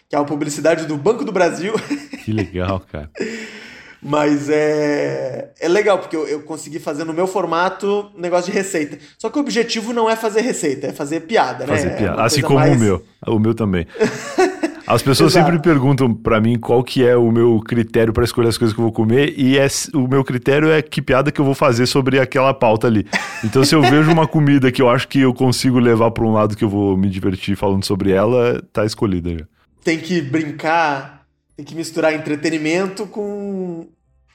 [0.08, 1.74] que é uma publicidade do Banco do Brasil.
[2.24, 3.10] Que legal, cara.
[4.02, 8.56] Mas é, é legal, porque eu, eu consegui fazer no meu formato um negócio de
[8.56, 8.96] receita.
[9.18, 11.92] Só que o objetivo não é fazer receita, é fazer piada, Fazer né?
[11.94, 12.16] É piada.
[12.18, 13.04] uma Assim como mais- o meu.
[13.26, 13.86] O meu também.
[14.86, 15.46] As pessoas Exato.
[15.46, 18.80] sempre perguntam pra mim qual que é o meu critério pra escolher as coisas que
[18.80, 21.86] eu vou comer e é, o meu critério é que piada que eu vou fazer
[21.86, 23.04] sobre aquela pauta ali.
[23.44, 26.32] Então se eu vejo uma comida que eu acho que eu consigo levar pra um
[26.32, 29.44] lado que eu vou me divertir falando sobre ela, tá escolhida já.
[29.82, 31.26] Tem que brincar,
[31.56, 33.88] tem que misturar entretenimento com,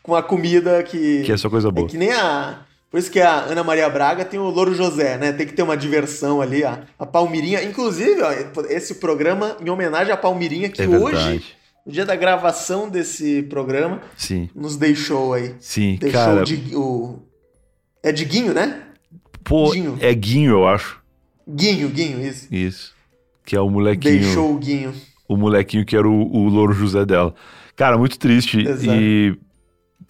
[0.04, 1.24] com a comida que.
[1.24, 1.88] Que é só coisa é boa.
[1.88, 2.60] que nem a.
[2.92, 5.32] Por isso que a Ana Maria Braga tem o Louro José, né?
[5.32, 7.64] Tem que ter uma diversão ali, a, a Palmirinha.
[7.64, 8.32] Inclusive, ó,
[8.70, 11.42] esse programa em homenagem à Palmirinha, que É hoje,
[11.86, 14.50] no dia da gravação desse programa, Sim.
[14.54, 15.56] nos deixou aí.
[15.58, 16.44] Sim, Deixou cara.
[16.74, 17.20] o, o.
[18.04, 18.82] É Diguinho, né?
[19.42, 21.00] Pô, é Guinho, eu acho.
[21.48, 22.48] Guinho, Guinho, isso.
[22.54, 22.94] Isso.
[23.46, 24.20] Que é o molequinho.
[24.20, 24.94] Deixou o Guinho.
[25.30, 27.34] o molequinho que era o, o louro José dela.
[27.76, 28.60] Cara, muito triste.
[28.60, 29.00] Exato.
[29.00, 29.38] E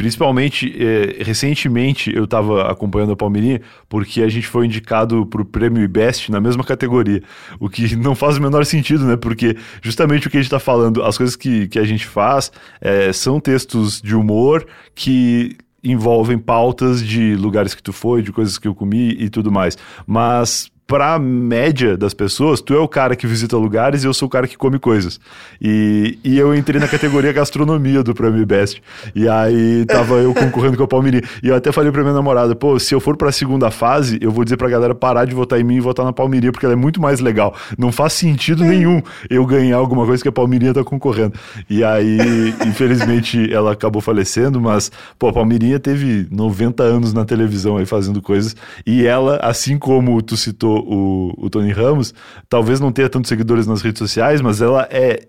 [0.02, 5.84] principalmente, é, recentemente eu tava acompanhando a Palmeirinha porque a gente foi indicado pro prêmio
[5.84, 7.22] IBEST na mesma categoria.
[7.60, 9.16] O que não faz o menor sentido, né?
[9.16, 12.52] Porque justamente o que a gente tá falando, as coisas que, que a gente faz
[12.82, 14.66] é, são textos de humor
[14.96, 19.52] que envolvem pautas de lugares que tu foi, de coisas que eu comi e tudo
[19.52, 19.78] mais.
[20.08, 24.28] Mas pra média das pessoas, tu é o cara que visita lugares e eu sou
[24.28, 25.22] o cara que come coisas.
[25.62, 28.84] E, e eu entrei na categoria gastronomia do Prêmio Best.
[29.16, 31.24] E aí tava eu concorrendo com a Palmeirinha.
[31.42, 34.32] E eu até falei pra minha namorada, pô, se eu for pra segunda fase, eu
[34.32, 36.74] vou dizer pra galera parar de votar em mim e votar na Palmeirinha, porque ela
[36.74, 37.56] é muito mais legal.
[37.78, 41.36] Não faz sentido nenhum eu ganhar alguma coisa que a Palmeirinha tá concorrendo.
[41.70, 47.78] E aí, infelizmente, ela acabou falecendo, mas, pô, a Palmeirinha teve 90 anos na televisão
[47.78, 48.58] aí fazendo coisas.
[48.86, 52.14] E ela, assim como tu citou o, o Tony Ramos,
[52.50, 55.28] talvez não tenha tantos seguidores nas redes sociais, mas ela é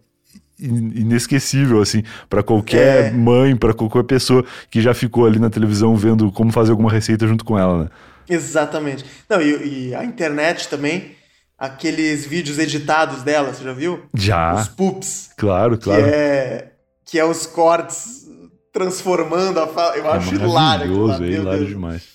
[0.59, 3.11] inesquecível, assim, para qualquer é.
[3.11, 7.27] mãe, para qualquer pessoa que já ficou ali na televisão vendo como fazer alguma receita
[7.27, 7.91] junto com ela, né?
[8.29, 9.05] Exatamente.
[9.29, 11.17] Não, e, e a internet também,
[11.59, 14.03] aqueles vídeos editados dela, você já viu?
[14.15, 14.55] Já.
[14.55, 15.31] Os poops.
[15.37, 16.05] Claro, claro.
[16.05, 16.73] Que é,
[17.05, 18.23] que é os cortes
[18.73, 19.97] transformando a fala.
[19.97, 20.53] Eu é acho hilário.
[20.53, 22.12] Maravilhoso, é hilário demais.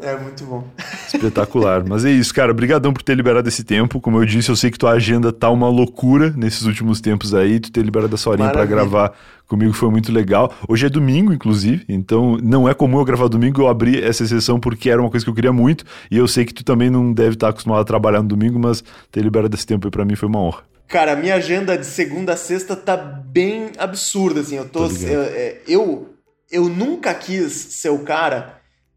[0.00, 0.64] É muito bom.
[1.12, 1.84] Espetacular.
[1.86, 2.52] Mas é isso, cara.
[2.52, 4.00] Obrigadão por ter liberado esse tempo.
[4.00, 7.58] Como eu disse, eu sei que tua agenda tá uma loucura nesses últimos tempos aí.
[7.58, 9.12] Tu ter liberado essa horinha para gravar
[9.46, 10.52] comigo foi muito legal.
[10.68, 13.62] Hoje é domingo, inclusive, então não é comum eu gravar domingo.
[13.62, 15.84] Eu abri essa sessão porque era uma coisa que eu queria muito.
[16.10, 18.84] E eu sei que tu também não deve estar acostumado a trabalhar no domingo, mas
[19.10, 20.62] ter liberado esse tempo aí pra mim foi uma honra.
[20.88, 24.56] Cara, a minha agenda de segunda a sexta tá bem absurda, assim.
[24.56, 24.88] Eu tô.
[24.88, 26.10] tô eu, é, eu,
[26.50, 28.55] eu nunca quis ser o cara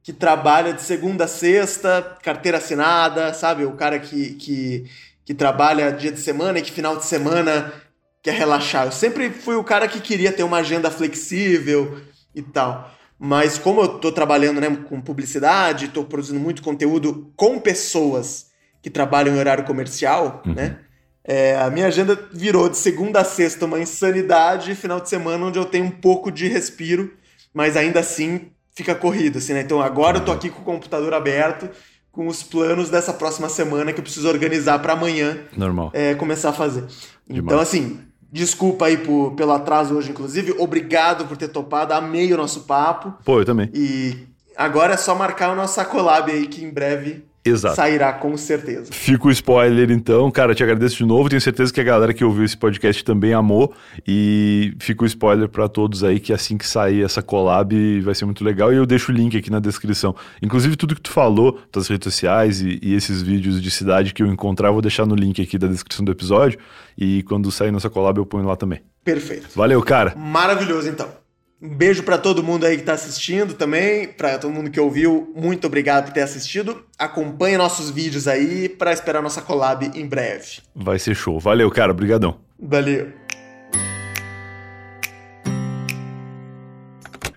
[0.09, 3.63] que trabalha de segunda a sexta, carteira assinada, sabe?
[3.63, 4.85] O cara que, que,
[5.23, 7.71] que trabalha dia de semana e que final de semana
[8.23, 8.87] quer relaxar.
[8.87, 11.99] Eu sempre fui o cara que queria ter uma agenda flexível
[12.33, 12.89] e tal.
[13.19, 18.47] Mas como eu tô trabalhando né, com publicidade, estou produzindo muito conteúdo com pessoas
[18.81, 20.55] que trabalham em horário comercial, uhum.
[20.55, 20.79] né?
[21.23, 25.59] É, a minha agenda virou de segunda a sexta uma insanidade, final de semana onde
[25.59, 27.13] eu tenho um pouco de respiro,
[27.53, 28.49] mas ainda assim
[28.79, 29.61] fica corrido, assim, né?
[29.61, 31.69] Então agora eu tô aqui com o computador aberto,
[32.13, 35.37] com os planos dessa próxima semana que eu preciso organizar para amanhã.
[35.55, 35.91] Normal.
[35.93, 36.85] É, começar a fazer.
[37.27, 37.45] Demais.
[37.45, 37.99] Então, assim,
[38.31, 40.55] desculpa aí por, pelo atraso hoje, inclusive.
[40.57, 41.93] Obrigado por ter topado.
[41.93, 43.13] Amei o nosso papo.
[43.25, 43.69] Pô, eu também.
[43.73, 47.75] E agora é só marcar o nosso collab aí, que em breve Exato.
[47.75, 48.91] Sairá com certeza.
[48.91, 50.29] Fica o spoiler então.
[50.29, 51.29] Cara, te agradeço de novo.
[51.29, 53.73] Tenho certeza que a galera que ouviu esse podcast também amou.
[54.07, 58.25] E fica o spoiler para todos aí que assim que sair essa collab vai ser
[58.25, 58.73] muito legal.
[58.73, 60.15] E eu deixo o link aqui na descrição.
[60.41, 64.21] Inclusive, tudo que tu falou das redes sociais e, e esses vídeos de cidade que
[64.21, 66.59] eu encontrar, eu vou deixar no link aqui da descrição do episódio.
[66.97, 68.81] E quando sair nossa collab, eu ponho lá também.
[69.03, 69.47] Perfeito.
[69.55, 70.13] Valeu, cara.
[70.15, 71.07] Maravilhoso então.
[71.61, 75.33] Um beijo para todo mundo aí que está assistindo também, para todo mundo que ouviu,
[75.35, 76.85] muito obrigado por ter assistido.
[76.97, 80.59] Acompanhe nossos vídeos aí para esperar nossa collab em breve.
[80.73, 81.37] Vai ser show.
[81.37, 81.91] Valeu, cara.
[81.91, 82.39] Obrigadão.
[82.57, 83.11] Valeu.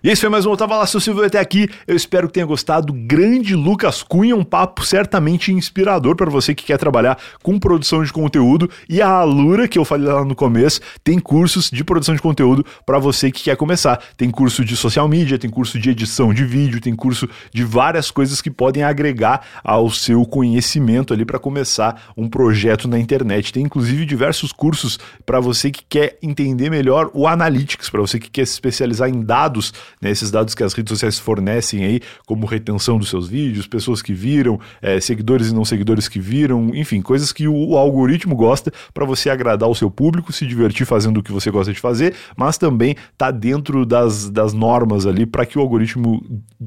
[0.05, 1.69] E esse foi mais um Eu Tava Lá, seu Silvio até aqui.
[1.87, 2.93] Eu espero que tenha gostado.
[2.93, 8.13] Grande Lucas Cunha, um papo certamente inspirador para você que quer trabalhar com produção de
[8.13, 8.69] conteúdo.
[8.89, 12.67] E a Alura, que eu falei lá no começo, tem cursos de produção de conteúdo
[12.85, 14.03] para você que quer começar.
[14.17, 18.11] Tem curso de social media, tem curso de edição de vídeo, tem curso de várias
[18.11, 23.53] coisas que podem agregar ao seu conhecimento ali para começar um projeto na internet.
[23.53, 28.29] Tem inclusive diversos cursos para você que quer entender melhor o Analytics, para você que
[28.29, 29.73] quer se especializar em dados
[30.03, 34.03] né, esses dados que as redes sociais fornecem aí, como retenção dos seus vídeos, pessoas
[34.03, 38.73] que viram, é, seguidores e não seguidores que viram, enfim, coisas que o, algoritmo gosta
[38.93, 42.15] para você agradar o seu público, se divertir fazendo o que você gosta de fazer,
[42.37, 46.21] mas também tá dentro das, das normas ali para que o algoritmo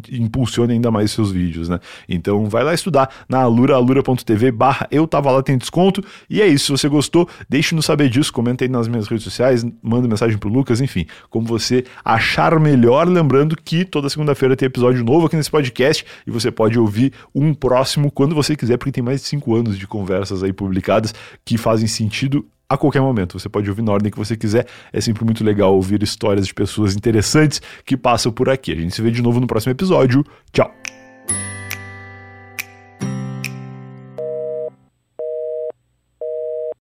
[0.10, 1.80] impulsione ainda mais seus vídeos, né?
[2.08, 6.48] Então vai lá estudar na alura, alura.tv barra eu tava lá, tem desconto, e é
[6.48, 10.38] isso, se você gostou, deixe-nos saber disso, comenta aí nas minhas redes sociais, manda mensagem
[10.38, 15.36] pro Lucas, enfim, como você achar melhor, lembrando que toda segunda-feira tem episódio novo aqui
[15.36, 19.28] nesse podcast e você pode ouvir um próximo quando você quiser, porque tem mais de
[19.28, 23.38] cinco anos de conversas aí publicadas que fazem sentido a qualquer momento.
[23.40, 24.68] Você pode ouvir na ordem que você quiser.
[24.94, 28.72] É sempre muito legal ouvir histórias de pessoas interessantes que passam por aqui.
[28.72, 30.24] A gente se vê de novo no próximo episódio.
[30.52, 31.05] Tchau!